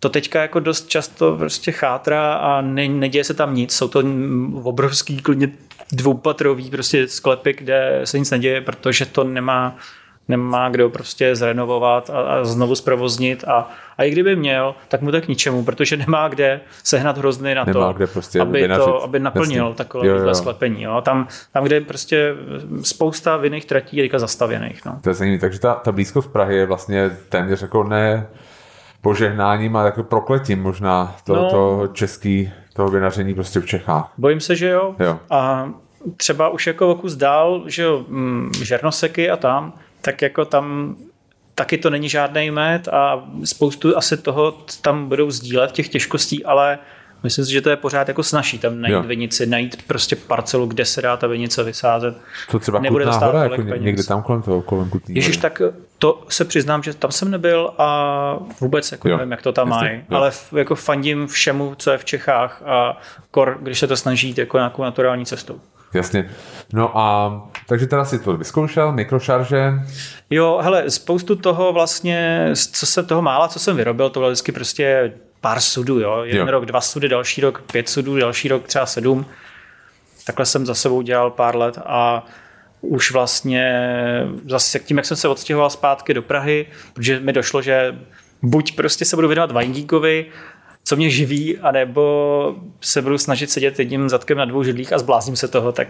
To 0.00 0.08
teďka 0.08 0.42
jako 0.42 0.60
dost 0.60 0.88
často 0.88 1.36
prostě 1.36 1.72
chátrá 1.72 2.34
a 2.34 2.60
ne, 2.60 2.88
neděje 2.88 3.24
se 3.24 3.34
tam 3.34 3.54
nic. 3.54 3.76
Jsou 3.76 3.88
to 3.88 4.02
obrovský, 4.62 5.22
klidně 5.22 5.48
dvoupatrový 5.92 6.70
prostě 6.70 7.08
sklepy, 7.08 7.52
kde 7.52 8.00
se 8.04 8.18
nic 8.18 8.30
neděje, 8.30 8.60
protože 8.60 9.06
to 9.06 9.24
nemá, 9.24 9.76
nemá 10.30 10.68
kdo 10.68 10.90
prostě 10.90 11.36
zrenovovat 11.36 12.10
a, 12.10 12.20
a 12.20 12.44
znovu 12.44 12.74
zprovoznit 12.74 13.44
a, 13.48 13.70
a 13.98 14.02
i 14.04 14.10
kdyby 14.10 14.36
měl, 14.36 14.74
tak 14.88 15.00
mu 15.02 15.10
to 15.12 15.20
k 15.20 15.28
ničemu, 15.28 15.64
protože 15.64 15.96
nemá 15.96 16.28
kde 16.28 16.60
sehnat 16.84 17.18
hrozny 17.18 17.54
na 17.54 17.64
Nemá 17.64 17.86
to, 17.86 17.92
kde 17.92 18.06
prostě 18.06 18.40
aby, 18.40 18.60
vynařit. 18.60 18.84
to, 18.84 19.02
aby 19.04 19.18
naplnil 19.18 19.64
Jasně. 19.64 19.76
takové 19.76 20.06
Jo, 20.06 20.14
jo, 20.16 20.34
sklepení. 20.34 20.82
Jo. 20.82 21.00
Tam, 21.00 21.28
tam, 21.52 21.64
kde 21.64 21.76
je 21.76 21.80
prostě 21.80 22.34
spousta 22.82 23.36
vinných 23.36 23.64
tratí 23.64 23.96
je 23.96 24.08
zastavěných. 24.18 24.84
No. 24.84 24.98
To 25.02 25.10
je 25.10 25.14
zajímavé. 25.14 25.40
Takže 25.40 25.60
ta, 25.60 25.74
ta 25.74 25.92
blízkost 25.92 26.32
Prahy 26.32 26.56
je 26.56 26.66
vlastně 26.66 27.10
téměř 27.28 27.62
jako 27.62 27.84
ne 27.84 28.26
požehnáním, 29.00 29.76
ale 29.76 29.86
jako 29.86 30.02
prokletím 30.02 30.62
možná 30.62 31.16
to, 31.26 31.34
No. 31.34 31.50
toho 31.50 31.86
český, 31.86 32.52
toho 32.72 32.88
vynaření 32.88 33.34
prostě 33.34 33.60
v 33.60 33.66
Čechách. 33.66 34.12
Bojím 34.18 34.40
se, 34.40 34.56
že 34.56 34.68
jo. 34.68 34.94
Jo. 35.00 35.18
A 35.30 35.70
třeba 36.16 36.48
už 36.48 36.66
jako 36.66 36.90
o 36.90 36.94
kus 36.94 37.14
dál, 37.14 37.62
že 37.66 37.82
jo, 37.82 38.04
mm, 38.08 38.50
žernoseky 38.62 39.30
a 39.30 39.36
tam, 39.36 39.72
tak 40.00 40.22
jako 40.22 40.44
tam 40.44 40.96
taky 41.54 41.78
to 41.78 41.90
není 41.90 42.08
žádný 42.08 42.50
med 42.50 42.88
a 42.88 43.24
spoustu 43.44 43.96
asi 43.96 44.16
toho 44.16 44.58
tam 44.82 45.08
budou 45.08 45.30
sdílet 45.30 45.72
těch 45.72 45.88
těžkostí, 45.88 46.44
ale 46.44 46.78
myslím 47.22 47.44
si, 47.44 47.52
že 47.52 47.60
to 47.60 47.70
je 47.70 47.76
pořád 47.76 48.08
jako 48.08 48.22
snaží 48.22 48.58
tam 48.58 48.80
najít 48.80 48.92
Jo. 48.94 49.02
vinici, 49.02 49.46
najít 49.46 49.82
prostě 49.86 50.16
parcelu, 50.16 50.66
kde 50.66 50.84
se 50.84 51.02
dá 51.02 51.16
ta 51.16 51.26
vinice 51.26 51.62
vysázet. 51.62 52.16
To 52.50 52.58
třeba 52.58 52.78
Nebude 52.80 53.04
Kutná 53.04 53.18
hora, 53.26 53.42
jako 53.42 53.62
ně- 53.62 53.70
peněz. 53.70 53.84
někde 53.84 54.04
tam 54.04 54.22
kolem 54.22 54.42
toho, 54.42 54.62
kolem 54.62 54.90
Kutný 54.90 55.14
Ježíš, 55.14 55.36
tak 55.36 55.62
to 55.98 56.24
se 56.28 56.44
přiznám, 56.44 56.82
že 56.82 56.94
tam 56.94 57.12
jsem 57.12 57.30
nebyl 57.30 57.70
a 57.78 58.38
vůbec 58.60 58.92
jako 58.92 59.08
Jo. 59.08 59.16
nevím, 59.16 59.30
jak 59.30 59.42
to 59.42 59.52
tam 59.52 59.68
mají. 59.68 60.04
Ale 60.10 60.30
jako 60.56 60.74
fandím 60.74 61.26
všemu, 61.26 61.74
co 61.78 61.90
je 61.90 61.98
v 61.98 62.04
Čechách 62.04 62.62
a 62.66 63.00
kor, 63.30 63.58
když 63.62 63.78
se 63.78 63.86
to 63.86 63.96
snaží 63.96 64.28
jít 64.28 64.38
jako 64.38 64.56
nějakou 64.56 64.82
naturální 64.82 65.26
cestou. 65.26 65.60
Jasně. 65.94 66.30
No 66.72 66.98
a 66.98 67.32
takže 67.68 67.86
teda 67.86 68.04
si 68.04 68.18
to 68.18 68.36
vyzkoušel, 68.36 68.92
mikrošarže, 68.92 69.72
Jo, 70.30 70.58
hele, 70.62 70.90
spoustu 70.90 71.36
toho 71.36 71.72
vlastně, 71.72 72.50
co 72.72 72.86
jsem 72.86 73.06
toho 73.06 73.22
mála, 73.22 73.48
co 73.48 73.58
jsem 73.58 73.76
vyrobil, 73.76 74.10
to 74.10 74.20
bylo 74.20 74.30
vždycky 74.30 74.52
prostě 74.52 75.12
pár 75.40 75.60
sudů, 75.60 76.00
jo. 76.00 76.20
Jeden 76.24 76.46
Jo. 76.46 76.52
rok 76.52 76.66
dva 76.66 76.80
sudy, 76.80 77.08
další 77.08 77.40
rok 77.40 77.62
pět 77.72 77.88
sudů, 77.88 78.18
další 78.18 78.48
rok 78.48 78.66
třeba 78.66 78.86
sedm. 78.86 79.26
Takhle 80.26 80.46
jsem 80.46 80.66
za 80.66 80.74
sebou 80.74 81.02
dělal 81.02 81.30
pár 81.30 81.56
let 81.56 81.78
a 81.86 82.26
už 82.80 83.12
vlastně 83.12 83.92
zase 84.48 84.78
tím, 84.78 84.96
jak 84.96 85.06
jsem 85.06 85.16
se 85.16 85.28
odstěhoval 85.28 85.70
zpátky 85.70 86.14
do 86.14 86.22
Prahy, 86.22 86.66
protože 86.94 87.20
mi 87.20 87.32
došlo, 87.32 87.62
že 87.62 87.98
buď 88.42 88.76
prostě 88.76 89.04
se 89.04 89.16
budu 89.16 89.28
věnovat 89.28 89.52
Weingeekovi, 89.52 90.26
co 90.90 90.96
mě 90.96 91.10
živí, 91.10 91.58
anebo 91.58 92.56
se 92.80 93.02
budu 93.02 93.18
snažit 93.18 93.50
sedět 93.50 93.78
jedním 93.78 94.08
zadkem 94.08 94.38
na 94.38 94.44
dvou 94.44 94.62
židlích 94.62 94.92
a 94.92 94.98
zblázním 94.98 95.36
se 95.36 95.48
toho, 95.48 95.72
tak, 95.72 95.88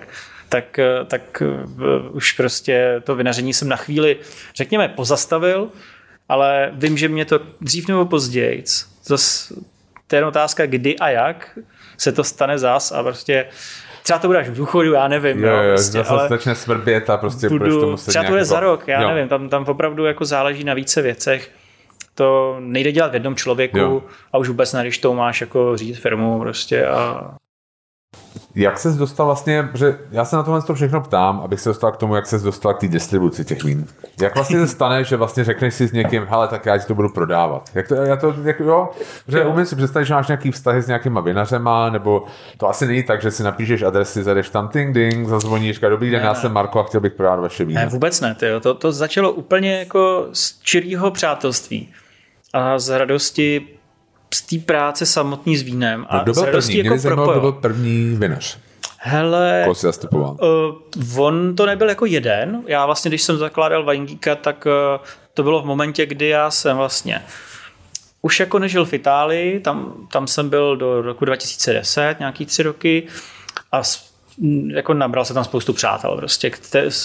tak, 0.49 0.81
tak 1.07 1.43
uh, 1.43 2.17
už 2.17 2.33
prostě 2.33 3.03
to 3.05 3.15
vynaření 3.15 3.55
jsem 3.55 3.69
na 3.69 3.77
chvíli, 3.77 4.17
řekněme, 4.57 4.89
pozastavil, 4.89 5.69
ale 6.29 6.71
vím, 6.73 6.99
že 6.99 7.09
mě 7.09 7.25
to 7.25 7.41
dřív 7.61 7.89
nebo 7.89 8.07
později, 8.07 8.65
zase 9.05 9.55
to 10.07 10.17
je 10.17 10.27
otázka, 10.27 10.67
kdy 10.67 10.99
a 10.99 11.09
jak 11.09 11.59
se 11.99 12.13
to 12.13 12.25
stane 12.25 12.59
zas 12.59 12.93
a 12.93 13.03
prostě 13.03 13.47
třeba 14.03 14.19
to 14.19 14.27
bude 14.27 14.39
až 14.39 14.49
v 14.49 14.57
důchodu, 14.57 14.93
já 14.93 15.09
nevím. 15.09 15.45
jo, 15.45 15.51
jo, 15.51 15.63
jo, 15.63 15.75
prostě, 15.75 15.99
zase 15.99 16.11
ale 16.11 16.29
začne 16.29 16.55
svrbět 16.55 17.11
a 17.11 17.17
prostě 17.17 17.49
budeš 17.49 17.73
to 17.73 17.79
budu, 17.79 17.91
muset 17.91 18.11
třeba 18.11 18.23
to 18.23 18.31
nějak 18.31 18.41
je 18.41 18.45
za 18.45 18.55
jako- 18.55 18.67
rok, 18.67 18.89
já 18.89 19.03
jo. 19.03 19.09
nevím, 19.09 19.29
tam, 19.29 19.49
tam 19.49 19.65
opravdu 19.65 20.05
jako 20.05 20.25
záleží 20.25 20.65
na 20.65 20.75
více 20.75 21.03
věcech. 21.03 21.51
To 22.21 22.57
nejde 22.61 22.93
dělat 22.93 23.11
v 23.11 23.15
jednom 23.15 23.37
člověku 23.37 23.79
Jo. 23.79 24.03
a 24.33 24.39
už 24.39 24.49
vůbec 24.49 24.73
ne, 24.73 24.83
když 24.83 24.99
to 24.99 25.15
máš 25.15 25.41
jako 25.41 25.77
řídit 25.77 25.95
firmu 25.99 26.41
prostě 26.41 26.87
a 26.87 27.31
Jak 28.55 28.79
ses 28.79 28.97
dostal 28.97 29.27
vlastně, 29.27 29.69
že 29.75 29.99
já 30.11 30.25
se 30.25 30.37
na 30.37 30.43
tohle 30.43 30.63
to 30.63 30.75
všechno 30.75 31.01
ptám, 31.01 31.41
abych 31.45 31.61
se 31.61 31.69
dostal 31.69 31.93
k 31.93 31.97
tomu, 31.97 32.15
jak 32.15 32.27
ses 32.27 32.43
dostal 32.43 32.75
k 32.75 32.79
té 32.79 32.89
distribuci 32.89 33.45
těch 33.45 33.65
vín. 33.65 33.87
Jak 34.23 34.35
vlastně 34.35 34.59
se 34.59 34.67
stane, 34.69 35.05
že 35.05 35.17
vlastně 35.17 35.45
řekneš 35.45 35.75
si 35.75 35.89
s 35.89 35.93
někým, 35.93 36.27
hele, 36.29 36.49
tak 36.49 36.67
já 36.67 36.79
ti 36.79 36.87
to 36.87 36.95
budu 36.95 37.09
prodávat. 37.09 37.71
Jak 37.75 37.89
to, 37.89 37.95
já 37.95 38.17
to, 38.17 38.35
jak, 38.45 38.61
jo, 38.61 38.89
že 39.29 39.45
umím 39.45 39.67
si 39.67 39.77
představit, 39.77 40.07
že 40.07 40.15
máš 40.15 40.29
nějaký 40.29 40.51
vztahy 40.51 40.83
s 40.83 40.87
nějakýma 40.87 41.21
vinařema, 41.21 41.91
nebo 41.91 42.25
to 42.57 42.69
asi 42.69 42.87
není 42.87 43.03
tak, 43.03 43.23
že 43.23 43.31
si 43.31 43.43
napíšeš 43.43 43.83
adresy, 43.83 44.23
zadeš 44.23 44.49
tam 44.51 44.69
ting 44.69 44.95
ding, 44.95 45.29
zazvoníš, 45.29 45.75
říká, 45.75 45.89
dobrý 45.89 46.11
den, 46.11 46.21
Ne, 46.21 46.27
já 46.27 46.35
jsem 46.35 46.53
Marko 46.53 46.81
a 46.81 46.83
chtěl 46.83 47.01
bych 47.01 47.13
prodávat 47.13 47.41
vaše 47.41 47.65
víno. 47.65 47.81
ne, 47.81 47.87
vůbec 47.87 48.21
ne. 48.21 48.35
Tyjo. 48.35 48.61
To, 48.61 48.75
to 48.75 48.93
začalo 48.93 49.33
úplně 49.33 49.79
jako 49.79 50.29
z 50.33 50.61
čirého 50.63 51.11
přátelství 51.11 51.89
a 52.53 52.79
z 52.79 52.99
radosti 52.99 53.67
z 54.35 54.43
té 54.43 54.59
práce 54.59 55.07
samotný 55.07 55.57
s 55.57 55.63
vínem. 55.63 56.07
A 56.09 56.17
No, 56.17 56.23
kdo 56.23 56.33
byl 56.33 56.47
první? 56.47 56.81
Mě 56.81 56.91
by 56.91 56.99
zajímalo, 56.99 57.33
kdo 57.33 57.41
byl 57.41 57.53
první 57.53 58.17
vinař. 58.17 58.59
Hele, 58.99 59.63
Koho 59.65 59.75
zastupoval? 59.75 60.37
Uh, 60.43 61.21
on 61.25 61.57
to 61.57 61.67
nebyl 61.67 61.89
jako 61.89 62.07
jeden. 62.07 62.63
Já 62.67 62.87
vlastně, 62.87 63.09
když 63.09 63.23
jsem 63.23 63.37
zakládal 63.39 63.85
Weingeeka, 63.85 64.35
tak 64.35 64.67
uh, 64.67 65.07
to 65.35 65.43
bylo 65.43 65.63
v 65.63 65.67
momentě, 65.67 66.07
kdy 66.07 66.29
já 66.29 66.51
jsem 66.51 66.77
vlastně 66.77 67.23
už 68.23 68.41
jako 68.41 68.59
nežil 68.59 68.85
v 68.85 68.93
Itálii, 68.93 69.61
tam, 69.61 70.07
tam 70.13 70.27
jsem 70.27 70.49
byl 70.51 70.77
do 70.77 71.03
roku 71.03 71.25
2010, 71.25 72.17
nějaký 72.19 72.47
tři 72.47 72.63
roky 72.63 73.07
a 73.73 73.83
jako 74.75 74.95
nabral 74.95 75.25
se 75.25 75.35
tam 75.35 75.45
spoustu 75.45 75.73
přátel 75.73 76.17
prostě, 76.17 76.51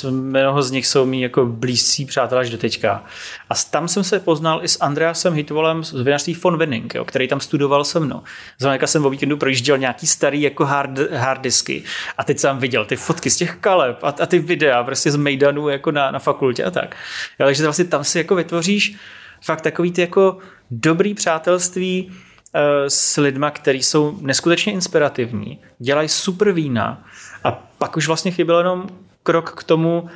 mnoho 0.10 0.62
z 0.62 0.72
nich 0.72 0.88
jsou 0.88 1.06
mý 1.06 1.22
jako 1.22 1.46
blízcí 1.46 2.06
přátelé 2.06 2.42
až 2.42 2.50
do 2.50 2.58
teďka. 2.58 3.04
A 3.50 3.54
tam 3.72 3.88
jsem 3.88 4.04
se 4.04 4.20
poznal 4.20 4.60
i 4.64 4.68
s 4.68 4.82
Andreasem 4.82 5.34
Hitvolem 5.34 5.84
z 5.84 6.02
vinařství 6.02 6.34
von 6.34 6.58
Winning, 6.58 6.96
jo, 6.96 7.06
který 7.06 7.28
tam 7.28 7.40
studoval 7.40 7.84
se 7.84 8.00
mnou. 8.00 8.22
Znamená, 8.60 8.88
jsem 8.88 9.06
o 9.06 9.10
víkendu 9.10 9.38
projížděl 9.38 9.78
nějaký 9.78 10.08
starý 10.08 10.42
jako 10.42 10.66
hard, 10.66 11.12
hard 11.12 11.42
disky 11.42 11.84
a 12.18 12.24
teď 12.24 12.40
jsem 12.40 12.58
viděl 12.58 12.86
ty 12.86 12.96
fotky 12.96 13.30
z 13.30 13.38
těch 13.38 13.56
kaleb 13.56 14.04
a, 14.04 14.08
a 14.08 14.26
ty 14.26 14.40
videa 14.40 14.84
prostě 14.84 15.12
z 15.12 15.16
Mejdanu 15.16 15.70
jako 15.70 15.92
na, 15.92 16.12
na 16.12 16.20
fakultě 16.20 16.64
a 16.64 16.72
tak. 16.72 16.96
Jo, 17.40 17.46
takže 17.46 17.64
vlastně 17.64 17.86
tam 17.86 18.04
si 18.04 18.18
jako 18.18 18.36
vytvoříš 18.36 18.96
fakt 19.42 19.62
takový 19.62 19.92
ty 19.92 20.02
jako 20.02 20.38
dobrý 20.72 21.14
přátelství 21.14 22.12
eh, 22.54 22.90
s 22.90 23.18
lidma, 23.18 23.52
kteří 23.52 23.84
jsou 23.84 24.18
neskutečně 24.22 24.74
inspirativní, 24.74 25.60
dělají 25.80 26.10
super 26.10 26.52
vína 26.52 27.06
a 27.46 27.60
pak 27.78 27.98
už 27.98 28.08
vlastně 28.08 28.32
chyběl 28.32 28.58
jenom 28.58 28.88
krok 29.24 29.52
k 29.52 29.64
tomu 29.64 30.10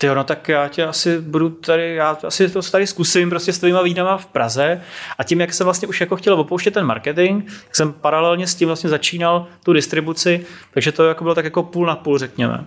Ty 0.00 0.06
no 0.06 0.24
tak 0.24 0.48
já 0.48 0.68
tě 0.68 0.84
asi 0.84 1.20
budu 1.20 1.50
tady, 1.50 1.94
já 1.94 2.16
asi 2.24 2.48
to 2.48 2.62
tady 2.62 2.86
zkusím 2.86 3.30
prostě 3.30 3.52
s 3.52 3.58
tvýma 3.58 3.82
vínama 3.82 4.16
v 4.16 4.26
Praze 4.26 4.80
a 5.18 5.24
tím, 5.24 5.40
jak 5.40 5.52
jsem 5.52 5.64
vlastně 5.64 5.88
už 5.88 6.00
jako 6.00 6.16
chtěl 6.16 6.34
opouštět 6.34 6.74
ten 6.74 6.86
marketing, 6.86 7.44
tak 7.44 7.76
jsem 7.76 7.92
paralelně 7.92 8.46
s 8.46 8.54
tím 8.54 8.68
vlastně 8.68 8.90
začínal 8.90 9.46
tu 9.64 9.72
distribuci, 9.72 10.46
takže 10.74 10.92
to 10.92 11.08
jako 11.08 11.24
bylo 11.24 11.34
tak 11.34 11.44
jako 11.44 11.62
půl 11.62 11.86
na 11.86 11.96
půl, 11.96 12.18
řekněme. 12.18 12.64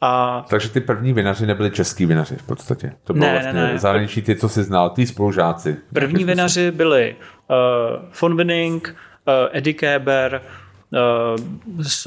A... 0.00 0.44
Takže 0.48 0.68
ty 0.68 0.80
první 0.80 1.12
vinaři 1.12 1.46
nebyli 1.46 1.70
český 1.70 2.06
vinaři 2.06 2.36
v 2.36 2.42
podstatě. 2.42 2.92
To 3.04 3.12
bylo 3.12 3.26
ne, 3.26 3.32
vlastně 3.32 3.52
ne, 3.52 3.72
ne. 3.72 3.78
zahraničí 3.78 4.22
ty, 4.22 4.36
co 4.36 4.48
si 4.48 4.62
znal, 4.62 4.90
ty 4.90 5.06
spolužáci. 5.06 5.76
První 5.92 6.24
vinaři 6.24 6.70
byli 6.70 7.16
uh, 7.48 7.56
von 8.20 8.36
Winning, 8.36 8.96
uh, 9.26 9.48
Eddie 9.52 9.74
Kéber, 9.74 10.42
z, 11.78 12.06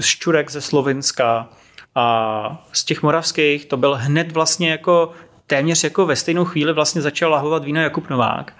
z 0.00 0.06
Čurek 0.06 0.50
ze 0.50 0.60
Slovenska, 0.60 1.48
a 1.94 2.66
z 2.72 2.84
těch 2.84 3.02
moravských 3.02 3.66
to 3.66 3.76
byl 3.76 3.94
hned 3.94 4.32
vlastně 4.32 4.70
jako 4.70 5.12
téměř 5.46 5.84
jako 5.84 6.06
ve 6.06 6.16
stejnou 6.16 6.44
chvíli 6.44 6.72
vlastně 6.72 7.02
začal 7.02 7.30
lahovat 7.30 7.64
víno 7.64 7.80
Jakub 7.80 8.10
Novák. 8.10 8.52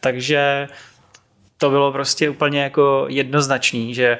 Takže 0.00 0.68
to 1.58 1.70
bylo 1.70 1.92
prostě 1.92 2.30
úplně 2.30 2.62
jako 2.62 3.06
jednoznačný, 3.08 3.94
že 3.94 4.18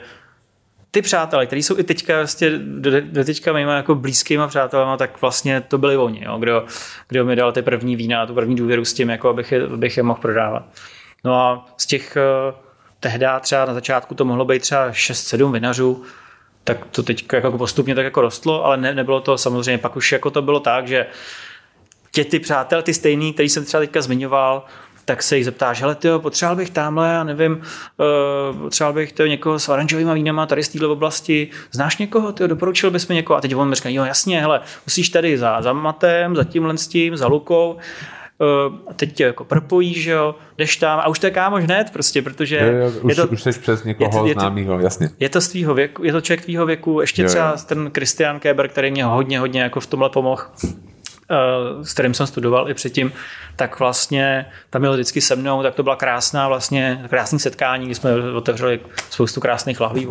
ty 0.91 1.03
přátelé, 1.03 1.47
kteří 1.47 1.63
jsou 1.63 1.79
i 1.79 1.85
teďka 1.85 2.17
vlastně 2.17 2.51
do, 2.59 3.25
teďka 3.25 3.53
mýma 3.53 3.77
jako 3.77 3.95
blízkýma 3.95 4.49
přátelama, 4.49 4.97
tak 4.97 5.21
vlastně 5.21 5.61
to 5.61 5.79
byli 5.79 5.97
oni, 5.97 6.25
jo, 6.25 6.39
kdo, 6.39 6.65
kdo 7.09 7.25
mi 7.25 7.37
dal 7.37 7.53
ty 7.53 7.63
první 7.63 7.97
vína, 7.97 8.27
tu 8.27 8.35
první 8.35 8.57
důvěru 8.57 8.85
s 8.85 8.95
tím, 8.95 9.11
jako 9.11 9.29
abych 9.29 9.53
je, 9.53 9.63
abych 9.63 9.97
je 9.97 10.03
mohl 10.03 10.21
prodávat. 10.21 10.65
No 11.25 11.35
a 11.35 11.67
z 11.77 11.87
těch 11.87 12.17
uh, 12.51 12.55
tehdy 13.03 13.27
třeba 13.41 13.65
na 13.65 13.75
začátku 13.75 14.15
to 14.15 14.25
mohlo 14.25 14.45
být 14.45 14.63
třeba 14.63 14.91
6-7 14.91 15.53
vinařů, 15.53 16.03
tak 16.65 16.79
to 16.91 17.03
teď 17.03 17.25
jako 17.33 17.59
postupně 17.59 17.95
tak 17.95 18.05
jako 18.05 18.21
rostlo, 18.21 18.65
ale 18.65 18.77
ne, 18.77 18.95
nebylo 18.95 19.21
to 19.21 19.39
samozřejmě, 19.39 19.79
pak 19.79 19.97
už 19.97 20.13
jako 20.13 20.31
to 20.31 20.43
bylo 20.43 20.61
tak, 20.61 20.89
že 20.89 21.07
tě 22.11 22.25
ty 22.25 22.39
přátel, 22.39 22.83
ty 22.83 22.95
stejný, 22.95 23.33
který 23.33 23.49
jsem 23.49 23.65
třeba 23.65 23.81
teďka 23.81 24.03
zmiňoval, 24.03 24.65
tak 25.05 25.23
se 25.23 25.37
jich 25.37 25.45
zeptáš, 25.45 25.81
hele 25.81 25.95
tyjo, 25.95 26.19
potřeboval 26.21 26.57
bych 26.57 26.71
tamhle, 26.71 27.09
já 27.09 27.25
nevím, 27.25 27.53
uh, 27.53 28.61
potřeboval 28.61 28.95
bych 28.95 29.13
tyjo, 29.13 29.27
někoho 29.27 29.59
s 29.59 29.69
oranžovými 29.69 30.15
vínama 30.15 30.47
tady 30.47 30.63
z 30.63 30.69
této 30.69 30.93
oblasti, 30.93 31.51
znáš 31.71 31.99
někoho, 31.99 32.33
tyjo, 32.33 32.47
doporučil 32.47 32.91
bys 32.91 33.09
mi 33.09 33.15
někoho? 33.15 33.37
A 33.37 33.41
teď 33.41 33.55
on 33.55 33.69
mi 33.69 33.75
říká, 33.75 33.89
jo 33.89 34.05
jasně, 34.05 34.41
hele, 34.41 34.61
musíš 34.87 35.09
tady 35.09 35.39
za, 35.39 35.63
za 35.63 35.73
Matem, 35.73 36.37
za 36.37 36.45
tímhle 36.45 36.79
s 36.79 36.87
tím, 36.87 37.17
za 37.17 37.27
Lukou, 37.27 37.79
uh, 38.43 38.93
teď 38.97 39.13
tě 39.13 39.25
jako 39.25 39.45
propojíš, 39.45 40.05
jo, 40.05 40.35
jdeš 40.59 40.77
tam 40.77 41.01
a 41.01 41.09
už 41.09 41.19
to 41.19 41.27
je 41.27 41.31
kámoš 41.31 41.65
hned 41.65 41.91
prostě, 41.93 42.23
protože 42.23 42.59
jo, 42.59 42.73
jo, 42.73 42.93
už, 43.03 43.17
je 43.17 43.17
to, 43.17 43.29
už 43.29 43.43
jsi 43.43 43.53
přes 43.53 43.85
někoho 43.85 44.27
je 44.27 44.35
to, 44.35 44.41
známýho, 44.41 44.79
jasně. 44.79 45.11
Je 45.21 45.29
to 45.29 45.41
z 45.41 45.49
tvýho 45.49 45.75
věku, 45.75 46.05
je 46.05 46.13
to 46.13 46.21
člověk 46.21 46.45
tvýho 46.45 46.67
věku, 46.67 47.01
ještě 47.01 47.23
jo, 47.23 47.29
třeba 47.29 47.51
jo. 47.51 47.57
ten 47.67 47.91
Christian 47.95 48.41
Kéber, 48.41 48.69
který 48.69 48.91
mě 48.91 49.05
hodně, 49.05 49.41
hodně 49.41 49.63
jako 49.63 49.81
v 49.81 49.87
tomhle 49.87 50.11
pomohl, 50.11 50.43
uh, 50.65 51.83
s 51.83 51.93
kterým 51.93 52.15
jsem 52.15 52.27
studoval 52.27 52.71
i 52.71 52.75
předtím, 52.75 53.13
tak 53.57 53.79
vlastně 53.79 54.47
tam 54.71 54.83
byl 54.83 54.93
vždycky 54.93 55.21
se 55.21 55.37
mnou, 55.37 55.63
tak 55.63 55.75
to 55.75 55.83
byla 55.83 55.97
krásná 55.97 56.49
vlastně, 56.49 57.05
krásný 57.09 57.39
setkání, 57.39 57.87
kdy 57.87 57.95
jsme 57.95 58.33
otevřeli 58.33 58.81
spoustu 59.11 59.41
krásných 59.41 59.81
lahví, 59.81 60.09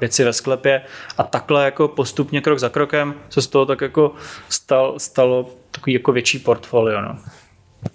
věci 0.00 0.24
ve 0.24 0.32
sklepě 0.32 0.82
a 1.18 1.22
takhle 1.22 1.64
jako 1.64 1.88
postupně 1.88 2.40
krok 2.40 2.58
za 2.58 2.68
krokem 2.68 3.14
se 3.30 3.42
z 3.42 3.46
toho 3.46 3.66
tak 3.66 3.80
jako 3.80 4.14
stal, 4.48 4.94
stalo 4.98 5.50
takový 5.70 5.92
jako 5.92 6.12
větší 6.12 6.38
portfolio. 6.38 7.00
No. 7.00 7.16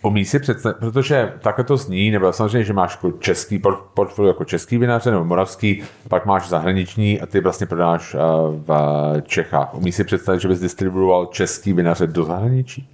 Umí 0.01 0.25
si 0.25 0.39
představit, 0.39 0.77
protože 0.79 1.33
takhle 1.39 1.65
to 1.65 1.77
zní, 1.77 2.11
nebo 2.11 2.33
samozřejmě, 2.33 2.63
že 2.63 2.73
máš 2.73 2.95
jako 2.95 3.11
český 3.11 3.61
portfolio 3.93 4.27
jako 4.27 4.45
český 4.45 4.77
vinaře 4.77 5.11
nebo 5.11 5.25
moravský, 5.25 5.83
pak 6.07 6.25
máš 6.25 6.49
zahraniční 6.49 7.21
a 7.21 7.25
ty 7.25 7.39
vlastně 7.39 7.67
prodáš 7.67 8.15
eh, 8.15 8.19
v 8.67 9.21
Čechách. 9.27 9.73
Umí 9.73 9.91
si 9.91 10.03
představit, 10.03 10.41
že 10.41 10.47
bys 10.47 10.59
distribuoval 10.59 11.25
český 11.25 11.73
vinaře 11.73 12.07
do 12.07 12.23
zahraničí? 12.23 12.89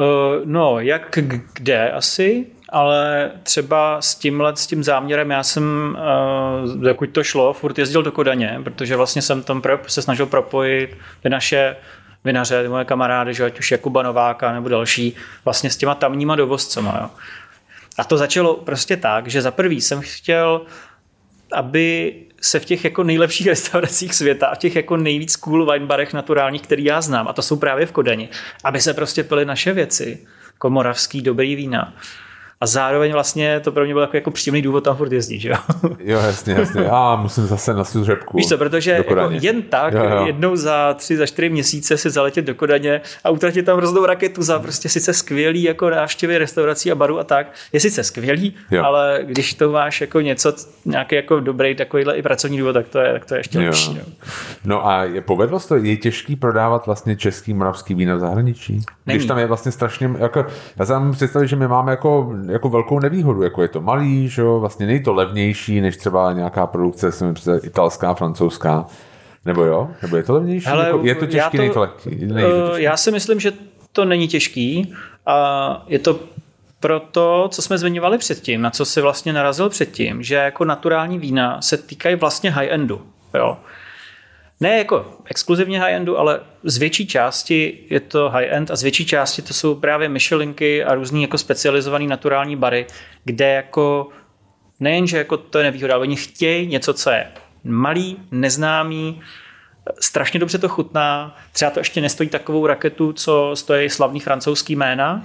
Uh, 0.00 0.06
no, 0.44 0.80
jak 0.80 1.18
kde 1.54 1.90
asi, 1.90 2.46
ale 2.68 3.30
třeba 3.42 4.00
s 4.00 4.14
tímhle, 4.14 4.56
s 4.56 4.66
tím 4.66 4.84
záměrem 4.84 5.30
já 5.30 5.42
jsem, 5.42 5.96
uh, 6.64 6.82
dokud 6.82 7.10
to 7.10 7.24
šlo, 7.24 7.52
furt 7.52 7.78
jezdil 7.78 8.02
do 8.02 8.12
Kodaně, 8.12 8.60
protože 8.64 8.96
vlastně 8.96 9.22
jsem 9.22 9.42
tam 9.42 9.62
se 9.86 10.02
snažil 10.02 10.26
propojit 10.26 10.96
ty 11.22 11.28
naše 11.28 11.76
vinaře, 12.24 12.68
moje 12.68 12.84
kamarády, 12.84 13.34
že 13.34 13.44
ať 13.44 13.58
už 13.58 13.70
Jakuba 13.70 14.02
Nováka 14.02 14.52
nebo 14.52 14.68
další, 14.68 15.16
vlastně 15.44 15.70
s 15.70 15.76
těma 15.76 15.94
tamníma 15.94 16.36
dovozcema. 16.36 16.98
Jo. 17.02 17.10
A 17.98 18.04
to 18.04 18.16
začalo 18.16 18.54
prostě 18.54 18.96
tak, 18.96 19.28
že 19.28 19.42
za 19.42 19.50
prvý 19.50 19.80
jsem 19.80 20.00
chtěl, 20.00 20.62
aby 21.52 22.14
se 22.40 22.60
v 22.60 22.64
těch 22.64 22.84
jako 22.84 23.04
nejlepších 23.04 23.46
restauracích 23.54 24.14
světa 24.14 24.46
a 24.46 24.56
těch 24.56 24.76
jako 24.76 24.96
nejvíc 24.96 25.36
cool 25.36 25.72
wine 25.72 25.86
barech 25.86 26.12
naturálních, 26.12 26.62
který 26.62 26.84
já 26.84 27.00
znám, 27.00 27.28
a 27.28 27.32
to 27.32 27.42
jsou 27.42 27.56
právě 27.56 27.86
v 27.86 27.92
Kodani, 27.92 28.28
aby 28.64 28.80
se 28.80 28.94
prostě 28.94 29.24
pily 29.24 29.44
naše 29.44 29.72
věci, 29.72 30.26
jako 30.52 30.70
moravský 30.70 31.22
dobrý 31.22 31.56
vína 31.56 31.94
a 32.62 32.66
zároveň 32.66 33.12
vlastně 33.12 33.60
to 33.60 33.72
pro 33.72 33.84
mě 33.84 33.94
byl 33.94 34.02
jako, 34.02 34.16
jako 34.16 34.30
příjemný 34.30 34.62
důvod 34.62 34.84
tam 34.84 34.96
furt 34.96 35.12
jezdit, 35.12 35.38
že 35.38 35.48
jo? 35.48 35.56
Jo, 35.98 36.18
jasně, 36.18 36.54
jasně. 36.54 36.82
Já 36.82 37.16
musím 37.16 37.46
zase 37.46 37.74
na 37.74 37.84
služebku. 37.84 38.36
Víš 38.36 38.48
co, 38.48 38.58
protože 38.58 38.90
jako 38.90 39.14
jen 39.30 39.62
tak 39.62 39.94
jo, 39.94 40.04
jo. 40.04 40.26
jednou 40.26 40.56
za 40.56 40.94
tři, 40.94 41.16
za 41.16 41.26
čtyři 41.26 41.48
měsíce 41.48 41.96
si 41.96 42.10
zaletět 42.10 42.44
do 42.44 42.54
Kodaně 42.54 43.00
a 43.24 43.30
utratit 43.30 43.66
tam 43.66 43.76
hroznou 43.76 44.06
raketu 44.06 44.42
za 44.42 44.58
prostě 44.58 44.88
sice 44.88 45.12
skvělý 45.12 45.62
jako 45.62 45.90
návštěvy 45.90 46.38
restaurací 46.38 46.92
a 46.92 46.94
baru 46.94 47.18
a 47.18 47.24
tak, 47.24 47.52
je 47.72 47.80
sice 47.80 48.04
skvělý, 48.04 48.54
jo. 48.70 48.84
ale 48.84 49.20
když 49.24 49.54
to 49.54 49.70
máš 49.70 50.00
jako 50.00 50.20
něco, 50.20 50.52
nějaký 50.84 51.14
jako 51.14 51.40
dobrý 51.40 51.74
takovýhle 51.74 52.16
i 52.16 52.22
pracovní 52.22 52.58
důvod, 52.58 52.72
tak 52.72 52.88
to 52.88 52.98
je, 52.98 53.12
tak 53.12 53.24
to 53.24 53.34
je 53.34 53.40
ještě 53.40 53.58
jo. 53.58 53.64
lepší. 53.64 53.96
Jo. 53.96 54.04
No 54.64 54.86
a 54.86 55.04
je, 55.04 55.20
povedlo 55.20 55.60
se 55.60 55.68
to, 55.68 55.76
je 55.76 55.96
těžký 55.96 56.36
prodávat 56.36 56.86
vlastně 56.86 57.16
český 57.16 57.54
moravský 57.54 57.94
víno 57.94 58.16
v 58.16 58.20
zahraničí? 58.20 58.72
Není. 59.06 59.18
Když 59.18 59.28
tam 59.28 59.38
je 59.38 59.46
vlastně 59.46 59.72
strašně, 59.72 60.10
jako, 60.18 60.46
já 60.76 60.86
si 60.86 60.92
představit, 61.12 61.48
že 61.48 61.56
my 61.56 61.68
máme 61.68 61.90
jako 61.90 62.34
jako 62.50 62.68
velkou 62.68 62.98
nevýhodu, 62.98 63.42
jako 63.42 63.62
je 63.62 63.68
to 63.68 63.80
malý, 63.80 64.28
že 64.28 64.42
jo, 64.42 64.60
vlastně 64.60 64.86
není 64.86 65.02
to 65.02 65.12
levnější, 65.12 65.80
než 65.80 65.96
třeba 65.96 66.32
nějaká 66.32 66.66
produkce, 66.66 67.12
jsem 67.12 67.34
italská, 67.62 68.14
francouzská, 68.14 68.86
nebo 69.44 69.64
jo? 69.64 69.88
Nebo 70.02 70.16
je 70.16 70.22
to 70.22 70.34
levnější? 70.34 70.66
Ale 70.66 70.86
jako, 70.86 71.00
je 71.02 71.14
to 71.14 71.26
těžký, 71.26 71.56
to, 71.56 71.72
to 71.72 71.80
lehký? 71.80 72.26
Uh, 72.26 72.38
já 72.74 72.96
si 72.96 73.10
myslím, 73.10 73.40
že 73.40 73.52
to 73.92 74.04
není 74.04 74.28
těžký 74.28 74.94
a 75.26 75.84
je 75.86 75.98
to 75.98 76.20
proto, 76.80 77.48
co 77.50 77.62
jsme 77.62 77.78
zmiňovali 77.78 78.18
předtím, 78.18 78.62
na 78.62 78.70
co 78.70 78.84
si 78.84 79.00
vlastně 79.00 79.32
narazil 79.32 79.68
předtím, 79.68 80.22
že 80.22 80.34
jako 80.34 80.64
naturální 80.64 81.18
vína 81.18 81.62
se 81.62 81.76
týkají 81.76 82.16
vlastně 82.16 82.50
high-endu. 82.50 83.00
Jo 83.34 83.56
ne 84.60 84.78
jako 84.78 85.18
exkluzivně 85.24 85.80
high-endu, 85.80 86.18
ale 86.18 86.40
z 86.64 86.78
větší 86.78 87.06
části 87.06 87.78
je 87.90 88.00
to 88.00 88.30
high-end 88.30 88.70
a 88.70 88.76
z 88.76 88.82
větší 88.82 89.06
části 89.06 89.42
to 89.42 89.54
jsou 89.54 89.74
právě 89.74 90.08
Michelinky 90.08 90.84
a 90.84 90.94
různý 90.94 91.22
jako 91.22 91.38
specializovaný 91.38 92.06
naturální 92.06 92.56
bary, 92.56 92.86
kde 93.24 93.48
jako 93.48 94.08
nejenže 94.80 95.18
jako 95.18 95.36
to 95.36 95.58
je 95.58 95.64
nevýhoda, 95.64 95.94
ale 95.94 96.02
oni 96.02 96.16
chtějí 96.16 96.66
něco, 96.66 96.94
co 96.94 97.10
je 97.10 97.26
malý, 97.64 98.16
neznámý, 98.30 99.22
strašně 100.00 100.40
dobře 100.40 100.58
to 100.58 100.68
chutná, 100.68 101.36
třeba 101.52 101.70
to 101.70 101.80
ještě 101.80 102.00
nestojí 102.00 102.28
takovou 102.28 102.66
raketu, 102.66 103.12
co 103.12 103.50
stojí 103.54 103.90
slavný 103.90 104.20
francouzský 104.20 104.76
jména, 104.76 105.24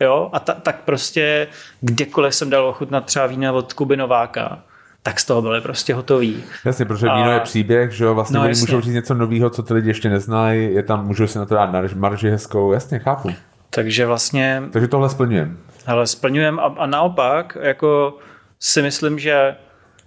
jo, 0.00 0.30
a 0.32 0.40
ta, 0.40 0.52
tak 0.54 0.80
prostě 0.84 1.48
kdekoliv 1.80 2.34
jsem 2.34 2.50
dal 2.50 2.66
ochutnat 2.66 3.04
třeba 3.04 3.26
vína 3.26 3.52
od 3.52 3.72
Kuby 3.72 3.96
Nováka, 3.96 4.62
tak 5.08 5.20
z 5.20 5.24
toho 5.24 5.42
byli 5.42 5.60
prostě 5.60 5.94
hotoví. 5.94 6.44
Jasně, 6.64 6.84
protože 6.84 7.06
víno 7.06 7.30
a... 7.30 7.32
je 7.32 7.40
příběh, 7.40 7.90
že 7.90 8.04
jo, 8.04 8.14
vlastně 8.14 8.38
no, 8.38 8.44
oni 8.44 8.54
můžou 8.60 8.80
říct 8.80 8.94
něco 8.94 9.14
nového, 9.14 9.50
co 9.50 9.62
ty 9.62 9.74
lidi 9.74 9.88
ještě 9.88 10.10
neznají, 10.10 10.74
je 10.74 10.82
tam, 10.82 11.06
můžou 11.06 11.26
si 11.26 11.38
na 11.38 11.46
to 11.46 11.54
dát 11.54 11.94
marži 11.94 12.30
hezkou, 12.30 12.72
jasně, 12.72 12.98
chápu. 12.98 13.34
Takže 13.70 14.06
vlastně... 14.06 14.62
Takže 14.70 14.88
tohle 14.88 15.10
splňujeme. 15.10 15.56
Ale 15.86 16.06
splňujeme 16.06 16.62
a, 16.62 16.64
a 16.64 16.86
naopak, 16.86 17.58
jako 17.60 18.18
si 18.60 18.82
myslím, 18.82 19.18
že 19.18 19.56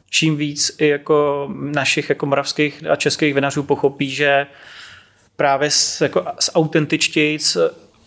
čím 0.09 0.37
víc 0.37 0.75
i 0.79 0.87
jako 0.87 1.47
našich 1.53 2.09
jako 2.09 2.25
moravských 2.25 2.83
a 2.89 2.95
českých 2.95 3.33
vinařů 3.33 3.63
pochopí, 3.63 4.09
že 4.09 4.47
právě 5.35 5.69
s, 5.71 6.01
jako, 6.01 6.25
s 6.39 6.55
autentičtějíc 6.55 7.57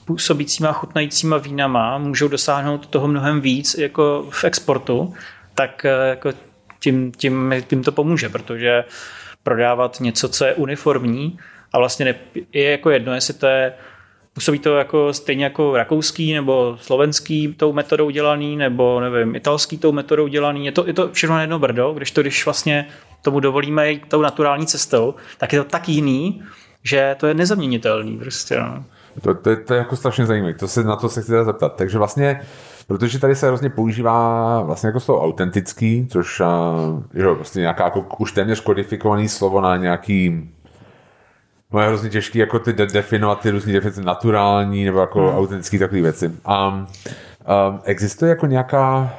působícíma, 0.04 0.72
chutnajícíma 0.72 1.36
vínama 1.36 1.98
můžou 1.98 2.28
dosáhnout 2.28 2.86
toho 2.86 3.08
mnohem 3.08 3.40
víc 3.40 3.74
jako 3.78 4.26
v 4.30 4.44
exportu, 4.44 5.14
tak 5.54 5.86
jako 6.08 6.32
tím, 6.84 7.12
tím, 7.12 7.54
tím 7.66 7.82
to 7.82 7.92
pomůže, 7.92 8.28
protože 8.28 8.84
prodávat 9.42 10.00
něco, 10.00 10.28
co 10.28 10.44
je 10.44 10.54
uniformní 10.54 11.38
a 11.72 11.78
vlastně 11.78 12.04
ne, 12.04 12.14
je 12.52 12.70
jako 12.70 12.90
jedno, 12.90 13.14
jestli 13.14 13.34
to 13.34 13.46
je 13.46 13.72
Působí 14.34 14.58
to 14.58 14.76
jako 14.76 15.12
stejně 15.12 15.44
jako 15.44 15.76
rakouský 15.76 16.34
nebo 16.34 16.76
slovenský 16.80 17.54
tou 17.54 17.72
metodou 17.72 18.10
dělaný, 18.10 18.56
nebo 18.56 19.00
nevím, 19.00 19.34
italský 19.34 19.78
tou 19.78 19.92
metodou 19.92 20.26
dělaný. 20.26 20.66
Je 20.66 20.72
to, 20.72 20.86
je 20.86 20.92
to 20.92 21.08
všechno 21.12 21.40
jedno 21.40 21.58
brdo, 21.58 21.92
když 21.92 22.10
to, 22.10 22.20
když 22.20 22.44
vlastně 22.44 22.86
tomu 23.22 23.40
dovolíme 23.40 23.90
jít 23.90 24.02
tou 24.08 24.22
naturální 24.22 24.66
cestou, 24.66 25.14
tak 25.38 25.52
je 25.52 25.58
to 25.58 25.64
tak 25.64 25.88
jiný, 25.88 26.42
že 26.82 27.16
to 27.18 27.26
je 27.26 27.34
nezaměnitelný 27.34 28.18
prostě. 28.18 28.58
No. 28.58 28.84
To, 29.22 29.34
to, 29.34 29.56
to, 29.66 29.74
je 29.74 29.78
jako 29.78 29.96
strašně 29.96 30.26
zajímavé, 30.26 30.54
to 30.54 30.68
se, 30.68 30.84
na 30.84 30.96
to 30.96 31.08
se 31.08 31.22
chci 31.22 31.32
zeptat. 31.44 31.76
Takže 31.76 31.98
vlastně 31.98 32.40
Protože 32.86 33.18
tady 33.18 33.36
se 33.36 33.46
hrozně 33.46 33.70
používá 33.70 34.62
vlastně 34.62 34.86
jako 34.86 35.00
slovo 35.00 35.22
autentický, 35.22 36.06
což 36.10 36.42
že 37.14 37.26
vlastně 37.26 37.60
nějaká 37.60 37.84
jako 37.84 38.06
už 38.18 38.32
téměř 38.32 38.60
kodifikovaný 38.60 39.28
slovo 39.28 39.60
na 39.60 39.76
nějaký 39.76 40.50
No 41.72 41.80
je 41.80 41.86
hrozně 41.88 42.10
těžký 42.10 42.38
jako 42.38 42.58
ty 42.58 42.72
de- 42.72 42.86
definovat 42.86 43.40
ty 43.40 43.50
různé 43.50 43.72
definice 43.72 44.02
naturální 44.02 44.84
nebo 44.84 45.00
jako 45.00 45.20
hmm. 45.20 45.38
autentický 45.38 45.78
takové 45.78 46.00
věci. 46.00 46.26
Um, 46.26 46.36
um, 46.74 46.86
existuje 47.84 48.28
jako 48.28 48.46
nějaká 48.46 49.14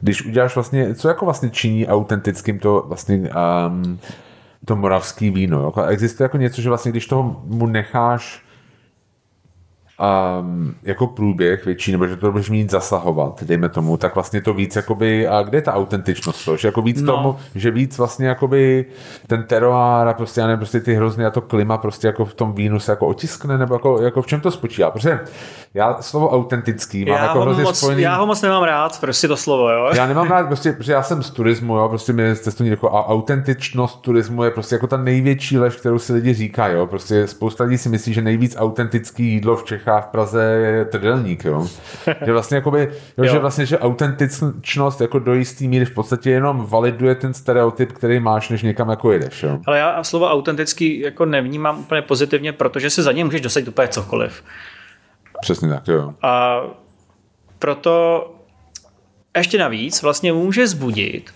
když 0.00 0.26
uděláš 0.26 0.54
vlastně, 0.54 0.94
co 0.94 1.08
jako 1.08 1.24
vlastně 1.24 1.50
činí 1.50 1.88
autentickým 1.88 2.58
to 2.58 2.84
vlastně 2.88 3.16
um, 3.16 3.98
to 4.64 4.76
moravský 4.76 5.30
víno. 5.30 5.64
Jako 5.64 5.84
existuje 5.84 6.24
jako 6.24 6.36
něco, 6.36 6.62
že 6.62 6.68
vlastně 6.68 6.90
když 6.90 7.06
toho 7.06 7.42
mu 7.44 7.66
necháš 7.66 8.45
um, 10.00 10.74
jako 10.82 11.06
průběh 11.06 11.64
větší, 11.64 11.92
nebo 11.92 12.06
že 12.06 12.16
to 12.16 12.32
budeš 12.32 12.50
mít 12.50 12.70
zasahovat, 12.70 13.42
dejme 13.42 13.68
tomu, 13.68 13.96
tak 13.96 14.14
vlastně 14.14 14.40
to 14.40 14.54
víc 14.54 14.76
jakoby, 14.76 15.28
a 15.28 15.42
kde 15.42 15.58
je 15.58 15.62
ta 15.62 15.74
autentičnost 15.74 16.44
to, 16.44 16.56
že 16.56 16.68
jako 16.68 16.82
víc 16.82 17.02
no. 17.02 17.16
tomu, 17.16 17.36
že 17.54 17.70
víc 17.70 17.98
vlastně 17.98 18.28
jakoby 18.28 18.84
ten 19.26 19.42
teroár 19.42 20.08
a 20.08 20.14
prostě, 20.14 20.40
já 20.40 20.46
nevím, 20.46 20.58
prostě 20.58 20.80
ty 20.80 20.94
hrozně 20.94 21.26
a 21.26 21.30
to 21.30 21.40
klima 21.40 21.78
prostě 21.78 22.06
jako 22.06 22.24
v 22.24 22.34
tom 22.34 22.52
vínu 22.52 22.80
se 22.80 22.92
jako 22.92 23.06
otiskne, 23.06 23.58
nebo 23.58 23.74
jako, 23.74 24.02
jako 24.02 24.22
v 24.22 24.26
čem 24.26 24.40
to 24.40 24.50
spočívá, 24.50 24.90
protože 24.90 25.20
já 25.74 26.02
slovo 26.02 26.30
autentický 26.30 27.04
mám 27.04 27.18
já 27.18 27.24
jako 27.24 27.40
hrozně 27.40 27.62
moc, 27.62 27.78
spojený... 27.78 28.02
Já 28.02 28.16
ho 28.16 28.26
moc 28.26 28.42
nemám 28.42 28.62
rád, 28.62 29.00
prostě 29.00 29.28
to 29.28 29.36
slovo, 29.36 29.70
jo. 29.70 29.90
Já 29.94 30.06
nemám 30.06 30.30
rád, 30.30 30.46
prostě, 30.46 30.72
protože 30.72 30.92
já 30.92 31.02
jsem 31.02 31.22
z 31.22 31.30
turismu, 31.30 31.76
jo, 31.76 31.88
prostě 31.88 32.12
mi 32.12 32.36
cestovní 32.36 32.70
jako 32.70 32.90
a 32.90 33.08
autentičnost 33.08 34.02
turismu 34.02 34.44
je 34.44 34.50
prostě 34.50 34.74
jako 34.74 34.86
ta 34.86 34.96
největší 34.96 35.58
lež, 35.58 35.76
kterou 35.76 35.98
si 35.98 36.12
lidi 36.12 36.34
říkají, 36.34 36.74
jo. 36.74 36.86
Prostě 36.86 37.26
spousta 37.26 37.64
lidí 37.64 37.78
si 37.78 37.88
myslí, 37.88 38.12
že 38.12 38.22
nejvíc 38.22 38.56
autentický 38.58 39.24
jídlo 39.24 39.56
v 39.56 39.64
Čechách, 39.64 39.85
v 40.00 40.06
Praze 40.06 40.42
je 40.42 40.84
trdelník, 40.84 41.44
jo. 41.44 41.66
že 42.26 42.32
vlastně 42.32 42.54
jakoby, 42.54 42.88
jo, 43.18 43.24
jo. 43.24 43.32
že 43.32 43.38
vlastně, 43.38 43.66
že 43.66 43.78
autentičnost 43.78 45.00
jako 45.00 45.18
do 45.18 45.34
jistý 45.34 45.68
míry 45.68 45.84
v 45.84 45.94
podstatě 45.94 46.30
jenom 46.30 46.66
validuje 46.66 47.14
ten 47.14 47.34
stereotyp, 47.34 47.92
který 47.92 48.20
máš, 48.20 48.48
než 48.48 48.62
někam 48.62 48.88
jako 48.88 49.12
jedeš, 49.12 49.42
jo. 49.42 49.58
Ale 49.66 49.78
já 49.78 50.04
slovo 50.04 50.30
autentický 50.30 51.00
jako 51.00 51.24
nevnímám 51.24 51.78
úplně 51.78 52.02
pozitivně, 52.02 52.52
protože 52.52 52.90
se 52.90 53.02
za 53.02 53.12
ně 53.12 53.24
můžeš 53.24 53.40
dosadit 53.40 53.68
úplně 53.68 53.88
cokoliv. 53.88 54.42
Přesně 55.40 55.68
tak, 55.68 55.88
jo. 55.88 56.14
A 56.22 56.60
proto 57.58 58.26
ještě 59.36 59.58
navíc 59.58 60.02
vlastně 60.02 60.32
může 60.32 60.66
zbudit 60.66 61.30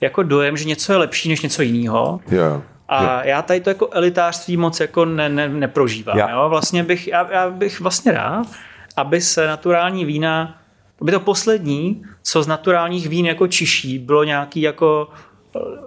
jako 0.00 0.22
dojem, 0.22 0.56
že 0.56 0.64
něco 0.64 0.92
je 0.92 0.98
lepší 0.98 1.28
než 1.28 1.40
něco 1.40 1.62
jiného. 1.62 2.20
Jo. 2.30 2.62
A 2.88 3.24
já 3.24 3.42
tady 3.42 3.60
to 3.60 3.70
jako 3.70 3.88
elitářství 3.92 4.56
moc 4.56 4.80
jako 4.80 5.04
ne, 5.04 5.28
ne, 5.28 5.48
neprožívám. 5.48 6.18
Já. 6.18 6.30
Jo? 6.30 6.48
Vlastně 6.48 6.82
bych, 6.82 7.08
já, 7.08 7.32
já 7.32 7.50
bych 7.50 7.80
vlastně 7.80 8.12
rád, 8.12 8.46
aby 8.96 9.20
se 9.20 9.46
naturální 9.46 10.04
vína, 10.04 10.58
aby 11.00 11.12
to 11.12 11.20
poslední, 11.20 12.04
co 12.22 12.42
z 12.42 12.46
naturálních 12.46 13.08
vín 13.08 13.26
jako 13.26 13.46
čiší, 13.46 13.98
bylo 13.98 14.24
nějaký 14.24 14.60
jako 14.60 15.08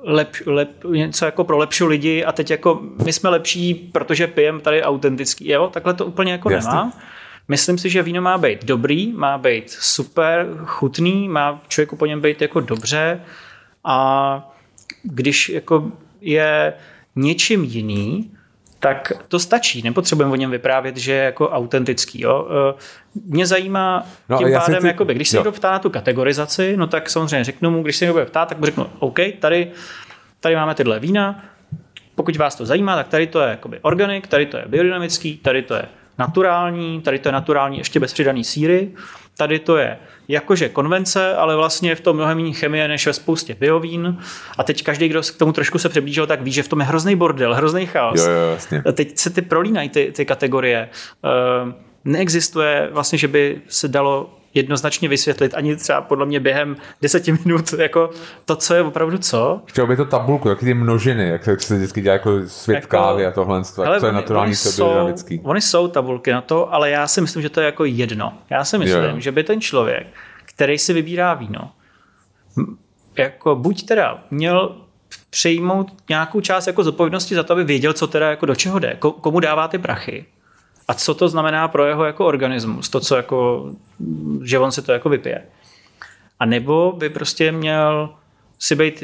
lep, 0.03 0.29
lep, 0.45 0.83
něco 0.83 1.25
jako 1.25 1.43
pro 1.43 1.57
lepší 1.57 1.83
lidi 1.83 2.25
a 2.25 2.31
teď 2.31 2.51
jako 2.51 2.81
my 3.05 3.13
jsme 3.13 3.29
lepší, 3.29 3.73
protože 3.73 4.27
pijeme 4.27 4.59
tady 4.59 4.83
autentický. 4.83 5.49
Jo, 5.49 5.69
takhle 5.73 5.93
to 5.93 6.05
úplně 6.05 6.31
jako 6.31 6.49
Jasně. 6.49 6.69
nemá. 6.69 6.93
Myslím 7.47 7.77
si, 7.77 7.89
že 7.89 8.03
víno 8.03 8.21
má 8.21 8.37
být 8.37 8.65
dobrý, 8.65 9.13
má 9.13 9.37
být 9.37 9.69
super, 9.69 10.47
chutný, 10.65 11.29
má 11.29 11.61
člověku 11.67 11.95
po 11.95 12.05
něm 12.05 12.21
být 12.21 12.41
jako 12.41 12.59
dobře 12.59 13.21
a 13.83 14.51
když 15.03 15.49
jako 15.49 15.91
je 16.21 16.73
něčím 17.15 17.63
jiný, 17.63 18.31
tak 18.79 19.11
to 19.27 19.39
stačí. 19.39 19.81
Nepotřebujeme 19.81 20.31
o 20.33 20.35
něm 20.35 20.51
vyprávět, 20.51 20.97
že 20.97 21.11
je 21.11 21.23
jako 21.23 21.49
autentický. 21.49 22.21
Jo? 22.21 22.47
Eh, 22.71 22.79
Mě 23.25 23.45
zajímá 23.45 24.05
No, 24.29 24.37
tím 24.37 24.47
pádem, 24.53 24.77
chci- 24.77 24.87
jakoby, 24.87 25.13
když 25.13 25.29
se 25.29 25.37
někdo 25.37 25.51
ptá 25.51 25.71
na 25.71 25.79
tu 25.79 25.89
kategorizaci, 25.89 26.77
no 26.77 26.87
tak 26.87 27.09
samozřejmě 27.09 27.43
řeknu 27.43 27.71
mu, 27.71 27.83
když 27.83 27.95
se 27.97 28.05
někdo 28.05 28.13
bude 28.13 28.25
ptát, 28.25 28.49
tak 28.49 28.59
mu 28.59 28.65
řeknu, 28.65 28.87
OK, 28.99 29.19
tady, 29.39 29.71
tady 30.39 30.55
máme 30.55 30.75
tyhle 30.75 30.99
vína, 30.99 31.43
pokud 32.15 32.35
vás 32.37 32.55
to 32.55 32.65
zajímá, 32.65 32.95
tak 32.95 33.07
tady 33.07 33.27
to 33.27 33.39
je 33.41 33.49
jakoby 33.49 33.79
organic, 33.81 34.23
tady 34.27 34.45
to 34.45 34.57
je 34.57 34.63
biodynamický, 34.67 35.37
tady 35.37 35.61
to 35.61 35.73
je 35.75 35.83
naturální, 36.17 37.01
tady 37.01 37.19
to 37.19 37.27
je 37.29 37.33
naturální 37.33 37.77
ještě 37.77 37.99
bez 37.99 38.13
přidaný 38.13 38.43
síry, 38.43 38.91
tady 39.37 39.59
to 39.59 39.77
je 39.77 39.97
jakože 40.27 40.69
konvence, 40.69 41.35
ale 41.35 41.55
vlastně 41.55 41.89
je 41.89 41.95
v 41.95 42.01
tom 42.01 42.15
mnohem 42.15 42.37
méně 42.37 42.53
chemie 42.53 42.87
než 42.87 43.07
ve 43.07 43.13
spoustě 43.13 43.55
biovín. 43.59 44.17
A 44.57 44.63
teď 44.63 44.83
každý, 44.83 45.07
kdo 45.07 45.23
se 45.23 45.33
k 45.33 45.37
tomu 45.37 45.53
trošku 45.53 45.79
se 45.79 45.89
přiblížil, 45.89 46.27
tak 46.27 46.41
ví, 46.41 46.51
že 46.51 46.63
v 46.63 46.67
tom 46.67 46.79
je 46.79 46.85
hrozný 46.85 47.15
bordel, 47.15 47.55
hrozný 47.55 47.85
chaos. 47.85 48.25
Jo, 48.25 48.31
jo, 48.31 48.51
jasně. 48.51 48.83
Teď 48.93 49.17
se 49.17 49.29
ty 49.29 49.41
prolínají 49.41 49.89
ty, 49.89 50.11
ty 50.15 50.25
kategorie. 50.25 50.89
Ehm, 51.23 51.75
Neexistuje 52.05 52.89
vlastně, 52.91 53.17
že 53.17 53.27
by 53.27 53.61
se 53.67 53.87
dalo 53.87 54.36
jednoznačně 54.53 55.09
vysvětlit 55.09 55.53
ani 55.55 55.75
třeba 55.75 56.01
podle 56.01 56.25
mě 56.25 56.39
během 56.39 56.75
deseti 57.01 57.31
minut 57.45 57.73
jako 57.73 58.09
to, 58.45 58.55
co 58.55 58.73
je 58.73 58.81
opravdu 58.81 59.17
co. 59.17 59.61
Chtěl 59.65 59.87
by 59.87 59.95
to 59.95 60.05
tabulku, 60.05 60.49
jak 60.49 60.59
ty 60.59 60.73
množiny, 60.73 61.29
jak 61.29 61.61
se 61.61 61.75
vždycky 61.75 62.01
dělá 62.01 62.13
jako 62.13 62.31
svět 62.47 62.75
Jako- 62.75 62.87
kávy 62.87 63.25
a 63.25 63.31
tohle, 63.31 63.63
co 63.63 63.83
je 63.83 63.89
oni- 63.99 64.11
naturální, 64.11 64.49
oni 64.49 64.55
co 64.55 64.69
je 64.69 64.73
jsou- 64.73 64.83
biodynamický. 64.85 65.41
Oni 65.43 65.61
jsou 65.61 65.87
tabulky 65.87 66.31
na 66.31 66.41
to, 66.41 66.73
ale 66.73 66.89
já 66.89 67.07
si 67.07 67.21
myslím, 67.21 67.41
že 67.41 67.49
to 67.49 67.59
je 67.59 67.65
jako 67.65 67.85
jedno. 67.85 68.33
Já 68.49 68.65
si 68.65 68.77
myslím, 68.77 69.03
Jo, 69.03 69.09
jo. 69.09 69.19
že 69.19 69.31
by 69.31 69.43
ten 69.43 69.61
člověk, 69.61 70.07
který 70.45 70.77
si 70.77 70.93
vybírá 70.93 71.33
víno, 71.33 71.71
jako 73.17 73.55
buď 73.55 73.85
teda 73.85 74.23
měl 74.31 74.75
přejmout 75.29 75.91
nějakou 76.09 76.41
část 76.41 76.67
jako 76.67 76.83
zodpovědnosti 76.83 77.35
za 77.35 77.43
to, 77.43 77.53
aby 77.53 77.63
věděl, 77.63 77.93
co 77.93 78.07
teda 78.07 78.29
jako 78.29 78.45
do 78.45 78.55
čeho 78.55 78.79
jde, 78.79 78.97
ko- 78.99 79.11
komu 79.11 79.39
dává 79.39 79.67
ty 79.67 79.77
prachy 79.77 80.25
a 80.87 80.93
co 80.93 81.13
to 81.15 81.29
znamená 81.29 81.67
pro 81.67 81.85
jeho 81.85 82.05
jako 82.05 82.25
organismus, 82.25 82.89
to, 82.89 82.99
co 82.99 83.15
jako, 83.15 83.69
že 84.43 84.59
on 84.59 84.71
si 84.71 84.81
to 84.81 84.91
jako 84.91 85.09
vypije. 85.09 85.41
A 86.39 86.45
nebo 86.45 86.93
by 86.97 87.09
prostě 87.09 87.51
měl 87.51 88.09
si 88.59 88.75
být 88.75 89.03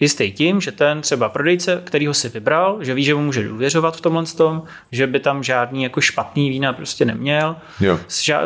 jistý 0.00 0.32
tím, 0.32 0.60
že 0.60 0.72
ten 0.72 1.00
třeba 1.00 1.28
prodejce, 1.28 1.80
který 1.84 2.06
ho 2.06 2.14
si 2.14 2.28
vybral, 2.28 2.78
že 2.84 2.94
ví, 2.94 3.04
že 3.04 3.14
mu 3.14 3.22
může 3.22 3.48
důvěřovat 3.48 3.96
v 3.96 4.00
tomhle 4.00 4.24
tom, 4.26 4.62
že 4.92 5.06
by 5.06 5.20
tam 5.20 5.42
žádný 5.42 5.82
jako 5.82 6.00
špatný 6.00 6.50
vína 6.50 6.72
prostě 6.72 7.04
neměl, 7.04 7.56
Jo. 7.80 7.98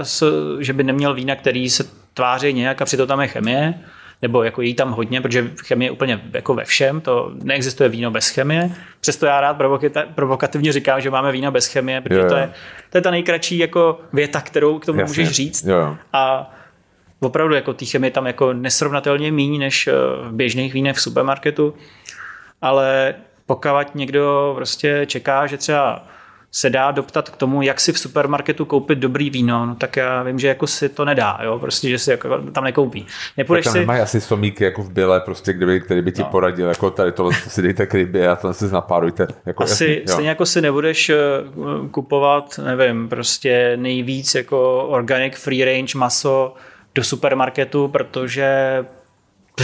S- 0.02 0.56
že 0.60 0.72
by 0.72 0.84
neměl 0.84 1.14
vína, 1.14 1.36
který 1.36 1.70
se 1.70 1.84
tváří 2.14 2.52
nějak 2.52 2.82
a 2.82 2.84
přitom 2.84 3.06
tam 3.08 3.20
je 3.20 3.28
chemie, 3.28 3.74
nebo 4.22 4.42
jako 4.42 4.62
jí 4.62 4.74
tam 4.74 4.92
hodně, 4.92 5.20
protože 5.20 5.50
chemie 5.66 5.86
je 5.86 5.90
úplně 5.90 6.20
jako 6.32 6.54
ve 6.54 6.64
všem, 6.64 7.00
to 7.00 7.30
neexistuje 7.42 7.88
víno 7.88 8.10
bez 8.10 8.28
chemie. 8.28 8.70
Přesto 9.00 9.26
já 9.26 9.40
rád 9.40 9.56
provokativně 10.14 10.72
říkám, 10.72 11.00
že 11.00 11.10
máme 11.10 11.32
vína 11.32 11.50
bez 11.50 11.66
chemie, 11.66 12.00
protože 12.00 12.18
Jo, 12.18 12.24
jo. 12.24 12.28
to 12.30 12.36
je, 12.36 12.52
to 12.90 12.98
je 12.98 13.02
ta 13.02 13.10
nejkratší 13.10 13.58
jako 13.58 14.00
věta, 14.12 14.40
kterou 14.40 14.78
k 14.78 14.86
tomu 14.86 15.00
Jasně. 15.00 15.10
můžeš 15.10 15.30
říct. 15.36 15.64
Jo, 15.66 15.76
jo. 15.76 15.96
A 16.12 16.54
opravdu 17.20 17.54
jako 17.54 17.72
té 17.72 17.84
chemie 17.84 18.10
tam 18.10 18.26
jako 18.26 18.52
nesrovnatelně 18.52 19.32
méně 19.32 19.58
než 19.58 19.86
eh, 19.86 19.92
v 20.22 20.32
běžných 20.32 20.74
vínech 20.74 20.96
v 20.96 21.00
supermarketu, 21.00 21.74
ale 22.62 23.14
pokud 23.46 23.94
někdo 23.94 24.52
prostě 24.56 25.06
čeká, 25.06 25.46
že 25.46 25.56
třeba 25.56 26.06
se 26.52 26.70
dá 26.70 26.90
doptat 26.90 27.30
k 27.30 27.36
tomu, 27.36 27.62
jak 27.62 27.80
si 27.80 27.92
v 27.92 27.98
supermarketu 27.98 28.64
koupit 28.64 28.98
dobrý 28.98 29.30
víno, 29.30 29.66
no 29.66 29.74
tak 29.74 29.96
já 29.96 30.22
vím, 30.22 30.38
že 30.38 30.48
jako 30.48 30.66
si 30.66 30.88
to 30.88 31.04
nedá, 31.04 31.38
jo, 31.44 31.58
prostě, 31.58 31.88
že 31.88 31.98
si 31.98 32.10
jako 32.10 32.38
tam 32.38 32.64
nekoupí. 32.64 33.02
Tak 33.02 33.12
Nepůjdeš 33.36 33.64
tam 33.64 33.72
si, 33.72 33.78
nemají 33.78 34.00
asi 34.00 34.20
somíky 34.20 34.64
jako 34.64 34.82
v 34.82 34.90
byle, 34.90 35.20
prostě, 35.20 35.52
kdyby, 35.52 35.80
který 35.80 36.02
by 36.02 36.12
ti 36.12 36.22
no. 36.22 36.28
poradil, 36.28 36.68
jako 36.68 36.90
tady 36.90 37.12
tohle 37.12 37.32
si 37.34 37.62
dejte 37.62 37.86
k 37.86 37.94
rybě 37.94 38.28
a 38.28 38.36
tohle 38.36 38.54
si 38.54 38.72
napárujte. 38.72 39.26
Jako, 39.46 39.62
asi 39.62 39.84
jasně, 39.84 40.00
jo. 40.00 40.12
stejně 40.12 40.28
jako 40.28 40.46
si 40.46 40.60
nebudeš 40.60 41.10
eh, 41.10 41.16
kupovat, 41.90 42.60
nevím, 42.64 43.08
prostě 43.08 43.72
nejvíc 43.76 44.34
jako 44.34 44.86
organic 44.88 45.34
free 45.34 45.64
range 45.64 45.98
maso 45.98 46.54
do 46.94 47.04
supermarketu, 47.04 47.88
protože 47.88 48.84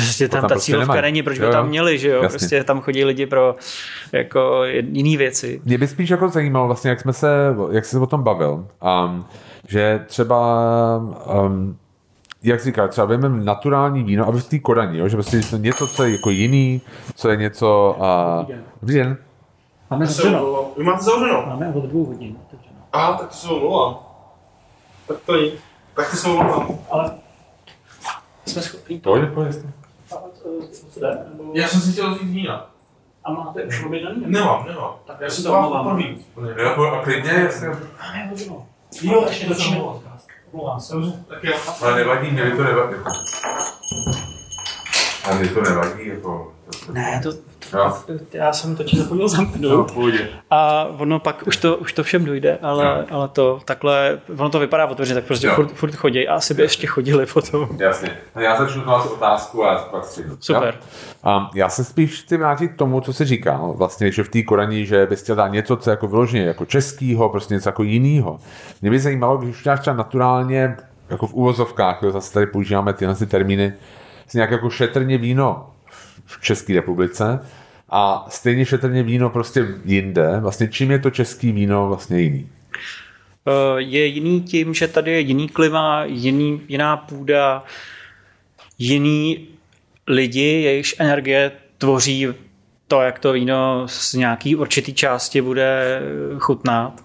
prostě 0.01 0.28
tam 0.28 0.40
tam 0.40 0.49
ta 0.49 0.55
prostě 0.55 0.72
cílovka 0.72 0.92
nemají. 0.94 1.12
není, 1.12 1.22
proč 1.22 1.38
by 1.38 1.44
Jo, 1.44 1.51
jo. 1.51 1.53
tam 1.53 1.68
měli, 1.68 1.99
že 1.99 2.09
jo? 2.09 2.22
Jasně. 2.22 2.28
Prostě 2.38 2.64
tam 2.64 2.80
chodí 2.80 3.05
lidi 3.05 3.26
pro 3.26 3.55
jako 4.12 4.64
jiné 4.64 5.18
věci. 5.18 5.61
Mě 5.64 5.78
by 5.78 5.86
spíš 5.86 6.11
jako 6.11 6.28
zajímalo 6.28 6.66
vlastně, 6.66 6.90
jak 6.90 7.01
jsme 7.01 7.12
se, 7.12 7.28
jak 7.70 7.84
jsi 7.84 7.90
se 7.90 7.99
o 7.99 8.07
tom 8.07 8.22
bavil, 8.22 8.66
um, 9.05 9.24
že 9.68 10.05
třeba 10.07 10.38
um, 11.47 11.76
jak 12.42 12.61
si 12.61 12.64
říká, 12.66 12.88
třeba 12.88 13.07
vezmeme 13.07 13.44
naturální 13.44 14.03
víno, 14.05 14.28
aby 14.28 14.40
v 14.40 14.49
té 14.49 14.59
Kodani, 14.59 14.99
jo? 14.99 15.09
že 15.09 15.16
prostě 15.16 15.40
něco, 15.57 15.86
co 15.86 16.05
je 16.05 16.12
jako 16.12 16.30
jiný, 16.30 16.80
co 17.14 17.28
je 17.28 17.36
něco... 17.36 17.97
Uh, 18.49 18.57
dobrý 18.82 18.94
den. 18.97 19.16
Máme 19.90 20.07
Vy 20.76 20.84
máte 20.84 21.03
zavřeno? 21.03 21.44
Máme 21.47 21.72
od 21.74 21.84
dvou 21.84 22.05
hodin. 22.05 22.36
Aha, 22.92 23.12
tak 23.12 23.28
to 23.28 23.34
se 23.34 23.49
omlouvám. 23.49 23.97
Tak 25.09 25.16
to 25.26 25.36
je. 25.36 25.51
Tak 25.94 26.11
to 26.11 26.16
se 26.16 26.28
omlouvám. 26.28 26.78
Ale 26.90 27.11
jsme 28.47 28.62
schopni 28.62 29.01
to, 29.01 29.11
Pojď, 29.11 29.30
pojď. 29.34 29.57
Co 30.90 31.01
jde? 31.01 31.18
Nebo- 31.28 31.51
Já 31.55 31.68
jsem 31.68 31.80
si 31.80 31.92
chtěl 31.92 32.14
vzít 32.14 32.24
vína. 32.30 32.70
A 33.24 33.32
máte 33.32 33.64
už 33.64 33.84
objednaný? 33.84 34.22
Nemám, 34.26 34.64
nemám. 34.66 34.90
Tak 35.07 35.16
Já 35.20 35.30
se 35.30 35.34
jsem 35.34 35.44
to 35.44 35.49
to 35.49 35.53
vám 35.53 35.64
omlouvám. 35.64 36.14
poprvé. 36.34 36.62
Jo, 36.62 36.82
a 36.82 37.03
klidně, 37.03 37.30
jasně. 37.30 37.68
Máme 37.68 38.26
hodinu. 38.30 38.66
Jo, 39.03 39.24
ještě 39.28 39.47
to 39.47 39.55
se 39.55 39.61
točíme 39.61 39.80
podcast. 39.80 40.28
Omlouvám 40.53 40.80
se. 40.80 40.94
Tak 41.28 41.44
jo. 41.44 41.57
Ale 41.82 41.97
nevadí, 41.97 42.30
mě 42.30 42.44
by 42.44 42.57
to 42.57 42.62
nevadí. 42.64 42.94
A 45.31 45.35
mě 45.35 45.49
to 45.49 45.62
nevadí, 45.62 46.09
jako... 46.09 46.53
Ne, 46.93 47.20
to, 47.22 47.31
Jo. 47.72 47.93
já 48.33 48.53
jsem 48.53 48.77
totiž 48.77 48.99
zapomněl 49.01 49.29
zamknout. 49.29 49.97
No. 49.97 50.11
A 50.51 50.85
ono 50.99 51.20
pak 51.20 51.43
už 51.47 51.57
to, 51.57 51.77
už 51.77 51.93
to 51.93 52.03
všem 52.03 52.24
dojde, 52.24 52.59
ale, 52.62 53.05
ale 53.11 53.29
to 53.29 53.61
takhle, 53.64 54.18
ono 54.39 54.51
to 54.51 54.59
vypadá 54.59 54.87
otevřeně, 54.87 55.14
tak 55.14 55.24
prostě 55.24 55.47
Jo. 55.47 55.55
furt, 55.55 55.68
furt 55.72 55.95
chodí 55.95 56.29
a 56.29 56.35
asi 56.35 56.55
by 56.55 56.62
ještě 56.62 56.87
chodili 56.87 57.27
potom. 57.27 57.68
Jasně. 57.79 58.11
No 58.37 58.43
já 58.43 58.57
začnu 58.57 58.85
vás 58.85 59.07
otázku 59.07 59.64
a 59.64 59.72
já 59.72 59.79
pak 59.79 60.05
střihnu. 60.05 60.37
Super. 60.41 60.74
Jo? 61.24 61.37
Um, 61.37 61.47
já 61.55 61.68
se 61.68 61.85
spíš 61.85 62.22
chci 62.22 62.37
vrátit 62.37 62.68
k 62.68 62.77
tomu, 62.77 63.01
co 63.01 63.12
jsi 63.12 63.24
říkal, 63.24 63.72
vlastně, 63.77 64.12
že 64.12 64.24
v 64.24 64.29
té 64.29 64.43
Korani, 64.43 64.87
že 64.87 65.07
bys 65.07 65.22
chtěl 65.22 65.37
dát 65.37 65.49
něco, 65.49 65.77
co 65.77 65.91
je 65.91 65.93
jako 65.93 66.07
vyloženě 66.09 66.45
jako 66.45 66.64
českýho, 66.64 67.29
prostě 67.29 67.55
něco 67.55 67.68
jako 67.68 67.83
jinýho. 67.83 68.39
Mě 68.83 68.91
by 68.91 68.99
zajímalo, 68.99 69.37
když 69.39 69.57
už 69.57 69.64
dáš 69.64 69.81
třeba 69.81 69.97
naturálně, 69.97 70.77
jako 71.11 71.27
v 71.27 71.35
úvozovkách, 71.35 72.03
jo, 72.03 72.11
zase 72.11 72.33
tady 72.33 72.47
používáme 72.47 72.93
tyhle 72.93 73.14
ty 73.14 73.27
termíny, 73.27 73.72
si 74.27 74.39
nějak 74.39 74.51
jako 74.51 74.70
šetrně 74.70 75.18
víno 75.18 75.70
v 76.24 76.41
České 76.41 76.74
republice 76.74 77.41
a 77.89 78.27
stejně 78.29 78.66
šetrně 78.66 79.03
víno 79.03 79.31
prostě 79.31 79.66
jinde. 79.85 80.41
Vlastně 80.41 80.68
čím 80.68 80.91
je 80.91 80.99
to 80.99 81.11
český 81.11 81.53
víno 81.53 81.89
vlastně 81.89 82.20
jiný? 82.20 82.49
Eh, 83.49 83.81
Je 83.81 84.07
jiný 84.07 84.43
tím, 84.43 84.74
že 84.74 84.89
tady 84.89 85.11
je 85.12 85.20
jiný 85.20 85.49
klima, 85.49 86.05
jiný, 86.05 86.61
jiná 86.68 86.97
půda, 86.97 87.64
jiný 88.79 89.49
lidi, 90.07 90.62
jejichž 90.62 90.95
energie 90.99 91.53
tvoří 91.79 92.29
to, 92.89 93.01
jak 93.01 93.18
to 93.18 93.33
víno 93.33 93.89
z 93.89 94.14
nějaký 94.14 94.57
určitý 94.57 94.95
části 94.95 95.43
bude 95.43 96.01
chutnat. 96.39 97.05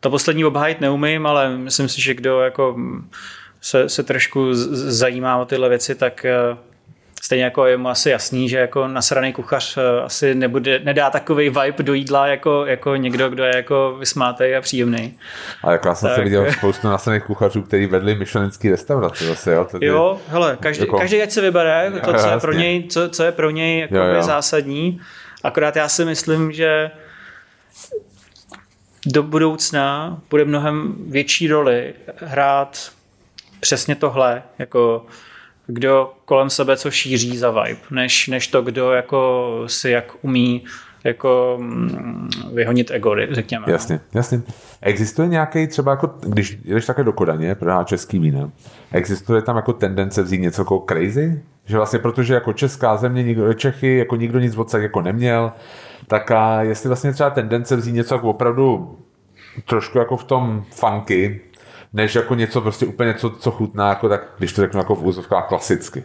To 0.00 0.10
poslední 0.10 0.44
obhájit 0.44 0.80
neumím, 0.80 1.26
ale 1.26 1.56
myslím 1.56 1.88
si, 1.88 2.02
že 2.02 2.14
kdo 2.14 2.40
jako 2.40 2.76
se, 3.64 3.88
se 3.88 4.02
trošku 4.02 4.48
zajímá 4.54 5.36
o 5.36 5.44
tyhle 5.44 5.68
věci, 5.68 5.94
tak 5.94 6.24
eh, 6.24 6.32
stejně 7.22 7.44
jako 7.44 7.66
je 7.66 7.76
mu 7.76 7.88
asi 7.88 8.10
jasný, 8.10 8.48
že 8.48 8.58
jako 8.58 8.88
nasraný 8.88 9.32
kuchař 9.32 9.76
eh, 9.76 10.02
asi 10.02 10.34
nebude, 10.34 10.78
nedá 10.84 11.10
takový 11.10 11.48
vibe 11.48 11.82
do 11.82 11.94
jídla 11.94 12.26
jako, 12.26 12.66
jako 12.66 12.96
někdo, 12.96 13.30
kdo 13.30 13.44
je 13.44 13.56
jako 13.56 13.96
vysmátej 13.98 14.56
a 14.56 14.60
příjemný. 14.60 15.18
Ale 15.62 15.72
jako 15.74 15.88
já 15.88 15.94
jsem 15.94 16.08
se 16.08 16.14
Tak. 16.14 16.24
viděl 16.24 16.52
spoustu 16.52 16.88
nasaných 16.88 17.22
kuchařů, 17.24 17.62
kteří 17.62 17.86
vedli 17.86 18.14
myšlenský 18.14 18.70
restaurace 18.70 19.24
zase, 19.24 19.52
jo? 19.52 19.64
Tedy, 19.64 19.86
Jo, 19.86 20.20
hele, 20.28 20.56
každý, 20.60 20.82
Jako- 20.82 20.96
jako, 20.96 21.00
každý 21.00 21.22
ať 21.22 21.30
se 21.30 21.40
vybere 21.40 21.92
to, 22.04 22.14
co 22.14 22.28
je 22.28 22.38
pro 22.40 22.52
něj, 22.52 22.84
co, 22.88 23.08
co 23.08 23.24
je 23.24 23.32
pro 23.32 23.50
něj 23.50 23.78
jako 23.80 23.96
Jo, 23.96 24.04
jo. 24.04 24.22
zásadní. 24.22 25.00
Akorát 25.44 25.76
já 25.76 25.88
si 25.88 26.04
myslím, 26.04 26.52
že 26.52 26.90
do 29.06 29.22
budoucna 29.22 30.18
bude 30.30 30.44
mnohem 30.44 30.94
větší 31.06 31.48
roli 31.48 31.94
hrát 32.16 32.90
přesně 33.64 33.94
tohle, 33.94 34.42
jako 34.58 35.06
kdo 35.66 36.12
kolem 36.24 36.50
sebe 36.50 36.76
co 36.76 36.90
šíří 36.90 37.36
za 37.36 37.50
vibe, 37.50 37.80
než, 37.90 38.28
než 38.28 38.46
to, 38.46 38.62
kdo 38.62 38.92
jako 38.92 39.62
si 39.66 39.90
jak 39.90 40.12
umí 40.22 40.64
jako 41.04 41.56
mm, 41.60 42.28
vyhonit 42.54 42.90
ego, 42.90 43.14
řekněme. 43.30 43.64
no. 43.66 43.72
Jasně, 43.72 44.00
jasně. 44.14 44.42
Existuje 44.82 45.28
nějaký 45.28 45.66
třeba 45.66 45.92
jako, 45.92 46.14
když 46.20 46.58
jdeš 46.64 46.86
také 46.86 47.04
do 47.04 47.12
Kodaně, 47.12 47.54
prodá 47.54 47.84
český 47.84 48.18
víno, 48.18 48.52
existuje 48.92 49.42
tam 49.42 49.56
jako 49.56 49.72
tendence 49.72 50.22
vzít 50.22 50.40
něco 50.40 50.60
jako 50.60 50.84
crazy? 50.88 51.42
Že 51.64 51.76
vlastně 51.76 51.98
protože 51.98 52.34
jako 52.34 52.52
česká 52.52 52.96
země, 52.96 53.22
nikdo, 53.22 53.54
Čechy, 53.54 53.96
jako 53.96 54.16
nikdo 54.16 54.38
nic 54.38 54.56
odsaď 54.56 54.82
jako 54.82 55.02
neměl, 55.02 55.52
tak 56.06 56.30
a 56.30 56.62
jestli 56.62 56.88
vlastně 56.88 57.12
třeba 57.12 57.30
tendence 57.30 57.76
vzít 57.76 57.92
něco 57.92 58.14
jako 58.14 58.30
opravdu 58.30 58.98
trošku 59.64 59.98
jako 59.98 60.16
v 60.16 60.24
tom 60.24 60.64
funky, 60.70 61.40
než 61.94 62.14
jako 62.14 62.34
něco 62.34 62.60
prostě 62.60 62.86
úplně, 62.86 63.14
co, 63.14 63.30
co 63.30 63.50
chutná, 63.50 63.88
jako 63.88 64.08
tak, 64.08 64.34
když 64.38 64.52
to 64.52 64.62
řeknu 64.62 64.80
jako 64.80 64.94
v 64.94 65.06
úzovkách 65.06 65.48
klasicky. 65.48 66.04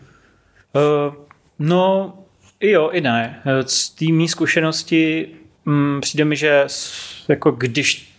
Uh, 0.74 1.14
no, 1.60 2.14
i 2.60 2.72
jo, 2.72 2.90
i 2.90 3.02
ne. 3.02 3.42
Z 3.66 3.90
té 3.90 4.06
mý 4.06 4.28
zkušenosti 4.28 5.28
mm, 5.66 6.02
přijde 6.02 6.26
mi, 6.26 6.36
že 6.36 6.66
jako 7.28 7.52
když 7.52 8.14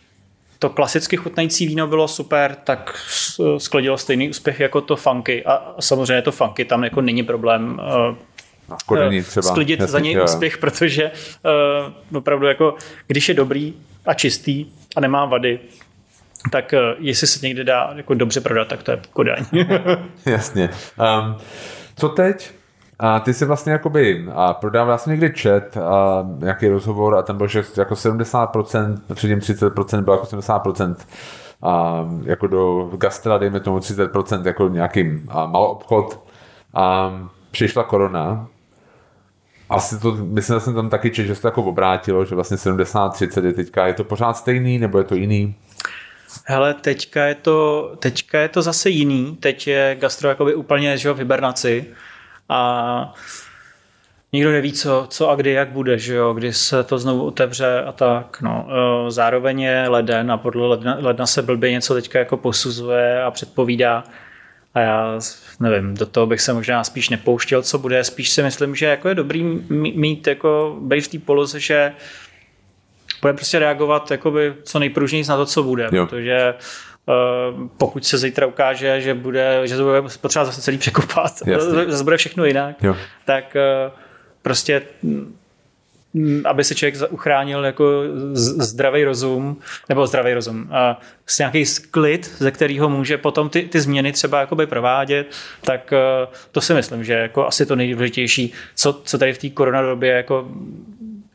to 0.58 0.70
klasicky 0.70 1.16
chutnající 1.16 1.66
víno 1.66 1.86
bylo 1.86 2.08
super, 2.08 2.56
tak 2.64 2.94
s- 3.08 3.58
skladilo 3.58 3.98
stejný 3.98 4.30
úspěch 4.30 4.60
jako 4.60 4.80
to 4.80 4.96
funky. 4.96 5.44
A 5.44 5.74
samozřejmě 5.80 6.22
to 6.22 6.32
funky, 6.32 6.64
tam 6.64 6.84
jako 6.84 7.00
není 7.00 7.22
problém 7.22 7.80
uh, 8.08 8.16
třeba. 9.22 9.42
sklidit 9.42 9.80
jasně, 9.80 9.92
za 9.92 9.98
něj 9.98 10.12
jo. 10.12 10.24
úspěch, 10.24 10.58
protože 10.58 11.10
uh, 12.10 12.16
opravdu 12.16 12.46
jako, 12.46 12.74
když 13.06 13.28
je 13.28 13.34
dobrý 13.34 13.74
a 14.06 14.14
čistý 14.14 14.66
a 14.96 15.00
nemá 15.00 15.24
vady, 15.24 15.60
tak 16.52 16.72
uh, 16.72 16.78
jestli 16.98 17.26
se 17.26 17.46
někde 17.46 17.64
dá 17.64 17.92
jako 17.94 18.14
dobře 18.14 18.40
prodat, 18.40 18.68
tak 18.68 18.82
to 18.82 18.90
je 18.90 19.00
Kodaň. 19.12 19.44
Jasně. 20.26 20.70
Um, 20.98 21.36
co 21.96 22.08
teď? 22.08 22.50
A 22.98 23.20
ty 23.20 23.34
si 23.34 23.44
vlastně 23.44 23.72
jakoby 23.72 24.26
a 24.34 24.54
prodával, 24.54 24.92
já 24.92 24.98
jsem 24.98 25.10
někdy 25.10 25.32
čet 25.32 25.76
a 25.76 26.26
nějaký 26.38 26.68
rozhovor 26.68 27.16
a 27.16 27.22
tam 27.22 27.36
byl, 27.38 27.46
že 27.46 27.62
jako 27.76 27.94
70%, 27.94 28.98
předtím 29.14 29.38
30% 29.38 30.02
bylo 30.02 30.16
jako 30.16 30.26
70% 30.26 30.96
a 31.62 32.04
jako 32.24 32.46
do 32.46 32.90
gastra, 32.96 33.38
dejme 33.38 33.60
tomu 33.60 33.78
30% 33.78 34.46
jako 34.46 34.68
nějaký 34.68 35.22
a, 35.28 35.46
maloobchod 35.46 36.20
a 36.74 37.12
přišla 37.50 37.84
korona 37.84 38.46
asi 39.70 39.98
to, 39.98 40.12
myslím, 40.12 40.56
že 40.56 40.60
jsem 40.60 40.74
tam 40.74 40.90
taky 40.90 41.10
čet, 41.10 41.24
že 41.24 41.34
se 41.34 41.42
to 41.42 41.48
jako 41.48 41.62
obrátilo, 41.62 42.24
že 42.24 42.34
vlastně 42.34 42.56
70-30 42.56 43.44
je 43.44 43.52
teďka, 43.52 43.86
je 43.86 43.94
to 43.94 44.04
pořád 44.04 44.36
stejný, 44.36 44.78
nebo 44.78 44.98
je 44.98 45.04
to 45.04 45.14
jiný? 45.14 45.54
Hele, 46.46 46.74
teďka 46.74 47.26
je 47.26 47.34
to, 47.34 47.92
teďka 47.98 48.40
je 48.40 48.48
to 48.48 48.62
zase 48.62 48.90
jiný. 48.90 49.36
Teď 49.40 49.66
je 49.66 49.96
gastro 50.00 50.28
jakoby 50.28 50.54
úplně 50.54 50.98
že 50.98 51.08
jo, 51.08 51.14
v 51.14 51.18
hibernaci 51.18 51.86
a 52.48 53.14
nikdo 54.32 54.52
neví, 54.52 54.72
co, 54.72 55.06
co 55.10 55.30
a 55.30 55.34
kdy, 55.34 55.52
jak 55.52 55.68
bude, 55.68 55.98
že 55.98 56.14
jo, 56.14 56.32
kdy 56.32 56.52
se 56.52 56.84
to 56.84 56.98
znovu 56.98 57.26
otevře 57.26 57.82
a 57.82 57.92
tak. 57.92 58.40
No. 58.42 58.68
E, 58.70 59.10
Zároveň 59.10 59.60
je 59.60 59.88
leden 59.88 60.32
a 60.32 60.36
podle 60.36 60.68
ledna, 60.68 60.96
ledna 61.00 61.26
se 61.26 61.42
blbě 61.42 61.70
něco 61.70 61.94
teďka 61.94 62.18
jako 62.18 62.36
posuzuje 62.36 63.22
a 63.22 63.30
předpovídá. 63.30 64.04
A 64.74 64.80
já 64.80 65.18
nevím, 65.60 65.94
do 65.94 66.06
toho 66.06 66.26
bych 66.26 66.40
se 66.40 66.52
možná 66.52 66.84
spíš 66.84 67.08
nepouštěl, 67.08 67.62
co 67.62 67.78
bude. 67.78 68.04
Spíš 68.04 68.30
si 68.30 68.42
myslím, 68.42 68.74
že 68.74 68.86
jako 68.86 69.08
je 69.08 69.14
dobrý 69.14 69.42
mí- 69.44 69.92
mít 69.92 70.26
jako 70.26 70.76
být 70.80 71.00
v 71.00 71.08
té 71.08 71.18
poloze, 71.18 71.60
že 71.60 71.92
bude 73.20 73.32
prostě 73.32 73.58
reagovat 73.58 74.10
jakoby 74.10 74.54
co 74.62 74.78
nejpružněji 74.78 75.24
na 75.28 75.36
to, 75.36 75.46
co 75.46 75.62
bude, 75.62 75.88
Jo. 75.92 76.06
protože 76.06 76.34
eh, 76.38 77.12
pokud 77.78 78.04
se 78.06 78.18
zítra 78.18 78.46
ukáže, 78.46 79.00
že 79.00 79.14
bude, 79.14 79.60
že 79.64 79.76
to 79.76 79.84
bude 79.84 80.02
potřeba 80.20 80.44
zase 80.44 80.62
celý 80.62 80.78
překopat, 80.78 81.32
Jasně. 81.46 81.84
zase 81.88 82.04
bude 82.04 82.16
všechno 82.16 82.44
jinak, 82.44 82.82
Jo. 82.82 82.96
tak 83.24 83.56
eh, 83.56 83.90
prostě 84.42 84.82
mm, 85.02 85.34
aby 86.44 86.64
se 86.64 86.74
člověk 86.74 86.94
uchránil 87.10 87.64
jako 87.64 88.02
zdravý 88.34 89.04
rozum, 89.04 89.56
nebo 89.88 90.06
zdravý 90.06 90.34
rozum, 90.34 90.68
a 90.72 91.00
s 91.26 91.38
nějaký 91.38 91.66
sklid, 91.66 92.30
ze 92.38 92.50
kterého 92.50 92.88
může 92.88 93.18
potom 93.18 93.48
ty, 93.48 93.62
ty 93.62 93.80
změny 93.80 94.12
třeba 94.12 94.40
jakoby 94.40 94.66
provádět, 94.66 95.26
tak 95.64 95.92
eh, 95.92 96.26
to 96.52 96.60
si 96.60 96.74
myslím, 96.74 97.04
že 97.04 97.12
jako 97.12 97.46
asi 97.46 97.66
to 97.66 97.76
nejdůležitější, 97.76 98.52
co, 98.74 99.00
co 99.04 99.18
tady 99.18 99.32
v 99.32 99.38
té 99.38 99.48
koronadobě 99.48 100.12
jako 100.12 100.48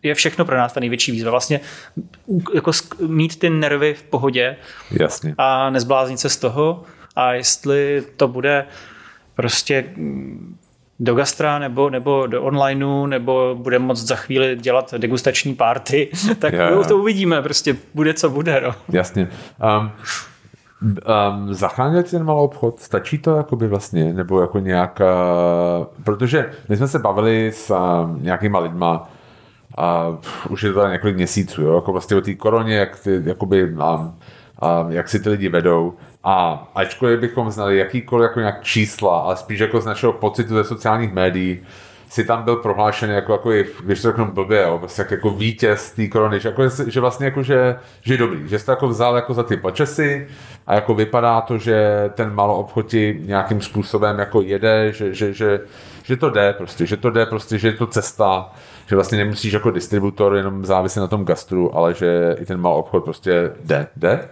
je 0.05 0.15
všechno 0.15 0.45
pro 0.45 0.57
nás 0.57 0.73
ta 0.73 0.79
největší 0.79 1.11
výzva. 1.11 1.31
Vlastně 1.31 1.59
jako 2.53 2.71
mít 3.07 3.39
ty 3.39 3.49
nervy 3.49 3.93
v 3.93 4.03
pohodě 4.03 4.55
Jasně. 4.91 5.35
a 5.37 5.69
nezbláznit 5.69 6.19
se 6.19 6.29
z 6.29 6.37
toho 6.37 6.83
a 7.15 7.33
jestli 7.33 8.03
to 8.17 8.27
bude 8.27 8.65
prostě 9.35 9.85
do 10.99 11.15
gastra 11.15 11.59
nebo, 11.59 11.89
nebo 11.89 12.27
do 12.27 12.43
onlineu, 12.43 13.05
nebo 13.05 13.55
bude 13.59 13.79
moct 13.79 14.07
za 14.07 14.15
chvíli 14.15 14.55
dělat 14.55 14.93
degustační 14.97 15.55
party, 15.55 16.09
tak 16.39 16.53
jo. 16.53 16.83
to 16.87 16.97
uvidíme, 16.97 17.41
prostě 17.41 17.75
bude, 17.93 18.13
co 18.13 18.29
bude. 18.29 18.61
No. 18.61 18.75
Jasně. 18.89 19.27
Um, 19.79 19.91
um, 20.81 21.53
zachránil 21.53 22.03
ti 22.03 22.11
ten 22.11 22.23
malý 22.23 22.39
obchod? 22.39 22.79
Stačí 22.79 23.17
to 23.17 23.35
jakoby 23.35 23.67
vlastně? 23.67 24.13
Nebo 24.13 24.41
jako 24.41 24.59
nějak... 24.59 25.01
Uh, 25.79 26.03
protože 26.03 26.51
my 26.69 26.77
jsme 26.77 26.87
se 26.87 26.99
bavili 26.99 27.51
s 27.51 27.71
um, 27.71 28.23
nějakýma 28.23 28.59
lidma 28.59 29.09
a 29.77 30.17
už 30.49 30.63
je 30.63 30.73
to 30.73 30.79
tady 30.79 30.91
několik 30.91 31.15
měsíců, 31.15 31.61
jo? 31.61 31.75
jako 31.75 31.91
vlastně 31.91 32.17
o 32.17 32.21
té 32.21 32.33
koroně, 32.33 32.75
jak, 32.75 32.99
ty, 32.99 33.21
jakoby, 33.25 33.63
um, 33.63 33.79
um, 33.79 34.15
jak 34.89 35.09
si 35.09 35.19
ty 35.19 35.29
lidi 35.29 35.49
vedou. 35.49 35.93
A 36.23 36.67
ačkoliv 36.75 37.19
bychom 37.19 37.51
znali 37.51 37.77
jakýkoliv 37.77 38.23
jako 38.23 38.39
nějak 38.39 38.63
čísla, 38.63 39.19
ale 39.19 39.37
spíš 39.37 39.59
jako 39.59 39.81
z 39.81 39.85
našeho 39.85 40.13
pocitu 40.13 40.55
ze 40.55 40.63
sociálních 40.63 41.13
médií, 41.13 41.59
si 42.09 42.23
tam 42.23 42.43
byl 42.43 42.55
prohlášen 42.55 43.09
jako, 43.09 43.31
jako 43.31 43.49
když 43.83 44.01
to 44.01 44.07
řeknu 44.07 44.31
blbě, 44.31 44.61
jo, 44.61 44.79
prostě 44.79 45.01
jak, 45.01 45.11
jako 45.11 45.29
vítěz 45.29 45.91
té 45.91 46.07
korony, 46.07 46.39
že, 46.39 46.49
jako, 46.49 46.63
že 46.87 46.99
vlastně 46.99 47.25
jako, 47.25 47.43
že, 47.43 47.75
že 48.01 48.17
dobrý, 48.17 48.47
že 48.47 48.59
jsi 48.59 48.65
to 48.65 48.71
jako 48.71 48.87
vzal 48.87 49.15
jako 49.15 49.33
za 49.33 49.43
ty 49.43 49.57
počesy 49.57 50.27
a 50.67 50.75
jako 50.75 50.93
vypadá 50.93 51.41
to, 51.41 51.57
že 51.57 52.09
ten 52.13 52.33
malo 52.33 52.57
obchoti 52.57 53.19
nějakým 53.25 53.61
způsobem 53.61 54.19
jako 54.19 54.41
jede, 54.41 54.91
že, 54.91 55.13
že, 55.13 55.33
že, 55.33 55.59
že 56.03 56.17
to 56.17 56.29
jde 56.29 56.53
prostě, 56.53 56.85
že 56.85 56.97
to 56.97 57.09
jde 57.09 57.25
prostě, 57.25 57.57
že 57.57 57.67
je 57.67 57.73
to 57.73 57.87
cesta, 57.87 58.51
že 58.87 58.95
vlastně 58.95 59.17
nemusíš 59.17 59.53
jako 59.53 59.71
distributor 59.71 60.35
jenom 60.35 60.65
záviset 60.65 61.01
na 61.01 61.07
tom 61.07 61.25
gastru, 61.25 61.75
ale 61.77 61.93
že 61.93 62.35
i 62.39 62.45
ten 62.45 62.61
malý 62.61 62.75
obchod 62.75 63.03
prostě 63.03 63.51
jde, 63.63 63.87
jde? 63.95 64.27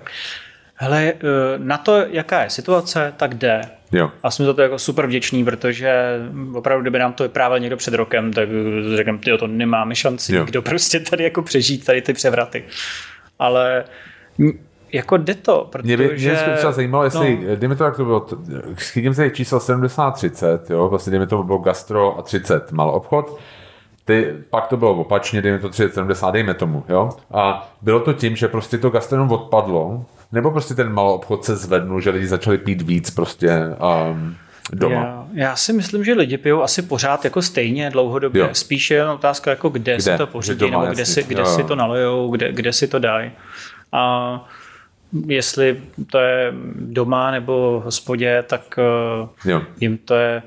Hele, 0.75 1.03
eh, 1.03 1.13
na 1.57 1.77
to, 1.77 1.95
jaká 2.09 2.43
je 2.43 2.49
situace, 2.49 3.13
tak 3.17 3.33
jde. 3.33 3.61
Jo. 3.91 4.11
A 4.23 4.31
jsme 4.31 4.45
za 4.45 4.53
to 4.53 4.61
jako 4.61 4.79
super 4.79 5.07
vděční, 5.07 5.45
protože 5.45 6.19
opravdu, 6.53 6.81
kdyby 6.81 6.99
nám 6.99 7.13
to 7.13 7.23
vyprávěl 7.23 7.59
někdo 7.59 7.77
před 7.77 7.93
rokem, 7.93 8.33
tak 8.33 8.49
řekneme, 8.95 9.19
ty 9.19 9.37
to 9.37 9.47
nemáme 9.47 9.95
šanci, 9.95 10.35
Jo. 10.35 10.45
kdo 10.45 10.61
prostě 10.61 10.99
tady 10.99 11.23
jako 11.23 11.41
přežít 11.41 11.85
tady 11.85 12.01
ty 12.01 12.13
převraty. 12.13 12.63
Ale 13.39 13.83
jako 14.91 15.17
jde 15.17 15.35
to, 15.35 15.69
Mě 15.83 15.97
by 15.97 16.07
protože... 16.07 16.31
mě 16.31 16.43
by 16.51 16.57
třeba 16.57 16.71
zajímalo, 16.71 17.03
jestli, 17.03 17.39
no. 17.47 17.55
dejme 17.55 17.75
to, 17.75 17.83
jak 17.83 17.95
to 17.97 18.05
bylo, 18.05 18.27
chytím 18.75 19.13
se 19.13 19.29
číslo 19.29 19.59
70-30, 19.59 20.59
jo, 20.69 20.89
vlastně 20.89 21.11
dejme 21.11 21.27
to 21.27 21.43
bylo 21.43 21.57
gastro 21.57 22.19
a 22.19 22.21
30 22.21 22.71
mal 22.71 22.89
obchod, 22.89 23.39
ty, 24.05 24.33
pak 24.49 24.67
to 24.67 24.77
bylo 24.77 24.95
opačně, 24.95 25.41
dejme 25.41 25.59
to 25.59 25.69
30-70, 25.69 26.31
dejme 26.31 26.53
tomu, 26.53 26.83
jo, 26.89 27.09
a 27.31 27.73
bylo 27.81 27.99
to 27.99 28.13
tím, 28.13 28.35
že 28.35 28.47
prostě 28.47 28.77
to 28.77 28.89
gastronom 28.89 29.31
odpadlo, 29.31 30.05
nebo 30.31 30.51
prostě 30.51 30.73
ten 30.73 30.93
malý 30.93 31.09
obchod 31.13 31.45
se 31.45 31.55
zvednul, 31.55 32.01
že 32.01 32.09
lidi 32.09 32.27
začali 32.27 32.57
pít 32.57 32.81
víc 32.81 33.09
prostě 33.09 33.51
um, 34.11 34.35
doma. 34.73 34.95
Já, 34.95 35.25
já 35.33 35.55
si 35.55 35.73
myslím, 35.73 36.03
že 36.03 36.13
lidi 36.13 36.37
pijou 36.37 36.61
asi 36.61 36.81
pořád 36.81 37.25
jako 37.25 37.41
stejně 37.41 37.89
dlouhodobě. 37.89 38.41
Jo. 38.41 38.49
Spíš 38.53 38.91
je 38.91 39.09
otázka, 39.09 39.49
jako 39.49 39.69
kde, 39.69 39.93
kde? 39.93 40.01
si 40.01 40.17
to 40.17 40.27
pořídí, 40.27 40.59
doma, 40.59 40.81
nebo 40.81 40.93
kde, 40.93 41.05
si, 41.05 41.23
kde 41.23 41.39
Jo, 41.41 41.45
si 41.45 41.63
to 41.63 41.75
nalejou, 41.75 42.31
kde, 42.31 42.51
kde 42.51 42.73
si 42.73 42.87
to 42.87 42.99
dají. 42.99 43.31
A 43.91 44.45
jestli 45.27 45.81
to 46.11 46.17
je 46.19 46.53
doma 46.75 47.31
nebo 47.31 47.79
v 47.79 47.83
hospodě, 47.83 48.43
tak 48.47 48.79
eh, 48.79 49.49
Jo. 49.51 49.61
jim 49.79 49.97
to 49.97 50.15
je 50.15 50.43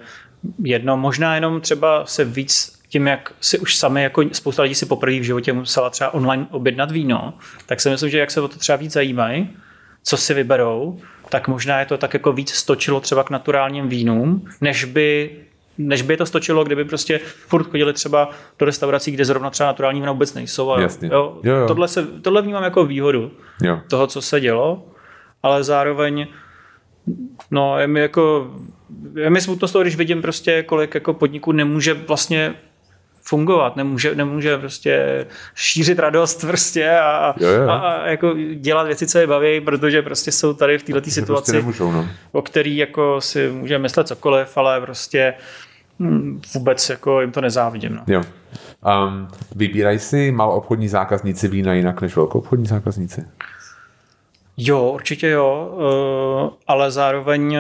jedno. 0.63 0.97
Možná 0.97 1.35
jenom 1.35 1.61
třeba 1.61 2.07
se 2.07 2.25
víc 2.25 2.76
tím, 2.97 3.07
jak 3.07 3.33
si 3.41 3.59
už 3.59 3.77
sami, 3.77 4.03
jako 4.03 4.25
spousta 4.33 4.63
lidí 4.63 4.75
si 4.75 4.87
poprvé 4.87 5.21
v 5.21 5.23
životě 5.23 5.53
musela 5.53 5.91
třeba 5.91 6.15
online 6.15 6.47
objednat 6.51 6.91
víno, 6.91 7.35
tak 7.67 7.81
si 7.81 7.91
myslím, 7.91 8.11
že 8.11 8.19
jak 8.19 8.31
se 8.31 8.41
o 8.41 8.49
to 8.49 8.59
třeba 8.59 8.77
víc 8.77 8.93
zajímají, 8.93 9.51
co 10.03 10.17
si 10.17 10.35
vyberou, 10.35 10.99
tak 11.29 11.49
možná 11.49 11.81
je 11.81 11.87
to 11.87 11.99
tak 11.99 12.15
jako 12.15 12.33
víc 12.33 12.53
stočilo 12.53 13.01
třeba 13.01 13.25
k 13.25 13.31
naturálním 13.31 13.89
vínům, 13.89 14.49
než 14.61 14.85
by 14.85 15.31
než 15.79 16.03
by 16.03 16.13
je 16.13 16.17
to 16.17 16.27
stočilo, 16.27 16.65
kdyby 16.65 16.85
prostě 16.85 17.21
furt 17.47 17.65
chodili 17.65 17.93
třeba 17.93 18.31
do 18.59 18.67
restaurací, 18.67 19.11
kde 19.11 19.25
zrovna 19.25 19.51
třeba 19.51 19.67
naturální 19.67 20.01
vína 20.01 20.13
vůbec 20.13 20.35
nejsou. 20.35 20.71
A 20.71 20.81
Jasně. 20.81 21.09
Jo, 21.13 21.41
Jo, 21.43 21.57
jo. 21.57 21.67
Tohle, 21.69 21.89
se, 21.89 22.07
tohle 22.07 22.43
vnímám 22.43 22.65
jako 22.65 22.85
výhodu 22.87 23.31
Jo. 23.63 23.81
toho, 23.91 24.07
co 24.07 24.23
se 24.23 24.41
dělo, 24.41 24.87
ale 25.43 25.65
zároveň 25.65 26.27
no, 27.51 27.79
je 27.79 27.87
mi 27.87 28.01
jako 28.01 28.55
je 29.15 29.31
mi 29.31 29.41
smutno 29.41 29.69
z 29.69 29.73
toho, 29.73 29.83
když 29.83 29.97
vidím 29.97 30.23
prostě, 30.23 30.63
kolik 30.63 30.95
jako 30.95 31.15
podniků 31.15 31.53
nemůže 31.53 31.95
vlastně 31.95 32.55
fungovat, 33.29 33.77
nemůže, 33.77 34.15
nemůže 34.15 34.59
prostě 34.59 35.27
šířit 35.55 35.99
radost 35.99 36.41
prostě 36.47 36.91
a, 36.99 37.35
Jo, 37.39 37.49
jo. 37.49 37.69
a, 37.69 37.77
a 37.79 38.07
jako 38.07 38.35
dělat 38.55 38.87
věci, 38.87 39.07
co 39.07 39.19
je 39.19 39.27
baví, 39.27 39.61
protože 39.61 40.03
prostě 40.03 40.33
jsou 40.33 40.55
tady 40.55 40.79
v 40.79 40.83
této 40.83 41.01
Že 41.05 41.11
situaci, 41.11 41.43
Prostě 41.43 41.53
nemůžou, 41.53 41.93
no. 41.93 42.09
o 42.33 42.43
který 42.43 42.77
jako 42.77 43.21
si 43.21 43.51
můžeme 43.51 43.83
myslet 43.83 44.09
cokoliv, 44.09 44.57
ale 44.57 44.81
prostě 44.81 45.35
hm, 46.01 46.41
vůbec 46.55 46.89
jako 46.91 47.21
jim 47.21 47.33
to 47.33 47.41
nezávidím. 47.41 47.95
No. 47.95 48.03
Jo. 48.07 48.23
Um, 49.07 49.29
vybírají 49.57 49.99
si 49.99 50.31
malou 50.33 50.53
obchodní 50.53 50.89
zákazníci 50.89 51.49
vína 51.49 51.73
jinak 51.75 52.01
než 52.01 52.17
velkou 52.17 52.39
obchodní 52.39 52.67
zákazníci? 52.67 53.25
Jo, 54.57 54.91
určitě 54.95 55.29
jo, 55.29 55.79
eh, 56.51 56.57
ale 56.67 56.91
zároveň 56.91 57.59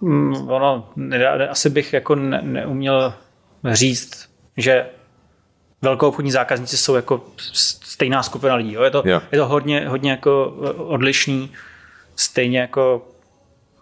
mm, 0.00 0.34
ono, 0.50 0.88
ne- 0.96 1.48
asi 1.48 1.70
bych 1.70 1.92
jako 1.92 2.14
ne, 2.14 2.40
neuměl 2.42 3.14
říct, 3.72 4.25
že 4.56 4.86
velkou 5.82 6.08
obchodní 6.08 6.30
zákazníci 6.30 6.76
jsou 6.76 6.94
jako 6.94 7.24
stejná 7.84 8.22
skupina 8.22 8.54
lidí. 8.54 8.72
Jo? 8.72 8.82
Je, 8.82 8.90
to, 8.90 9.02
Jo. 9.06 9.20
je 9.32 9.38
to 9.38 9.46
hodně, 9.46 9.88
hodně 9.88 10.10
jako 10.10 10.54
eh, 10.66 10.70
odlišný, 10.72 11.52
stejně 12.16 12.58
jako 12.58 13.06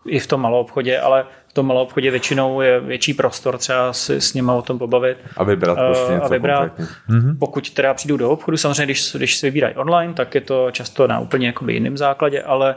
i 0.07 0.19
v 0.19 0.27
tom 0.27 0.41
malou 0.41 0.61
obchodě, 0.61 0.99
ale 0.99 1.27
v 1.49 1.53
tom 1.53 1.67
malou 1.67 1.83
obchodě 1.83 2.11
většinou 2.11 2.61
je 2.61 2.81
větší 2.81 3.15
prostor 3.15 3.59
třeba 3.59 3.93
si 3.93 4.21
s 4.21 4.35
nima 4.35 4.55
o 4.55 4.63
tom 4.63 4.79
pobavit. 4.79 5.19
A 5.37 5.45
vybrat 5.45 5.79
Eh, 5.79 5.85
prostě 5.85 6.13
něco 6.13 6.25
a 6.25 6.29
vybrat. 6.29 6.59
konkrétně. 6.59 6.95
Mm-hmm. 7.09 7.39
Pokud 7.39 7.71
teda 7.71 7.95
přijdou 7.95 8.17
do 8.17 8.31
obchodu, 8.31 8.57
samozřejmě, 8.57 8.85
když, 8.85 9.13
když 9.17 9.37
se 9.37 9.47
vybírají 9.47 9.75
online, 9.75 10.15
tak 10.15 10.35
je 10.35 10.41
to 10.41 10.71
často 10.71 11.07
na 11.07 11.21
úplně 11.21 11.47
jakoby 11.47 11.73
jiném 11.75 11.97
základě, 11.97 12.43
ale 12.43 12.77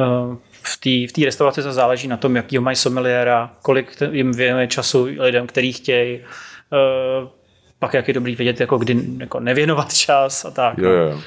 eh, 0.00 0.36
v 0.62 0.76
té 0.80 1.10
v 1.10 1.12
té 1.12 1.24
restauraci 1.24 1.62
se 1.62 1.72
záleží 1.72 2.08
na 2.08 2.16
tom, 2.16 2.36
jakýho 2.36 2.62
mají 2.62 2.76
sommeliéra, 2.76 3.50
kolik 3.62 4.02
jim 4.10 4.32
věnuje 4.32 4.66
času 4.66 5.04
lidem, 5.18 5.46
který 5.46 5.72
chtějí, 5.72 6.20
pak 7.78 7.94
jak 7.94 8.08
je 8.08 8.14
dobrý 8.14 8.36
vědět, 8.36 8.60
jako 8.60 8.78
kdy 8.78 9.04
jako 9.18 9.40
nevěnovat 9.40 9.94
čas 9.94 10.44
a 10.44 10.50
tak. 10.50 10.78
Jo, 10.78 10.90
jo, 10.90 11.08
jo. 11.10 11.20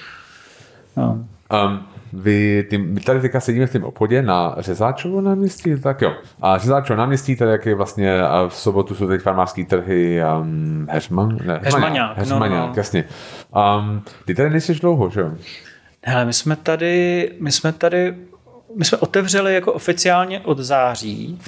No. 0.98 1.26
Um, 1.66 1.88
vy, 2.14 2.68
ty, 2.70 2.78
my 2.78 3.00
tady 3.00 3.22
teďka 3.22 3.40
sedíme 3.40 3.68
v 3.68 3.72
tom 3.72 3.84
obchodě 3.84 4.22
na 4.22 4.56
Řezáčovo 4.58 5.22
náměstí, 5.22 5.80
tak 5.80 6.02
jo. 6.02 6.14
A 6.42 6.58
Řezáčovo 6.58 6.98
náměstí, 6.98 7.36
tady 7.36 7.52
jak 7.52 7.66
je 7.66 7.76
vlastně 7.76 8.22
a 8.22 8.48
v 8.48 8.56
sobotu 8.56 8.96
jsou 8.96 9.08
teď 9.08 9.22
farmářské 9.22 9.66
trhy 9.66 10.22
um, 10.42 10.88
Heřman, 10.90 11.38
ne, 11.46 11.60
Heřmaňák, 11.64 12.10
no, 12.10 12.20
Heřmaňák, 12.20 12.70
no. 12.70 12.74
jasně. 12.78 13.04
Um, 13.80 14.04
ty 14.26 14.36
tady 14.36 14.50
nejsi 14.50 14.76
dlouho, 14.76 15.10
že 15.10 15.20
jo? 15.20 15.32
Hele, 16.04 16.26
my 16.26 16.34
jsme 16.34 16.56
tady, 16.56 17.32
my 17.40 17.52
jsme 17.52 17.74
tady, 17.74 18.16
my 18.76 18.86
jsme 18.86 18.98
otevřeli 18.98 19.54
jako 19.54 19.74
oficiálně 19.74 20.40
od 20.40 20.58
září, 20.58 21.40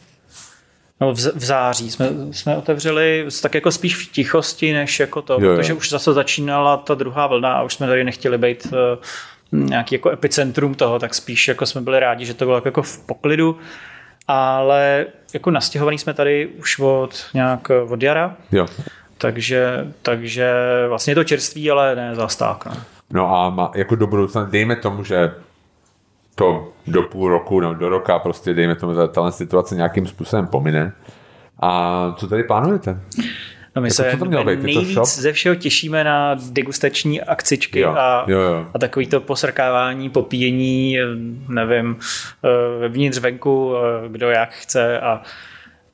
no 1.02 1.14
v, 1.14 1.18
v 1.18 1.44
září 1.46 1.92
jsme, 1.92 2.10
jsme 2.32 2.58
otevřeli 2.58 3.26
tak 3.42 3.56
jako 3.56 3.72
spíš 3.72 3.96
v 3.96 4.12
tichosti, 4.12 4.74
než 4.74 5.00
jako 5.00 5.22
to, 5.22 5.34
Jo, 5.34 5.40
jo. 5.50 5.56
protože 5.58 5.74
už 5.74 5.90
zase 5.90 6.14
začínala 6.14 6.78
ta 6.78 6.96
druhá 6.96 7.28
vlna 7.28 7.54
a 7.54 7.62
už 7.64 7.74
jsme 7.74 7.88
tady 7.88 8.04
nechtěli 8.04 8.38
být 8.38 8.68
eh, 8.74 8.98
nějaký 9.52 9.96
jako 9.96 10.10
epicentrum 10.12 10.76
toho, 10.76 11.00
tak 11.00 11.16
spíš 11.16 11.48
jako 11.48 11.66
jsme 11.66 11.82
byli 11.82 12.00
rádi, 12.00 12.26
že 12.26 12.34
to 12.34 12.46
bylo 12.46 12.62
jako 12.66 12.82
v 12.84 13.06
poklidu, 13.06 13.58
ale 14.28 15.06
jako 15.34 15.52
nastěhovaný 15.52 15.98
jsme 15.98 16.14
tady 16.14 16.48
už 16.48 16.80
od 16.80 17.26
nějak 17.34 17.72
od 17.90 18.04
jara, 18.04 18.36
Jo. 18.52 18.68
takže, 19.18 19.88
takže 20.02 20.52
vlastně 20.88 21.12
je 21.12 21.16
to 21.16 21.24
čerství, 21.24 21.72
ale 21.72 21.96
ne 21.96 22.16
zastávka. 22.16 22.70
no. 22.70 22.82
No 23.12 23.36
a 23.36 23.50
má, 23.50 23.72
jako 23.76 23.96
do 23.96 24.08
budoucna, 24.08 24.44
dejme 24.44 24.76
tomu, 24.76 25.04
že 25.04 25.32
to 26.40 26.74
do 26.88 27.04
půl 27.04 27.30
roku 27.30 27.60
nebo 27.60 27.74
do 27.74 27.90
roka 27.90 28.20
prostě 28.20 28.54
dejme 28.54 28.76
tomu, 28.76 29.08
tahle 29.08 29.32
situace 29.32 29.76
nějakým 29.76 30.08
způsobem 30.08 30.48
pomine. 30.48 30.94
A 31.60 32.14
co 32.18 32.28
tady 32.28 32.44
plánujete? 32.44 33.02
No 33.76 33.82
my 33.82 33.88
Jako, 33.88 33.94
se 33.94 34.44
být? 34.44 34.64
Nejvíc 34.64 34.94
shop? 34.94 35.06
ze 35.06 35.34
všeho 35.34 35.56
těšíme 35.56 36.04
na 36.04 36.36
degustační 36.52 37.22
akcičky 37.22 37.80
Jo, 37.80 37.90
a, 37.90 38.26
jo, 38.28 38.40
jo. 38.40 38.66
a 38.74 38.80
takový 38.80 39.08
to 39.08 39.22
posrkávání, 39.22 40.10
popíjení, 40.10 41.00
eh, 41.00 41.04
nevím, 41.48 42.00
eh, 42.46 42.80
vevnitř, 42.80 43.18
venku, 43.18 43.74
eh, 43.76 44.10
kdo 44.10 44.30
jak 44.30 44.50
chce 44.50 45.00
a 45.00 45.22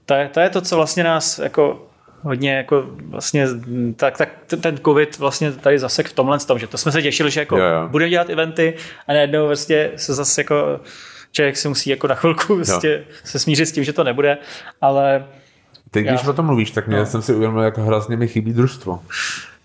to 0.05 0.13
je, 0.13 0.29
to 0.33 0.39
je 0.39 0.49
to, 0.49 0.61
co 0.61 0.75
vlastně 0.75 1.03
nás 1.03 1.39
jako 1.39 1.87
hodně 2.25 2.53
jako 2.55 2.85
vlastně, 3.09 3.47
tak, 3.95 4.17
tak 4.17 4.29
ten 4.61 4.77
covid 4.85 5.19
vlastně 5.19 5.51
tady 5.51 5.79
zasek 5.79 6.07
v 6.07 6.13
tomhle 6.13 6.39
tom, 6.39 6.59
že 6.59 6.67
to 6.67 6.77
jsme 6.77 6.91
se 6.91 7.01
těšili, 7.01 7.31
že 7.31 7.39
jako 7.39 7.57
jo. 7.57 7.87
budeme 7.87 8.09
dělat 8.09 8.29
eventy 8.29 8.73
a 9.07 9.13
najednou 9.13 9.47
vlastně 9.47 9.89
se 9.95 10.13
zase 10.13 10.41
jako 10.41 10.79
člověk 11.31 11.57
si 11.57 11.67
musí 11.67 11.89
jako 11.89 12.07
na 12.07 12.15
chvilku 12.15 12.55
vlastně 12.55 13.03
se 13.23 13.39
smířit 13.39 13.65
s 13.67 13.71
tím, 13.71 13.83
že 13.83 13.93
to 13.93 14.03
nebude, 14.03 14.37
ale 14.81 15.25
Teď, 15.91 16.05
když 16.05 16.23
Já- 16.23 16.29
o 16.29 16.33
tom 16.33 16.45
mluvíš, 16.45 16.71
tak 16.71 16.87
mě 16.87 16.97
No. 16.97 17.05
jsem 17.05 17.21
si 17.21 17.33
uvědomil, 17.33 17.63
jak 17.63 17.77
hrozně 17.77 18.17
mi 18.17 18.27
chybí 18.27 18.53
družstvo. 18.53 18.99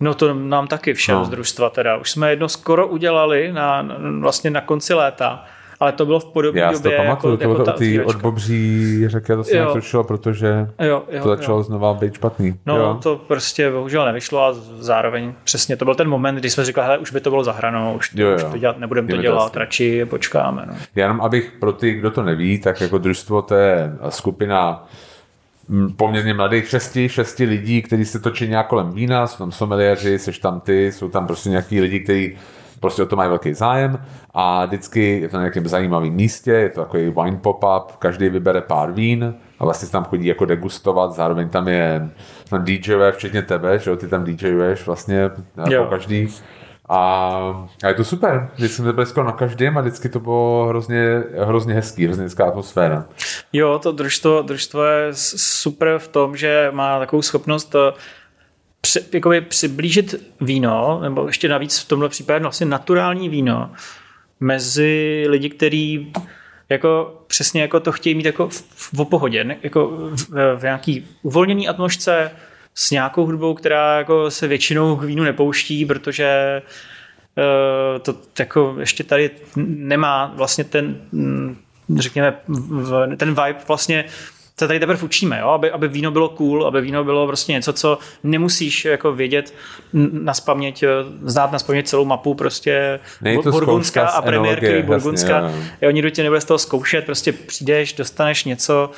No 0.01 0.15
to 0.15 0.35
nám 0.35 0.67
taky 0.67 0.95
všem 0.95 1.15
No. 1.15 1.25
z 1.25 1.29
družstva 1.29 1.71
teda. 1.71 1.97
Už 1.97 2.11
jsme 2.11 2.31
jedno 2.31 2.49
skoro 2.49 2.87
udělali 2.89 3.53
na, 3.53 3.89
vlastně 4.21 4.51
na 4.51 4.61
konci 4.61 4.95
léta, 4.95 5.45
ale 5.81 5.93
to 5.93 6.07
bylo 6.07 6.21
v 6.21 6.25
podobné 6.25 6.61
Já 6.61 6.73
si 6.73 6.83
to 6.83 6.89
době 6.89 6.99
pamatuju, 6.99 7.33
jako, 7.33 7.43
to 7.43 7.49
bylo 7.49 7.55
jako 7.59 7.65
to 7.65 7.73
otvíračka. 7.75 8.09
odbobří 8.17 9.05
řeky, 9.09 9.33
to 9.33 9.45
se 9.45 9.61
netočilo, 9.61 10.05
protože 10.05 10.67
Jo, 10.79 11.03
jo, 11.11 11.23
to 11.23 11.29
začalo 11.29 11.57
jo. 11.59 11.63
znova 11.63 11.95
být 11.95 12.15
špatný. 12.15 12.55
No 12.67 12.77
jo. 12.77 12.99
to 13.03 13.17
prostě 13.17 13.71
bohužel 13.71 14.05
nevyšlo 14.07 14.45
a 14.45 14.53
zároveň 14.79 15.33
přesně 15.45 15.77
to 15.77 15.85
byl 15.85 15.95
ten 15.95 16.09
moment, 16.09 16.35
kdy 16.37 16.51
jsme 16.51 16.65
říkali, 16.65 16.85
hele, 16.87 16.99
už 16.99 17.13
by 17.13 17.21
to 17.21 17.31
bylo 17.31 17.45
za 17.45 17.53
hranou, 17.53 17.95
už 17.97 18.09
to, 18.09 18.21
Jo, 18.21 18.29
jo. 18.29 18.37
už 18.37 18.43
to 18.53 18.59
dělat, 18.59 18.79
nebudeme 18.79 19.09
to 19.09 19.17
to 19.17 19.23
dělat, 19.23 19.43
jasný. 19.45 19.59
radši 19.59 20.05
počkáme. 20.05 20.63
No. 20.67 20.75
Já 20.95 21.05
jenom 21.05 21.21
abych 21.21 21.53
pro 21.61 21.73
ty, 21.73 21.93
kdo 21.93 22.11
to 22.11 22.23
neví, 22.23 22.59
tak 22.59 22.81
jako 22.81 22.99
družstvo 22.99 23.43
to 23.43 23.55
je 23.55 23.93
skupina 24.09 24.87
poměrně 25.97 26.35
mladých 26.35 26.69
šesti, 26.69 27.09
šesti 27.09 27.45
lidí, 27.45 27.83
kteří 27.83 28.05
se 28.05 28.19
točí 28.21 28.49
nějak 28.49 28.67
kolem 28.67 28.91
vína, 28.93 29.27
jsou 29.27 29.39
tam 29.39 29.53
someliéři, 29.53 30.19
seš 30.19 30.39
tam 30.39 30.61
ty, 30.61 30.93
jsou 30.93 31.09
tam 31.09 31.27
prostě 31.27 31.49
nějaký 31.51 31.81
lidi, 31.81 32.01
kteří 32.01 32.37
prostě 32.81 33.03
o 33.03 33.07
to 33.07 33.17
mají 33.17 33.29
velký 33.29 33.55
zájem 33.55 33.99
a 34.35 34.67
vždycky 34.67 35.21
je 35.21 35.29
to 35.29 35.37
na 35.37 35.43
nějakém 35.43 35.69
zajímavém 35.69 36.13
místě, 36.13 36.51
je 36.53 36.69
to 36.71 36.81
takový 36.81 37.11
wine 37.23 37.37
pop-up, 37.43 37.97
každý 37.99 38.29
vybere 38.29 38.61
pár 38.61 38.93
vín 38.93 39.35
a 39.59 39.65
vlastně 39.65 39.87
se 39.87 39.93
tam 39.93 40.05
chodí 40.05 40.27
jako 40.27 40.45
degustovat, 40.45 41.13
zároveň 41.13 41.49
tam 41.49 41.69
je 41.69 42.11
tam 42.49 42.65
DJové, 42.65 43.13
včetně 43.13 43.43
tebe, 43.43 43.79
že 43.79 43.91
jo, 43.91 43.97
ty 43.97 44.09
tam 44.09 44.25
DJuješ 44.25 44.87
vlastně 44.87 45.31
Jo. 45.69 45.85
po 45.85 45.91
každý. 45.91 46.29
A, 46.93 47.69
a 47.85 47.89
je 47.89 47.95
to 47.95 48.05
super. 48.05 48.49
Vždycky 48.55 48.77
jsme 48.83 48.93
byli 48.93 49.07
skoro 49.07 49.27
na 49.27 49.33
každém 49.33 49.79
a 49.79 49.81
vždycky 49.81 50.09
to 50.09 50.21
bylo 50.21 50.67
hrozně, 50.69 51.23
hrozně 51.45 51.75
hezký, 51.75 52.05
hrozně 52.07 52.23
hezká 52.23 52.45
atmosféra. 52.45 53.05
Jo, 53.53 53.79
to 53.79 53.93
družstvo, 53.93 54.43
družstvo 54.43 54.85
je 54.85 55.09
super 55.15 55.99
v 55.99 56.09
tom, 56.09 56.37
že 56.37 56.69
má 56.75 56.99
takovou 56.99 57.23
schopnost 57.23 57.75
eh, 57.75 57.93
při, 58.81 59.01
jakoby 59.13 59.41
přiblížit 59.41 60.15
víno, 60.41 61.01
nebo 61.03 61.27
ještě 61.27 61.49
navíc 61.49 61.79
v 61.79 61.89
tomhle 61.89 62.09
případě 62.09 62.43
vlastně 62.43 62.67
naturální 62.67 63.29
víno, 63.29 63.71
mezi 64.41 65.25
lidi, 65.29 65.51
kteří 65.51 66.13
jako 66.69 67.23
přesně 67.27 67.63
jako 67.63 67.81
to 67.81 67.93
chtějí 67.93 68.15
mít 68.15 68.27
jako 68.27 68.49
v, 68.49 68.93
v 68.93 69.05
pohodě, 69.05 69.45
ne, 69.45 69.57
jako 69.63 69.89
v, 70.11 70.57
v 70.57 70.63
nějaký 70.63 71.07
uvolněný 71.23 71.69
atmosféře 71.69 72.31
s 72.75 72.91
nějakou 72.91 73.27
hudbou, 73.27 73.55
která 73.55 73.99
jako 73.99 74.31
se 74.31 74.47
většinou 74.49 74.97
k 74.97 75.03
vínu 75.03 75.25
nepouští, 75.25 75.87
protože 75.87 76.63
uh, 77.37 78.03
to 78.03 78.15
jako 78.39 78.77
ještě 78.81 79.05
tady 79.05 79.31
nemá 79.67 80.33
vlastně 80.37 80.65
ten, 80.65 81.01
mm, 81.13 81.57
řekněme, 81.99 82.35
ten 83.17 83.29
vibe 83.29 83.61
vlastně 83.69 84.05
se 84.61 84.67
tady 84.67 84.81
teprve 84.81 85.03
učíme, 85.03 85.39
jo? 85.41 85.49
Aby, 85.49 85.71
aby 85.71 85.89
víno 85.89 86.11
bylo 86.11 86.29
cool, 86.29 86.67
aby 86.67 86.81
víno 86.81 87.05
bylo 87.05 87.27
prostě 87.27 87.53
něco, 87.53 87.73
co 87.73 87.99
nemusíš 88.23 88.85
jako 88.85 89.13
vědět 89.13 89.55
na 90.13 90.35
spaměť, 90.35 90.85
znát 91.23 91.53
na 91.53 91.59
spaměť 91.59 91.87
celou 91.87 92.05
mapu 92.05 92.35
prostě 92.35 93.01
Burgundská 93.43 94.09
a 94.09 94.23
premiérky 94.23 94.83
Burgundská. 94.83 95.53
Jo, 95.83 95.91
nikdo 95.91 96.11
tě 96.11 96.23
nebude 96.23 96.41
z 96.41 96.45
toho 96.45 96.59
zkoušet, 96.59 97.07
prostě 97.07 97.33
přijdeš, 97.33 97.93
dostaneš 97.93 98.45
něco, 98.45 98.91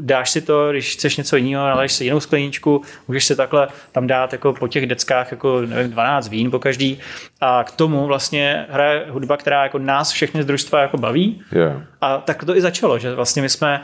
dáš 0.00 0.30
si 0.30 0.40
to, 0.40 0.70
když 0.70 0.92
chceš 0.92 1.16
něco 1.16 1.36
jiného, 1.36 1.66
naleješ 1.66 1.92
si 1.92 2.04
jinou 2.04 2.20
skleničku, 2.20 2.82
můžeš 3.08 3.24
si 3.24 3.36
takhle 3.36 3.68
tam 3.92 4.06
dát 4.06 4.32
jako 4.32 4.52
po 4.52 4.68
těch 4.68 4.86
deckách 4.86 5.30
jako 5.30 5.60
nevím, 5.60 5.90
12 5.90 6.28
vín 6.28 6.50
po 6.50 6.58
každý 6.58 6.98
a 7.40 7.64
k 7.64 7.70
tomu 7.70 8.06
vlastně 8.06 8.66
hraje 8.70 9.06
hudba, 9.08 9.36
která 9.36 9.62
jako 9.62 9.78
nás 9.78 10.10
všechny 10.10 10.42
z 10.42 10.46
družstva 10.46 10.80
jako 10.80 10.96
baví. 10.98 11.42
Yeah. 11.52 11.82
A 12.00 12.18
tak 12.18 12.44
to 12.44 12.56
i 12.56 12.60
začalo, 12.60 12.98
že 12.98 13.14
vlastně 13.14 13.42
my 13.42 13.48
jsme 13.48 13.80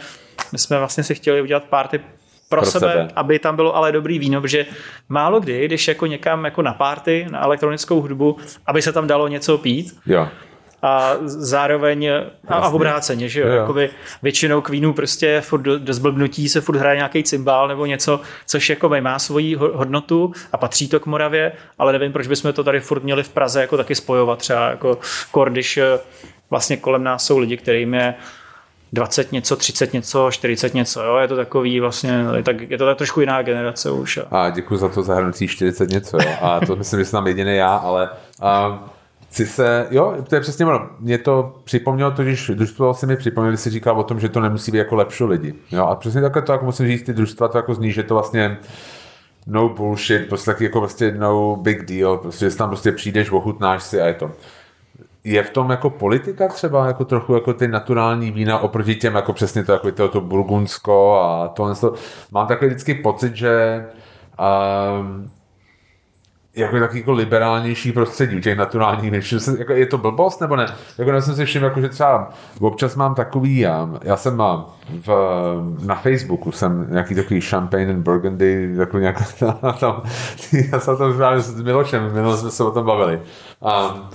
my 0.53 0.59
jsme 0.59 0.79
vlastně 0.79 1.05
si 1.05 1.15
chtěli 1.15 1.43
udělat 1.43 1.65
párty 1.65 2.01
pro, 2.49 2.61
pro 2.61 2.71
sebe, 2.71 2.93
sebe, 2.93 3.09
aby 3.17 3.39
tam 3.39 3.57
bylo 3.57 3.77
ale 3.77 3.93
dobrý 3.93 4.19
víno, 4.19 4.41
protože 4.41 4.67
málo 5.09 5.41
kdy, 5.41 5.65
když 5.65 5.89
jako 5.89 6.07
někam 6.07 6.45
jako 6.45 6.63
na 6.63 6.75
párty, 6.75 7.27
na 7.31 7.45
elektronickou 7.45 8.01
hudbu, 8.01 8.37
aby 8.67 8.83
se 8.83 8.93
tam 8.93 9.07
dalo 9.07 9.29
něco 9.29 9.59
pít, 9.59 9.99
jo. 10.07 10.29
a 10.83 11.13
zároveň 11.25 12.11
a, 12.49 12.55
a 12.55 12.69
obráceně, 12.69 13.29
že 13.29 13.41
jo, 13.41 13.49
jo. 13.49 13.55
Jakoby 13.55 13.91
většinou 14.23 14.61
k 14.61 14.69
vínu 14.69 14.93
prostě 14.93 15.41
furt 15.41 15.61
do, 15.61 15.79
do 15.79 15.95
zblbnutí 15.95 16.49
se 16.49 16.61
furt 16.61 16.77
hraje 16.77 16.97
nějaký 16.97 17.23
cymbál 17.23 17.69
nebo 17.69 17.87
něco, 17.87 18.21
což 18.47 18.71
jako 18.71 18.89
má 19.01 19.19
svoji 19.19 19.55
hodnotu 19.55 20.33
a 20.53 20.57
patří 20.57 20.89
to 20.89 21.01
k 21.01 21.07
Moravě, 21.07 21.53
ale 21.79 21.93
nevím, 21.93 22.13
proč 22.13 22.27
bychom 22.27 22.53
to 22.53 22.65
tady 22.65 22.81
furt 22.81 23.03
měli 23.03 23.23
v 23.23 23.29
Praze 23.29 23.61
jako 23.61 23.77
taky 23.77 23.95
spojovat 23.95 24.39
třeba 24.39 24.71
jako 24.71 24.99
kor, 25.31 25.51
když 25.51 25.77
eh, 25.77 25.99
vlastně 26.51 26.77
kolem 26.77 27.05
nás 27.05 27.27
jsou 27.27 27.39
lidi, 27.39 27.57
kterým 27.57 27.95
je 27.95 28.15
20 28.93 29.33
něco, 29.33 29.57
30 29.57 29.93
něco, 29.93 30.31
40 30.31 30.75
něco, 30.75 31.03
jo, 31.03 31.17
je 31.17 31.29
to 31.29 31.37
takový 31.37 31.81
vlastně, 31.81 32.25
tak 32.43 32.71
je 32.71 32.79
to 32.79 32.87
tak 32.87 32.99
trošku 32.99 33.21
jiná 33.21 33.43
generace 33.43 33.91
už. 33.91 34.19
A 34.31 34.51
děkuji 34.51 34.77
za 34.77 34.89
to 34.89 35.03
zahrnutí 35.03 35.49
40 35.49 35.91
něco, 35.91 36.17
jo, 36.23 36.31
a 36.41 36.61
to 36.67 36.77
myslím, 36.77 37.01
že 37.01 37.05
jsem 37.05 37.27
jediný 37.27 37.57
já, 37.57 37.77
ale 37.77 38.11
um, 38.71 38.79
chci 39.29 39.47
se, 39.47 39.87
jo, 39.91 40.17
to 40.29 40.35
je 40.35 40.41
přesně 40.41 40.67
ono, 40.67 40.89
mě 41.01 41.19
to 41.19 41.55
připomnělo 41.65 42.11
to, 42.11 42.23
když 42.23 42.51
družstvo 42.55 42.95
si 42.95 43.07
mi 43.07 43.17
připomněli, 43.17 43.57
si 43.57 43.71
říkal 43.71 44.01
o 44.01 44.03
tom, 44.03 44.21
že 44.21 44.29
to 44.29 44.41
nemusí 44.41 44.73
být 44.73 44.79
jako 44.79 44.97
lepší 44.97 45.25
lidi, 45.25 45.55
jo, 45.71 45.85
a 45.85 45.95
přesně 45.95 46.21
takhle 46.21 46.43
to, 46.43 46.53
jako 46.53 46.65
musím 46.65 46.87
říct, 46.87 47.03
ty 47.03 47.13
družstva 47.13 47.49
to 47.49 47.59
jako 47.59 47.75
zní, 47.75 47.93
že 47.93 48.03
to 48.03 48.15
vlastně 48.15 48.59
no 49.49 49.69
bullshit, 49.69 50.29
prostě 50.29 50.51
taky 50.51 50.65
jako 50.65 50.81
prostě 50.81 51.13
no 51.19 51.57
big 51.57 51.85
deal, 51.85 52.19
prostě, 52.19 52.51
že 52.51 52.57
tam 52.57 52.69
prostě 52.69 52.93
přijdeš, 52.93 53.31
ochutnáš 53.31 53.83
si 53.83 54.01
a 54.01 54.07
je 54.07 54.15
to 54.15 54.31
je 55.25 55.43
v 55.43 55.51
tom 55.51 55.71
jako 55.71 55.91
politika 55.91 56.49
třeba, 56.49 56.87
jako 56.87 57.05
trochu 57.05 57.35
jako 57.35 57.53
ty 57.53 57.69
naturální 57.69 58.31
vína 58.31 58.59
oproti 58.59 58.95
těm, 58.95 59.15
jako 59.15 59.33
přesně 59.33 59.65
to, 59.65 59.73
jako 59.73 59.93
to, 59.93 60.09
to 60.09 60.21
burgundsko 60.21 61.21
a 61.21 61.49
to, 61.49 61.75
to. 61.75 61.95
Mám 62.33 62.47
takový 62.47 62.69
vždycky 62.69 62.95
pocit, 62.95 63.37
že 63.37 63.85
um, 65.01 65.31
jako 66.59 66.81
taky 66.81 66.99
jako 66.99 67.13
liberálnější 67.13 67.93
prostředí 67.93 68.37
u 68.37 68.41
těch 68.41 68.59
naturálních 68.59 69.11
vín. 69.11 69.23
Jako, 69.59 69.73
je 69.73 69.87
to 69.87 69.99
blbost 69.99 70.41
nebo 70.41 70.57
ne? 70.57 70.67
Jako 70.99 71.11
já 71.11 71.21
jsem 71.21 71.35
si 71.35 71.45
všiml, 71.45 71.65
jako, 71.65 71.81
že 71.81 71.89
třeba 71.89 72.31
občas 72.61 72.97
mám 72.97 73.15
takový, 73.15 73.59
já, 73.59 73.91
já 74.03 74.17
jsem 74.17 74.37
mám 74.37 74.67
v, 75.07 75.09
na 75.87 75.95
Facebooku 75.95 76.53
jsem 76.53 76.87
nějaký 76.91 77.15
takový 77.15 77.41
Champagne 77.41 77.91
and 77.91 78.03
Burgundy, 78.03 78.75
jako 78.79 78.99
nějak 78.99 79.35
tam, 79.81 80.03
já 80.73 80.81
jsem 80.81 80.97
tam 80.97 81.17
právě 81.17 81.41
s 81.41 81.63
Milošem, 81.63 82.13
minule 82.15 82.37
jsme 82.37 82.51
se 82.51 82.65
o 82.65 82.71
tom 82.71 82.87
bavili. 82.87 83.23
Um, 83.61 84.09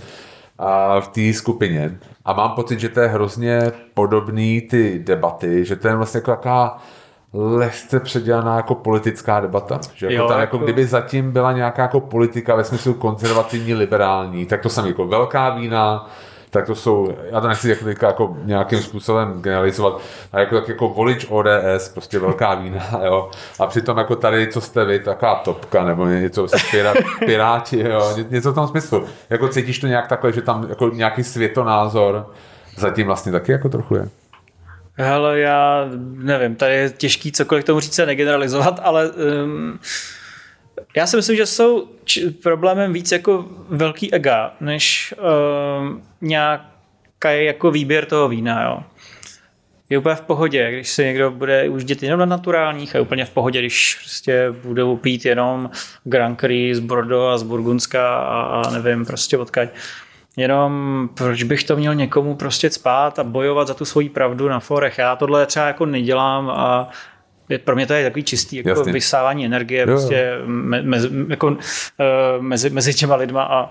v 0.99 1.07
té 1.07 1.33
skupině. 1.33 1.97
A 2.25 2.33
mám 2.33 2.51
pocit, 2.51 2.79
že 2.79 2.89
to 2.89 2.99
je 2.99 3.07
hrozně 3.07 3.71
podobný 3.93 4.61
ty 4.61 4.99
debaty, 4.99 5.65
že 5.65 5.75
to 5.75 5.87
je 5.87 5.95
vlastně 5.95 6.17
jako 6.17 6.31
taková 6.31 6.81
lehce 7.33 7.99
předělaná 7.99 8.55
jako 8.55 8.75
politická 8.75 9.39
debata. 9.39 9.79
Že 9.93 10.05
jako 10.05 10.15
jo, 10.15 10.27
tam, 10.27 10.39
jako, 10.39 10.55
jako 10.55 10.63
kdyby 10.65 10.85
zatím 10.85 11.31
byla 11.31 11.51
nějaká 11.51 11.81
jako 11.81 11.99
politika 11.99 12.55
ve 12.55 12.63
smyslu 12.63 12.93
konzervativní, 12.93 13.73
liberální, 13.73 14.45
tak 14.45 14.61
to 14.61 14.69
jsem 14.69 14.85
jako 14.85 15.07
velká 15.07 15.49
vína, 15.49 16.09
tak 16.53 16.65
to 16.65 16.75
jsou, 16.75 17.15
já 17.31 17.41
to 17.41 17.47
nechci 17.47 17.69
jako, 17.69 18.05
jako 18.05 18.37
nějakým 18.43 18.81
způsobem 18.81 19.41
generalizovat, 19.41 20.01
a 20.31 20.39
jako, 20.39 20.59
tak 20.59 20.67
jako 20.69 20.89
volič 20.89 21.25
ODS, 21.29 21.89
prostě 21.93 22.19
velká 22.19 22.53
vína, 22.55 22.89
jo. 23.05 23.31
A 23.59 23.67
přitom 23.67 23.97
jako 23.97 24.15
tady, 24.15 24.47
co 24.47 24.61
jste 24.61 24.85
vy, 24.85 24.99
taková 24.99 25.35
topka, 25.35 25.83
nebo 25.83 26.05
něco, 26.05 26.47
se 26.47 26.57
pirát, 26.71 26.97
piráti, 27.25 27.79
jo, 27.79 28.15
něco 28.29 28.51
v 28.51 28.55
tom 28.55 28.67
smyslu. 28.67 29.05
Jako 29.29 29.47
cítíš 29.47 29.79
to 29.79 29.87
nějak 29.87 30.07
takhle, 30.07 30.33
že 30.33 30.41
tam 30.41 30.65
jako 30.69 30.89
nějaký 30.89 31.23
světonázor 31.23 32.31
zatím 32.77 33.07
vlastně 33.07 33.31
taky 33.31 33.51
jako 33.51 33.69
trochu 33.69 33.95
je. 33.95 34.09
Hele, 34.97 35.39
já 35.39 35.85
nevím, 36.01 36.55
tady 36.55 36.73
je 36.73 36.89
těžký 36.89 37.31
cokoliv 37.31 37.63
k 37.63 37.67
tomu 37.67 37.79
říct 37.79 37.99
a 37.99 38.05
negeneralizovat, 38.05 38.79
ale 38.83 39.09
um, 39.09 39.79
já 40.95 41.07
si 41.07 41.15
myslím, 41.15 41.35
že 41.35 41.45
jsou 41.45 41.87
č- 42.03 42.31
problémem 42.43 42.93
víc 42.93 43.11
jako 43.11 43.45
velký 43.69 44.13
ega, 44.13 44.53
než 44.61 45.13
uh, 45.17 45.97
nějaký 46.21 47.45
jako 47.45 47.71
výběr 47.71 48.05
toho 48.05 48.27
vína, 48.27 48.63
jo. 48.63 48.83
Je 49.89 49.97
úplně 49.97 50.15
v 50.15 50.21
pohodě, 50.21 50.71
když 50.71 50.89
se 50.89 51.03
někdo 51.03 51.31
bude 51.31 51.69
uždět 51.69 52.03
jenom 52.03 52.19
na 52.19 52.25
naturálních, 52.25 52.93
je 52.93 53.01
úplně 53.01 53.25
v 53.25 53.29
pohodě, 53.29 53.59
když 53.59 53.95
prostě 53.95 54.51
budou 54.63 54.97
pít 54.97 55.25
jenom 55.25 55.69
Grand 56.03 56.39
Cru 56.39 56.73
z 56.73 56.79
Bordeaux 56.79 57.33
a 57.33 57.37
z 57.37 57.43
Burgundska 57.43 58.17
a, 58.17 58.41
a 58.41 58.71
nevím, 58.71 59.05
prostě 59.05 59.37
odkaď. 59.37 59.69
Jenom 60.37 61.09
proč 61.13 61.43
bych 61.43 61.63
to 61.63 61.75
měl 61.75 61.95
někomu 61.95 62.35
prostě 62.35 62.69
spát 62.69 63.19
a 63.19 63.23
bojovat 63.23 63.67
za 63.67 63.73
tu 63.73 63.85
svoji 63.85 64.09
pravdu 64.09 64.49
na 64.49 64.59
forech. 64.59 64.97
Já 64.97 65.15
tohle 65.15 65.45
třeba 65.45 65.67
jako 65.67 65.85
nedělám 65.85 66.49
a 66.49 66.89
pro 67.63 67.75
mě 67.75 67.87
to 67.87 67.93
je 67.93 68.03
takový 68.03 68.23
čistý 68.23 68.55
jako 68.55 68.69
Jasně. 68.69 68.93
vysávání 68.93 69.45
energie 69.45 69.81
jo, 69.81 69.87
prostě 69.87 70.37
me, 70.45 70.81
mezi, 70.81 71.09
jako, 71.27 71.47
uh, 71.47 71.55
mezi, 72.39 72.69
mezi 72.69 72.93
těma 72.93 73.15
lidma 73.15 73.43
a 73.43 73.69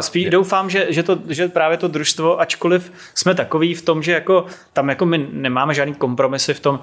Spíš 0.00 0.30
doufám, 0.30 0.70
že, 0.70 0.86
že, 0.88 1.02
to, 1.02 1.18
že 1.28 1.48
právě 1.48 1.76
to 1.76 1.88
družstvo, 1.88 2.40
ačkoliv 2.40 2.92
jsme 3.14 3.34
takový 3.34 3.74
v 3.74 3.82
tom, 3.82 4.02
že 4.02 4.12
jako 4.12 4.46
tam 4.72 4.88
jako 4.88 5.06
my 5.06 5.28
nemáme 5.32 5.74
žádný 5.74 5.94
kompromisy 5.94 6.54
v 6.54 6.60
tom, 6.60 6.80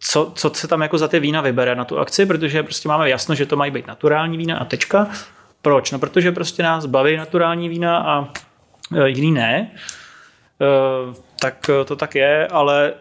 co, 0.00 0.32
co 0.34 0.50
se 0.54 0.68
tam 0.68 0.82
jako 0.82 0.98
za 0.98 1.08
ty 1.08 1.20
vína 1.20 1.40
vybere 1.40 1.74
na 1.74 1.84
tu 1.84 1.98
akci, 1.98 2.26
protože 2.26 2.62
prostě 2.62 2.88
máme 2.88 3.10
jasno, 3.10 3.34
že 3.34 3.46
to 3.46 3.56
mají 3.56 3.70
být 3.70 3.86
naturální 3.86 4.38
vína 4.38 4.58
a 4.58 4.64
tečka. 4.64 5.10
Proč? 5.62 5.90
No 5.90 5.98
protože 5.98 6.32
prostě 6.32 6.62
nás 6.62 6.86
baví 6.86 7.16
naturální 7.16 7.68
vína 7.68 7.98
a 7.98 8.28
e, 8.96 9.08
jiný 9.08 9.32
ne. 9.32 9.70
E, 10.60 10.66
tak 11.40 11.70
to 11.84 11.96
tak 11.96 12.14
je, 12.14 12.46
ale 12.46 12.94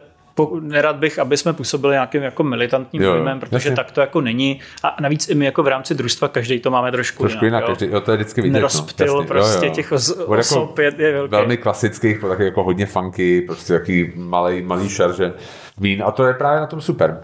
nerad 0.60 0.96
bych, 0.96 1.20
aby 1.20 1.38
jsme 1.38 1.54
působili 1.54 1.94
nějakým 1.94 2.24
jako 2.24 2.44
militantním 2.44 3.02
dojmem, 3.02 3.40
protože 3.40 3.56
jasně. 3.56 3.76
tak 3.76 3.92
to 3.92 4.02
jako 4.02 4.22
není. 4.22 4.60
A 4.84 4.96
navíc 5.02 5.30
i 5.30 5.36
my 5.36 5.46
jako 5.46 5.64
v 5.64 5.68
rámci 5.68 5.96
družstva 5.96 6.28
každý 6.28 6.60
to 6.60 6.72
máme 6.72 6.92
trošku, 6.92 7.24
trošku 7.24 7.46
jinak. 7.46 7.64
jinak 7.64 7.82
jo. 7.82 7.88
jo, 7.92 8.02
to 8.02 8.12
je 8.12 8.18
vždycky 8.18 8.42
vidět. 8.42 8.54
Nerozptyl 8.54 9.18
no, 9.18 9.24
prostě 9.24 9.66
jo, 9.66 9.70
jo. 9.70 9.76
těch 9.76 9.92
os, 9.92 10.18
jako 10.20 10.38
osob 10.38 10.80
je, 10.80 10.94
je 10.98 11.14
velký. 11.14 11.32
Velmi 11.32 11.58
klasických, 11.58 12.22
taky 12.22 12.44
jako 12.44 12.64
hodně 12.64 12.86
funky, 12.86 13.42
prostě 13.42 13.74
jaký 13.74 14.12
malý, 14.16 14.62
malý 14.62 14.90
šarže 14.90 15.34
vín. 15.78 16.04
A 16.06 16.12
to 16.12 16.26
je 16.26 16.34
právě 16.34 16.60
na 16.60 16.68
tom 16.68 16.82
super. 16.82 17.22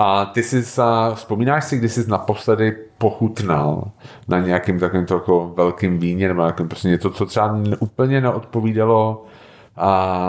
A 0.00 0.24
ty 0.24 0.42
jsi, 0.42 0.64
sa, 0.64 1.14
vzpomínáš 1.14 1.64
si, 1.64 1.78
kdy 1.78 1.88
jsi 1.88 2.10
naposledy 2.10 2.76
pochutnal 2.98 3.90
na 4.28 4.38
nějakým 4.38 4.78
takovým 4.78 5.06
jako 5.10 5.52
velkým 5.56 5.98
víně 5.98 6.28
nebo 6.28 6.40
nějakým 6.40 6.68
prostě 6.68 6.88
něco, 6.88 7.10
co 7.10 7.26
třeba 7.26 7.58
úplně 7.78 8.20
neodpovídalo 8.20 9.24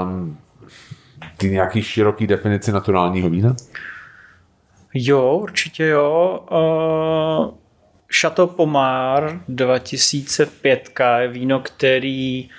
um, 0.04 0.38
ty 1.40 1.50
nějaký 1.50 1.82
široký 1.82 2.28
definici 2.28 2.72
naturálního 2.72 3.30
vína? 3.30 3.56
Jo, 4.94 5.38
určitě 5.42 5.86
jo. 5.86 6.40
Uh, 6.52 7.58
Chateau 8.22 8.48
Pomar 8.48 9.40
2005 9.48 10.90
je 11.20 11.28
víno, 11.28 11.60
který 11.60 12.50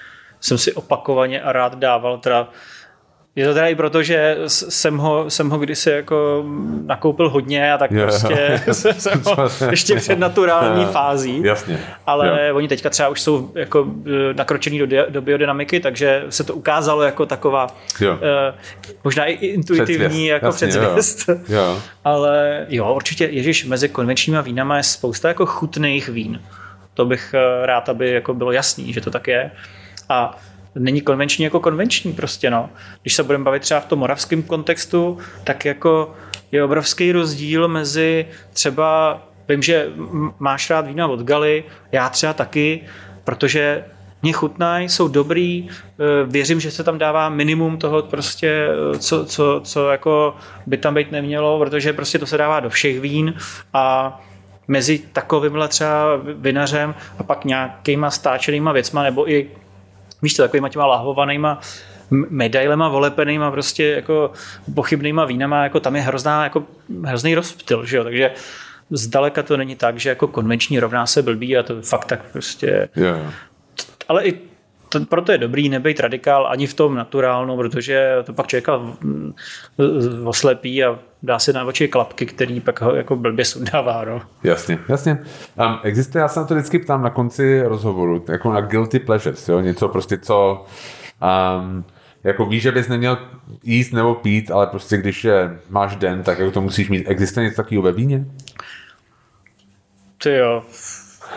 jsem 0.40 0.58
si 0.58 0.72
opakovaně 0.72 1.42
a 1.42 1.52
rád 1.52 1.74
dával, 1.74 2.18
teda 2.18 2.48
je 3.36 3.46
to 3.46 3.54
teda 3.54 3.66
i 3.66 3.74
proto, 3.74 4.02
že 4.02 4.36
jsem 4.46 4.96
ho, 4.96 5.30
jsem 5.30 5.50
ho 5.50 5.58
kdysi 5.58 5.90
jako 5.90 6.44
nakoupil 6.86 7.28
hodně 7.28 7.72
a 7.72 7.78
tak 7.78 7.90
yeah. 7.90 8.04
prostě 8.64 8.94
jsem 8.98 9.22
ho 9.24 9.48
ještě 9.70 9.94
před 9.94 10.18
naturální 10.18 10.84
fází. 10.84 11.42
Jasně. 11.44 11.80
Ale 12.06 12.26
yeah. 12.26 12.56
oni 12.56 12.68
teďka 12.68 12.90
třeba 12.90 13.08
už 13.08 13.20
jsou 13.20 13.52
jako 13.54 13.86
e, 14.30 14.34
nakročený 14.34 14.78
do, 14.78 14.86
do 15.08 15.22
biodynamiky, 15.22 15.80
takže 15.80 16.24
se 16.28 16.44
to 16.44 16.54
ukázalo 16.54 17.02
jako 17.02 17.26
taková 17.26 17.66
uh, 18.02 18.08
možná 19.04 19.24
i 19.24 19.32
intuitivní 19.32 19.96
předvěst. 19.96 20.28
jako 20.28 20.46
Jasně, 20.46 20.68
předzvěst. 20.68 21.28
Jo. 21.28 21.36
jo. 21.48 21.78
Ale 22.04 22.66
jo, 22.68 22.94
určitě, 22.94 23.24
ježiš, 23.24 23.64
mezi 23.64 23.88
konvenčníma 23.88 24.40
vínama 24.40 24.76
je 24.76 24.82
spousta 24.82 25.28
jako 25.28 25.46
chutných 25.46 26.08
vín. 26.08 26.42
To 26.94 27.04
bych 27.04 27.34
e, 27.34 27.66
rád, 27.66 27.88
aby 27.88 28.10
jako 28.10 28.34
bylo 28.34 28.52
jasný, 28.52 28.92
že 28.92 29.00
to 29.00 29.10
tak 29.10 29.28
je. 29.28 29.50
A 30.08 30.38
není 30.74 31.00
konvenční 31.00 31.44
jako 31.44 31.60
konvenční 31.60 32.12
prostě, 32.12 32.50
no. 32.50 32.70
Když 33.02 33.14
se 33.14 33.22
budeme 33.22 33.44
bavit 33.44 33.62
třeba 33.62 33.80
v 33.80 33.86
tom 33.86 33.98
moravském 33.98 34.42
kontextu, 34.42 35.18
tak 35.44 35.64
jako 35.64 36.14
je 36.52 36.64
obrovský 36.64 37.12
rozdíl 37.12 37.68
mezi 37.68 38.26
třeba, 38.52 39.22
vím, 39.48 39.62
že 39.62 39.88
máš 40.38 40.70
rád 40.70 40.86
vína 40.86 41.08
od 41.08 41.20
Galy, 41.20 41.64
já 41.92 42.08
třeba 42.08 42.32
taky, 42.32 42.80
protože 43.24 43.84
mě 44.22 44.32
chutnají, 44.32 44.88
jsou 44.88 45.08
dobrý, 45.08 45.68
eh, 45.68 46.04
věřím, 46.26 46.60
že 46.60 46.70
se 46.70 46.84
tam 46.84 46.98
dává 46.98 47.28
minimum 47.28 47.78
toho 47.78 48.02
prostě, 48.02 48.68
eh, 48.94 48.98
co, 48.98 49.24
co, 49.24 49.60
co 49.64 49.90
jako 49.90 50.36
by 50.66 50.76
tam 50.76 50.94
být 50.94 51.12
nemělo, 51.12 51.58
protože 51.58 51.92
prostě 51.92 52.18
to 52.18 52.26
se 52.26 52.36
dává 52.36 52.60
do 52.60 52.70
všech 52.70 53.00
vín 53.00 53.34
a 53.72 54.20
mezi 54.68 54.98
takovýmhle 54.98 55.68
třeba 55.68 56.20
vinařem 56.34 56.94
a 57.18 57.22
pak 57.22 57.44
nějakýma 57.44 58.10
stáčenýma 58.10 58.72
věcma 58.72 59.02
nebo 59.02 59.30
i 59.30 59.50
víš 60.22 60.34
to, 60.34 60.42
takovýma 60.42 60.68
těma 60.68 60.86
lahvovanýma 60.86 61.60
medailema 62.10 62.88
volepenýma 62.88 63.50
prostě 63.50 63.84
jako 63.84 64.32
pochybnýma 64.74 65.24
vínama, 65.24 65.62
jako 65.62 65.80
tam 65.80 65.96
je 65.96 66.02
hrozná, 66.02 66.44
jako 66.44 66.64
hrozný 67.04 67.34
rozptyl, 67.34 67.86
že 67.86 67.96
jo? 67.96 68.04
takže 68.04 68.30
zdaleka 68.90 69.42
to 69.42 69.56
není 69.56 69.76
tak, 69.76 69.98
že 69.98 70.08
jako 70.08 70.28
konvenční 70.28 70.80
rovná 70.80 71.06
se 71.06 71.22
blbý 71.22 71.56
a 71.56 71.62
to 71.62 71.82
fakt 71.82 72.04
tak 72.04 72.32
prostě 72.32 72.88
jo. 72.96 73.16
ale 74.08 74.24
i 74.24 74.49
to, 74.90 75.00
proto 75.00 75.32
je 75.32 75.38
dobrý 75.38 75.68
nebejt 75.68 76.00
radikál 76.00 76.46
ani 76.46 76.66
v 76.66 76.74
tom 76.74 76.94
naturálnu, 76.94 77.56
protože 77.56 78.16
to 78.24 78.32
pak 78.32 78.46
člověka 78.46 78.80
oslepí 80.24 80.84
a 80.84 80.98
dá 81.22 81.38
si 81.38 81.52
na 81.52 81.64
oči 81.64 81.88
klapky, 81.88 82.26
který 82.26 82.60
pak 82.60 82.80
ho 82.80 82.94
jako 82.94 83.16
blbě 83.16 83.44
sundává. 83.44 84.04
No. 84.04 84.22
Jasně, 84.44 84.78
jasně. 84.88 85.18
Um, 85.58 85.78
existuje, 85.82 86.22
já 86.22 86.28
se 86.28 86.40
na 86.40 86.46
to 86.46 86.54
vždycky 86.54 86.78
ptám 86.78 87.02
na 87.02 87.10
konci 87.10 87.62
rozhovoru, 87.62 88.24
jako 88.28 88.52
na 88.52 88.60
guilty 88.60 88.98
pleasures, 88.98 89.48
jo? 89.48 89.60
něco 89.60 89.88
prostě, 89.88 90.18
co 90.18 90.66
um, 91.60 91.84
jako 92.24 92.46
víš, 92.46 92.62
že 92.62 92.72
bys 92.72 92.88
neměl 92.88 93.18
jíst 93.62 93.92
nebo 93.92 94.14
pít, 94.14 94.50
ale 94.50 94.66
prostě 94.66 94.96
když 94.96 95.24
je, 95.24 95.58
máš 95.70 95.96
den, 95.96 96.22
tak 96.22 96.38
jako 96.38 96.50
to 96.50 96.60
musíš 96.60 96.88
mít. 96.88 97.04
Existuje 97.08 97.44
něco 97.44 97.56
takového 97.56 97.82
ve 97.82 97.92
víně? 97.92 98.26
Ty 100.22 100.34
jo, 100.34 100.62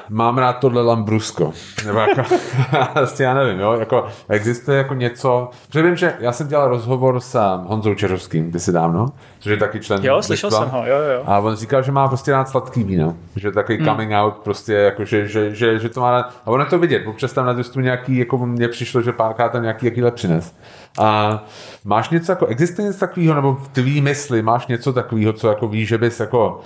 Mám 0.10 0.38
rád 0.38 0.54
tohle 0.54 0.82
Lambrusko. 0.82 1.54
Nebo 1.86 2.00
jako, 2.00 2.22
vlastně 2.94 3.26
já 3.26 3.34
nevím, 3.34 3.60
jo, 3.60 3.74
jako 3.74 4.06
existuje 4.30 4.78
jako 4.78 4.94
něco, 4.94 5.50
protože 5.68 5.82
vím, 5.84 5.96
že 5.96 6.14
já 6.20 6.32
jsem 6.32 6.48
dělal 6.48 6.68
rozhovor 6.68 7.20
s 7.20 7.36
um, 7.36 7.66
Honzou 7.68 7.94
Čeřovským 7.94 8.50
kdysi 8.50 8.72
dávno, 8.72 9.06
což 9.39 9.50
je 9.52 9.58
taky 9.58 9.80
člen 9.80 10.06
jo, 10.06 10.22
slyšel 10.22 10.52
jsem 10.52 10.70
ho, 10.70 10.86
jo, 10.86 10.98
jo. 11.14 11.24
A 11.26 11.39
on 11.39 11.56
říkal, 11.56 11.84
že 11.84 11.91
má 11.91 12.08
prostě 12.08 12.32
rád 12.32 12.50
sladký 12.50 12.84
víno. 12.84 13.16
Že 13.36 13.48
je 13.48 13.52
takový 13.52 13.78
Hmm. 13.78 13.88
coming 13.88 14.12
out, 14.14 14.34
prostě 14.34 14.74
jako, 14.74 15.06
že, 15.06 15.28
že, 15.28 15.56
že, 15.56 15.80
že 15.80 15.89
to 15.89 16.02
má 16.02 16.12
rád. 16.12 16.34
A 16.46 16.48
ono 16.52 16.64
je 16.64 16.70
to 16.70 16.80
vidět, 16.80 17.08
občas 17.08 17.34
tam 17.34 17.46
na 17.46 17.54
družstvu 17.54 17.82
nějaký, 17.82 18.18
jako 18.18 18.38
mně 18.38 18.68
přišlo, 18.68 19.02
že 19.02 19.12
párkrát 19.12 19.50
tam 19.50 19.62
nějaký 19.62 19.86
jakýhle 19.86 20.12
přines. 20.12 20.54
A 21.00 21.39
máš 21.86 22.10
něco 22.10 22.32
jako, 22.32 22.46
existuje 22.46 22.88
něco 22.88 23.00
takového, 23.00 23.36
nebo 23.36 23.54
v 23.54 23.68
tvý 23.68 24.02
mysli 24.02 24.41
máš 24.41 24.68
něco 24.68 24.94
takového, 24.94 25.34
co 25.34 25.48
jako 25.48 25.68
víš, 25.68 25.88
že 25.88 25.98
bys 25.98 26.20
jako 26.20 26.62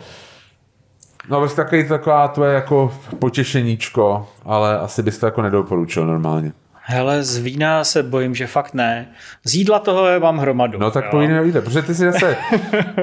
No, 1.29 1.39
prostě 1.39 1.55
takový, 1.55 1.87
taková 1.87 2.27
tvoje 2.27 2.53
jako 2.53 2.93
potěšeníčko, 3.19 4.29
ale 4.45 4.79
asi 4.79 5.03
bys 5.03 5.17
to 5.17 5.25
jako 5.25 5.41
nedoporučil 5.41 6.07
normálně. 6.07 6.51
Hele, 6.89 7.23
z 7.23 7.37
vína 7.37 7.83
se 7.83 8.03
bojím, 8.03 8.35
že 8.35 8.47
fakt 8.47 8.73
ne. 8.73 9.07
Z 9.43 9.55
jídla 9.55 9.79
toho 9.79 10.07
je 10.07 10.19
mám 10.19 10.37
hromadu. 10.37 10.79
No 10.79 10.91
tak 10.91 11.03
jo. 11.05 11.11
po 11.11 11.21
jiné 11.21 11.45
jde, 11.45 11.61
protože 11.61 11.81
ty 11.81 11.95
si 11.95 12.11
zase, 12.11 12.37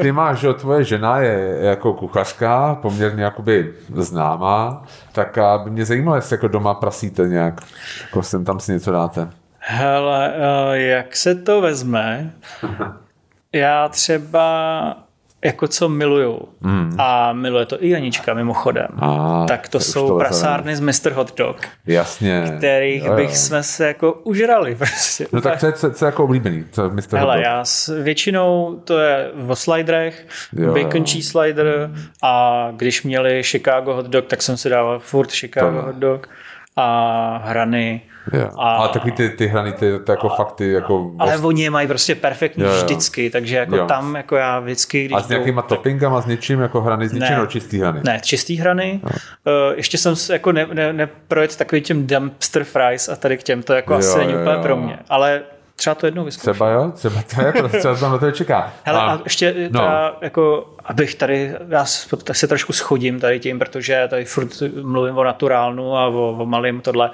ty 0.00 0.12
máš, 0.12 0.38
že 0.38 0.52
tvoje 0.52 0.84
žena 0.84 1.18
je 1.18 1.58
jako 1.60 1.92
kuchařka, 1.92 2.74
poměrně 2.82 3.24
jakoby 3.24 3.72
známá, 3.94 4.84
tak 5.12 5.38
a 5.38 5.58
by 5.58 5.70
mě 5.70 5.84
zajímalo, 5.84 6.16
jestli 6.16 6.34
jako 6.34 6.48
doma 6.48 6.74
prasíte 6.74 7.28
nějak, 7.28 7.60
jako 8.02 8.22
sem 8.22 8.44
tam 8.44 8.60
si 8.60 8.72
něco 8.72 8.92
dáte. 8.92 9.28
Hele, 9.58 10.32
eh, 10.34 10.78
jak 10.78 11.16
se 11.16 11.34
to 11.34 11.60
vezme? 11.60 12.30
Já 13.52 13.88
třeba 13.88 14.96
jako 15.44 15.68
co 15.68 15.88
miluju 15.88 16.40
mm. 16.60 16.96
a 16.98 17.32
miluje 17.32 17.66
to 17.66 17.84
i 17.84 17.88
Janička 17.90 18.34
mimochodem, 18.34 18.88
A, 18.98 19.44
tak 19.48 19.68
to 19.68 19.80
jsou 19.80 20.08
to 20.08 20.18
prasárny 20.18 20.76
z 20.76 20.80
Mr. 20.80 21.12
Hot 21.12 21.36
Dog, 21.36 21.56
Jasně. 21.86 22.54
kterých 22.56 23.04
Jo, 23.04 23.10
jo. 23.10 23.16
bych 23.16 23.36
jsme 23.36 23.62
se 23.62 23.86
jako 23.86 24.12
užrali. 24.12 24.74
Prostě. 24.74 25.26
No 25.32 25.40
tak 25.40 25.60
co 25.60 25.66
je, 25.66 25.72
co, 25.72 25.90
co 25.90 26.04
je 26.04 26.06
jako 26.06 26.24
oblíbený? 26.24 26.64
Co 26.72 26.82
je 26.84 26.88
Mr. 26.88 27.16
Hele, 27.16 27.34
Hot 27.34 27.36
Dog? 27.36 27.44
já 27.44 27.64
s, 27.64 28.02
většinou 28.02 28.80
to 28.84 28.98
je 28.98 29.30
o 29.48 29.56
sliderech, 29.56 30.26
Jo, 30.52 30.74
bacon 30.74 31.00
jo. 31.00 31.06
cheese 31.06 31.30
slider 31.30 31.90
a 32.22 32.68
když 32.76 33.02
měli 33.02 33.42
Chicago 33.42 33.94
hot 33.94 34.06
dog, 34.06 34.26
tak 34.26 34.42
jsem 34.42 34.56
si 34.56 34.68
dával 34.68 34.98
furt 34.98 35.32
Chicago 35.32 35.70
To 35.70 35.76
jo. 35.76 35.82
hot 35.82 35.96
dog 35.96 36.28
a 36.76 37.40
hrany. 37.44 38.00
Jo. 38.32 38.48
A- 38.58 38.74
Ale 38.76 38.88
takový 38.88 39.12
ty, 39.12 39.28
ty 39.30 39.46
hrany, 39.46 39.72
ty, 39.72 39.98
ty 39.98 40.10
jako 40.10 40.28
fakt 40.28 40.52
ty 40.52 40.72
jako... 40.72 41.10
Ale 41.18 41.38
oni 41.38 41.62
je 41.62 41.70
mají 41.70 41.88
prostě 41.88 42.14
perfektní 42.14 42.64
jo. 42.64 42.70
vždycky, 42.84 43.30
takže 43.30 43.56
jako 43.56 43.76
Jo. 43.76 43.86
tam 43.86 44.16
jako 44.16 44.36
já 44.36 44.60
vždycky, 44.60 45.04
když 45.04 45.16
a 45.16 45.20
s 45.20 45.28
nějakýma 45.28 45.60
jdu, 45.62 45.68
toppingama, 45.68 46.20
s 46.20 46.26
něčím, 46.26 46.60
jako 46.60 46.80
hrany 46.80 47.08
z 47.08 47.12
Ne. 47.12 47.18
ničeho, 47.18 47.46
čistý 47.46 47.78
hrany. 47.80 48.00
ne, 48.04 48.20
čistý 48.24 48.56
hrany. 48.56 49.00
No. 49.02 49.10
Uh, 49.10 49.76
ještě 49.76 49.98
jsem 49.98 50.16
se 50.16 50.32
jako 50.32 50.52
ne, 50.52 50.66
ne, 50.72 50.92
neprojet 50.92 51.56
takový 51.56 51.80
těm 51.80 52.06
dumpster 52.06 52.64
fries 52.64 53.08
a 53.08 53.16
tady 53.16 53.38
k 53.38 53.42
těm, 53.42 53.62
to 53.62 53.72
jako 53.72 53.92
Jo, 53.92 53.98
asi 53.98 54.18
není 54.18 54.32
jo, 54.32 54.40
úplně 54.40 54.56
jo. 54.56 54.62
pro 54.62 54.76
mě. 54.76 54.98
Ale 55.08 55.42
třeba 55.76 55.94
to 55.94 56.06
jednou 56.06 56.24
vyzkouším. 56.24 56.52
Třeba 56.52 56.70
jo, 56.70 56.92
třeba 56.94 57.22
to 57.34 57.40
je, 57.46 57.52
prostě 57.52 57.78
třeba 57.78 57.96
tam 57.96 58.12
na 58.12 58.18
to 58.18 58.30
čeká. 58.30 58.72
Hele, 58.84 59.00
a 59.00 59.20
ještě 59.24 59.54
no. 59.70 59.80
teda, 59.80 60.16
jako, 60.20 60.74
abych 60.84 61.14
tady, 61.14 61.54
já 61.68 61.84
s- 61.84 62.08
se 62.32 62.46
trošku 62.48 62.72
schodím 62.72 63.20
tady 63.20 63.40
tím, 63.40 63.58
protože 63.58 64.06
tady 64.10 64.24
furt 64.24 64.48
mluvím 64.82 65.18
o 65.18 65.24
naturálnu 65.24 65.96
a 65.96 66.06
o, 66.06 66.36
o 66.38 66.46
malým 66.46 66.80
tohle. 66.80 67.10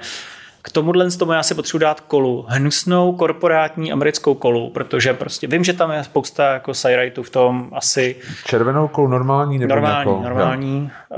K 0.61 0.71
tomuhle 0.71 1.09
z 1.09 1.17
tomu 1.17 1.31
já 1.31 1.43
si 1.43 1.55
potřebuji 1.55 1.79
dát 1.79 1.99
kolu. 1.99 2.45
Hnusnou 2.47 3.11
korporátní 3.11 3.91
americkou 3.91 4.33
kolu, 4.33 4.69
protože 4.69 5.13
prostě 5.13 5.47
vím, 5.47 5.63
že 5.63 5.73
tam 5.73 5.91
je 5.91 6.03
spousta 6.03 6.53
jako 6.53 6.73
sajrajtů 6.73 7.23
v 7.23 7.29
tom 7.29 7.69
asi 7.73 8.15
Červenou 8.45 8.87
kolu 8.87 9.07
normální 9.07 9.59
nebo 9.59 9.73
normální, 9.73 10.09
nějakou? 10.09 10.23
normální. 10.23 10.91
Uh, 11.09 11.17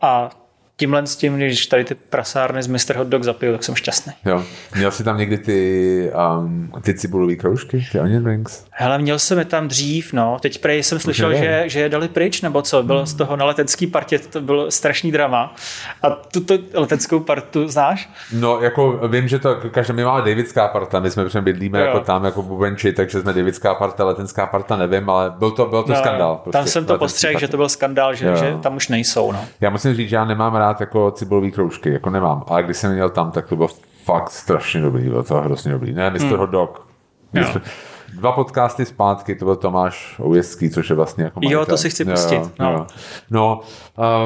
a 0.00 0.30
tímhle 0.78 1.06
s 1.06 1.16
tím, 1.16 1.36
když 1.36 1.66
tady 1.66 1.84
ty 1.84 1.94
prasárny 1.94 2.62
z 2.62 2.66
Mr. 2.66 2.96
Hot 2.96 3.06
Dog 3.06 3.22
zapiju, 3.22 3.52
tak 3.52 3.64
jsem 3.64 3.74
šťastný. 3.74 4.12
Jo. 4.24 4.42
Měl 4.76 4.90
jsi 4.90 5.04
tam 5.04 5.18
někdy 5.18 5.38
ty, 5.38 6.10
um, 6.40 6.72
ty 6.82 6.94
cibulové 6.94 7.34
kroužky, 7.36 7.86
ty 7.92 8.00
onion 8.00 8.26
rings? 8.26 8.64
Hele, 8.70 8.98
měl 8.98 9.18
jsem 9.18 9.38
je 9.38 9.44
tam 9.44 9.68
dřív, 9.68 10.12
no. 10.12 10.38
Teď 10.40 10.58
prej 10.60 10.82
jsem 10.82 10.98
slyšel, 10.98 11.30
je. 11.30 11.38
že, 11.38 11.64
že 11.66 11.80
je 11.80 11.88
dali 11.88 12.08
pryč, 12.08 12.42
nebo 12.42 12.62
co. 12.62 12.82
Bylo 12.82 13.06
z 13.06 13.14
toho 13.14 13.36
na 13.36 13.44
letecký 13.44 13.86
partě, 13.86 14.18
to 14.18 14.40
bylo 14.40 14.70
strašný 14.70 15.12
drama. 15.12 15.54
A 16.02 16.10
tuto 16.10 16.58
leteckou 16.74 17.20
partu 17.20 17.68
znáš? 17.68 18.10
No, 18.32 18.60
jako 18.60 19.00
vím, 19.08 19.28
že 19.28 19.38
to 19.38 19.56
každý, 19.70 19.92
my 19.92 20.04
máme 20.04 20.30
Davidská 20.30 20.68
parta, 20.68 21.00
my 21.00 21.10
jsme 21.10 21.24
přem 21.26 21.44
bydlíme 21.44 21.80
Jo. 21.80 21.86
jako 21.86 22.00
tam, 22.00 22.24
jako 22.24 22.42
bubenči, 22.42 22.92
takže 22.92 23.20
jsme 23.20 23.32
Davidská 23.32 23.74
parta, 23.74 24.04
letenská 24.04 24.46
parta, 24.46 24.76
nevím, 24.76 25.10
ale 25.10 25.30
byl 25.38 25.50
to, 25.50 25.66
byl 25.66 25.82
to 25.82 25.94
skandál. 25.94 26.42
No, 26.46 26.52
tam 26.52 26.66
jsem 26.66 26.84
to 26.84 26.98
postřehl, 26.98 27.40
že 27.40 27.48
to 27.48 27.56
byl 27.56 27.68
skandál, 27.68 28.14
že, 28.14 28.26
Jo. 28.26 28.36
že 28.36 28.54
tam 28.62 28.76
už 28.76 28.88
nejsou, 28.88 29.32
no. 29.32 29.44
Já 29.60 29.70
musím 29.70 29.94
říct, 29.94 30.08
že 30.08 30.16
já 30.16 30.24
nemám 30.24 30.54
rád 30.54 30.67
jako 30.80 31.10
cibulový 31.10 31.52
kroužky, 31.52 31.92
jako 31.92 32.10
nemám, 32.10 32.44
ale 32.46 32.62
když 32.62 32.76
jsem 32.76 32.92
měl 32.92 33.10
tam, 33.10 33.30
tak 33.30 33.46
to 33.48 33.56
bylo 33.56 33.68
fakt 34.04 34.30
strašně 34.30 34.80
dobrý, 34.80 35.08
bylo 35.08 35.22
to 35.22 35.34
hrozně 35.40 35.72
dobrý. 35.72 35.92
Ne, 35.92 36.10
Mr. 36.10 36.18
Hmm. 36.18 36.36
Hot 36.36 36.50
Dog. 36.50 36.86
Jo. 37.32 37.44
Mr. 37.54 37.60
Dva 38.14 38.32
podcasty 38.32 38.84
zpátky, 38.84 39.34
to 39.34 39.44
byl 39.44 39.56
Tomáš 39.56 40.20
Oujeský, 40.20 40.70
což 40.70 40.90
je 40.90 40.96
vlastně 40.96 41.24
jako 41.24 41.40
Jo, 41.42 41.48
majitel. 41.48 41.66
to 41.66 41.76
si 41.76 41.90
chci 41.90 42.04
pustit, 42.04 42.40
no. 42.58 42.72
Jo. 42.72 42.86
no 43.30 43.60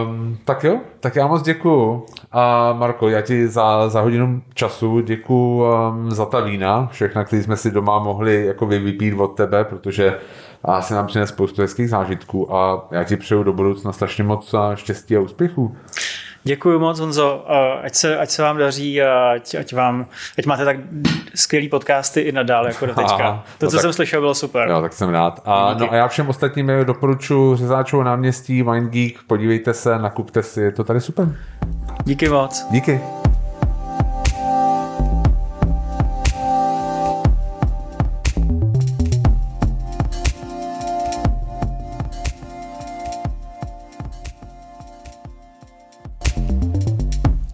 um, 0.06 0.38
tak 0.44 0.64
jo, 0.64 0.78
tak 1.00 1.16
já 1.16 1.26
moc 1.26 1.42
děkuju. 1.42 2.06
A 2.32 2.72
Marko, 2.72 3.08
já 3.08 3.20
ti 3.20 3.48
za, 3.48 3.88
za 3.88 4.00
hodinu 4.00 4.42
času 4.54 5.00
děkuju 5.00 5.64
um, 5.64 6.10
za 6.10 6.26
ta 6.26 6.40
vína, 6.40 6.88
všechna, 6.92 7.24
které 7.24 7.42
jsme 7.42 7.56
si 7.56 7.70
doma 7.70 7.98
mohli 7.98 8.46
jako 8.46 8.66
vypít 8.66 9.14
od 9.18 9.36
tebe, 9.36 9.64
protože 9.64 10.18
a 10.64 10.82
si 10.82 10.94
nám 10.94 11.06
přines 11.06 11.28
spoustu 11.28 11.62
hezkých 11.62 11.90
zážitků 11.90 12.54
a 12.54 12.88
já 12.90 13.04
ti 13.04 13.16
přeju 13.16 13.42
do 13.42 13.52
budoucna 13.52 13.92
strašně 13.92 14.24
moc 14.24 14.54
štěstí 14.74 15.16
a 15.16 15.20
úspěchů. 15.20 15.76
Děkuji 16.44 16.78
moc, 16.78 17.00
Honzo. 17.00 17.46
Ať 17.82 17.94
se, 17.94 18.16
ať 18.18 18.30
se 18.30 18.42
vám 18.42 18.58
daří 18.58 19.02
a 19.02 19.32
ať, 19.34 19.54
ať, 19.54 19.72
vám, 19.74 20.06
ať 20.38 20.46
máte 20.46 20.64
tak 20.64 20.76
skvělý 21.34 21.68
podcasty 21.68 22.20
i 22.20 22.32
nadále 22.32 22.68
jako 22.68 22.86
do 22.86 22.94
teďka. 22.94 23.14
Aha, 23.14 23.44
To, 23.58 23.66
no 23.66 23.70
co 23.70 23.76
tak- 23.76 23.82
jsem 23.82 23.92
slyšel, 23.92 24.20
bylo 24.20 24.34
super. 24.34 24.68
Jo, 24.68 24.80
tak 24.80 24.92
jsem 24.92 25.08
rád. 25.08 25.40
A, 25.44 25.72
Díky. 25.72 25.84
no 25.86 25.92
a 25.92 25.96
já 25.96 26.08
všem 26.08 26.28
ostatním 26.28 26.70
doporučuji 26.84 27.56
Řezáčovo 27.56 28.02
náměstí, 28.04 28.62
Wine 28.62 28.88
Geek, 28.88 29.22
podívejte 29.26 29.74
se, 29.74 29.98
nakupte 29.98 30.42
si, 30.42 30.60
je 30.60 30.72
to 30.72 30.84
tady 30.84 31.00
super. 31.00 31.36
Díky 32.04 32.28
moc. 32.28 32.66
Díky. 32.70 33.00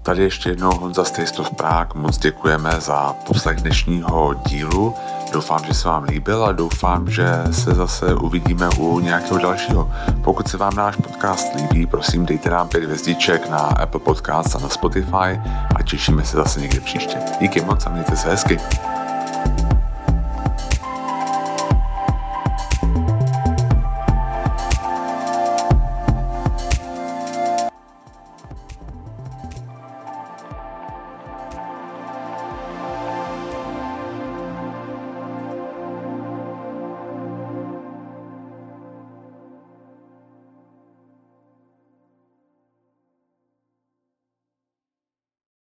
Tady 0.09 0.23
ještě 0.23 0.49
jednou 0.49 0.71
Honza 0.73 1.05
z 1.05 1.11
Taste 1.11 1.43
of 1.43 1.51
Prague. 1.51 2.03
Moc 2.03 2.19
děkujeme 2.19 2.71
za 2.79 3.13
poslech 3.27 3.61
dnešního 3.61 4.35
dílu. 4.35 4.95
Doufám, 5.33 5.65
že 5.65 5.75
se 5.75 5.89
vám 5.89 6.03
líbil 6.03 6.45
a 6.45 6.53
doufám, 6.53 7.11
že 7.11 7.29
se 7.51 7.75
zase 7.75 8.15
uvidíme 8.15 8.69
u 8.79 9.01
nějakého 9.01 9.39
dalšího. 9.39 9.91
Pokud 10.25 10.49
se 10.49 10.57
vám 10.57 10.77
náš 10.77 10.97
podcast 10.97 11.55
líbí, 11.55 11.87
prosím 11.87 12.27
dejte 12.27 12.51
nám 12.51 12.69
pět 12.69 12.85
hvězdiček 12.85 13.51
na 13.51 13.59
Apple 13.59 14.01
Podcast 14.01 14.57
a 14.57 14.59
na 14.59 14.69
Spotify 14.69 15.41
a 15.77 15.83
těšíme 15.85 16.25
se 16.25 16.37
zase 16.37 16.61
někde 16.61 16.81
příště. 16.81 17.19
Díky 17.41 17.61
moc 17.61 17.87
a 17.87 17.91
mějte 17.91 18.17
se 18.17 18.31
hezky. 18.31 18.59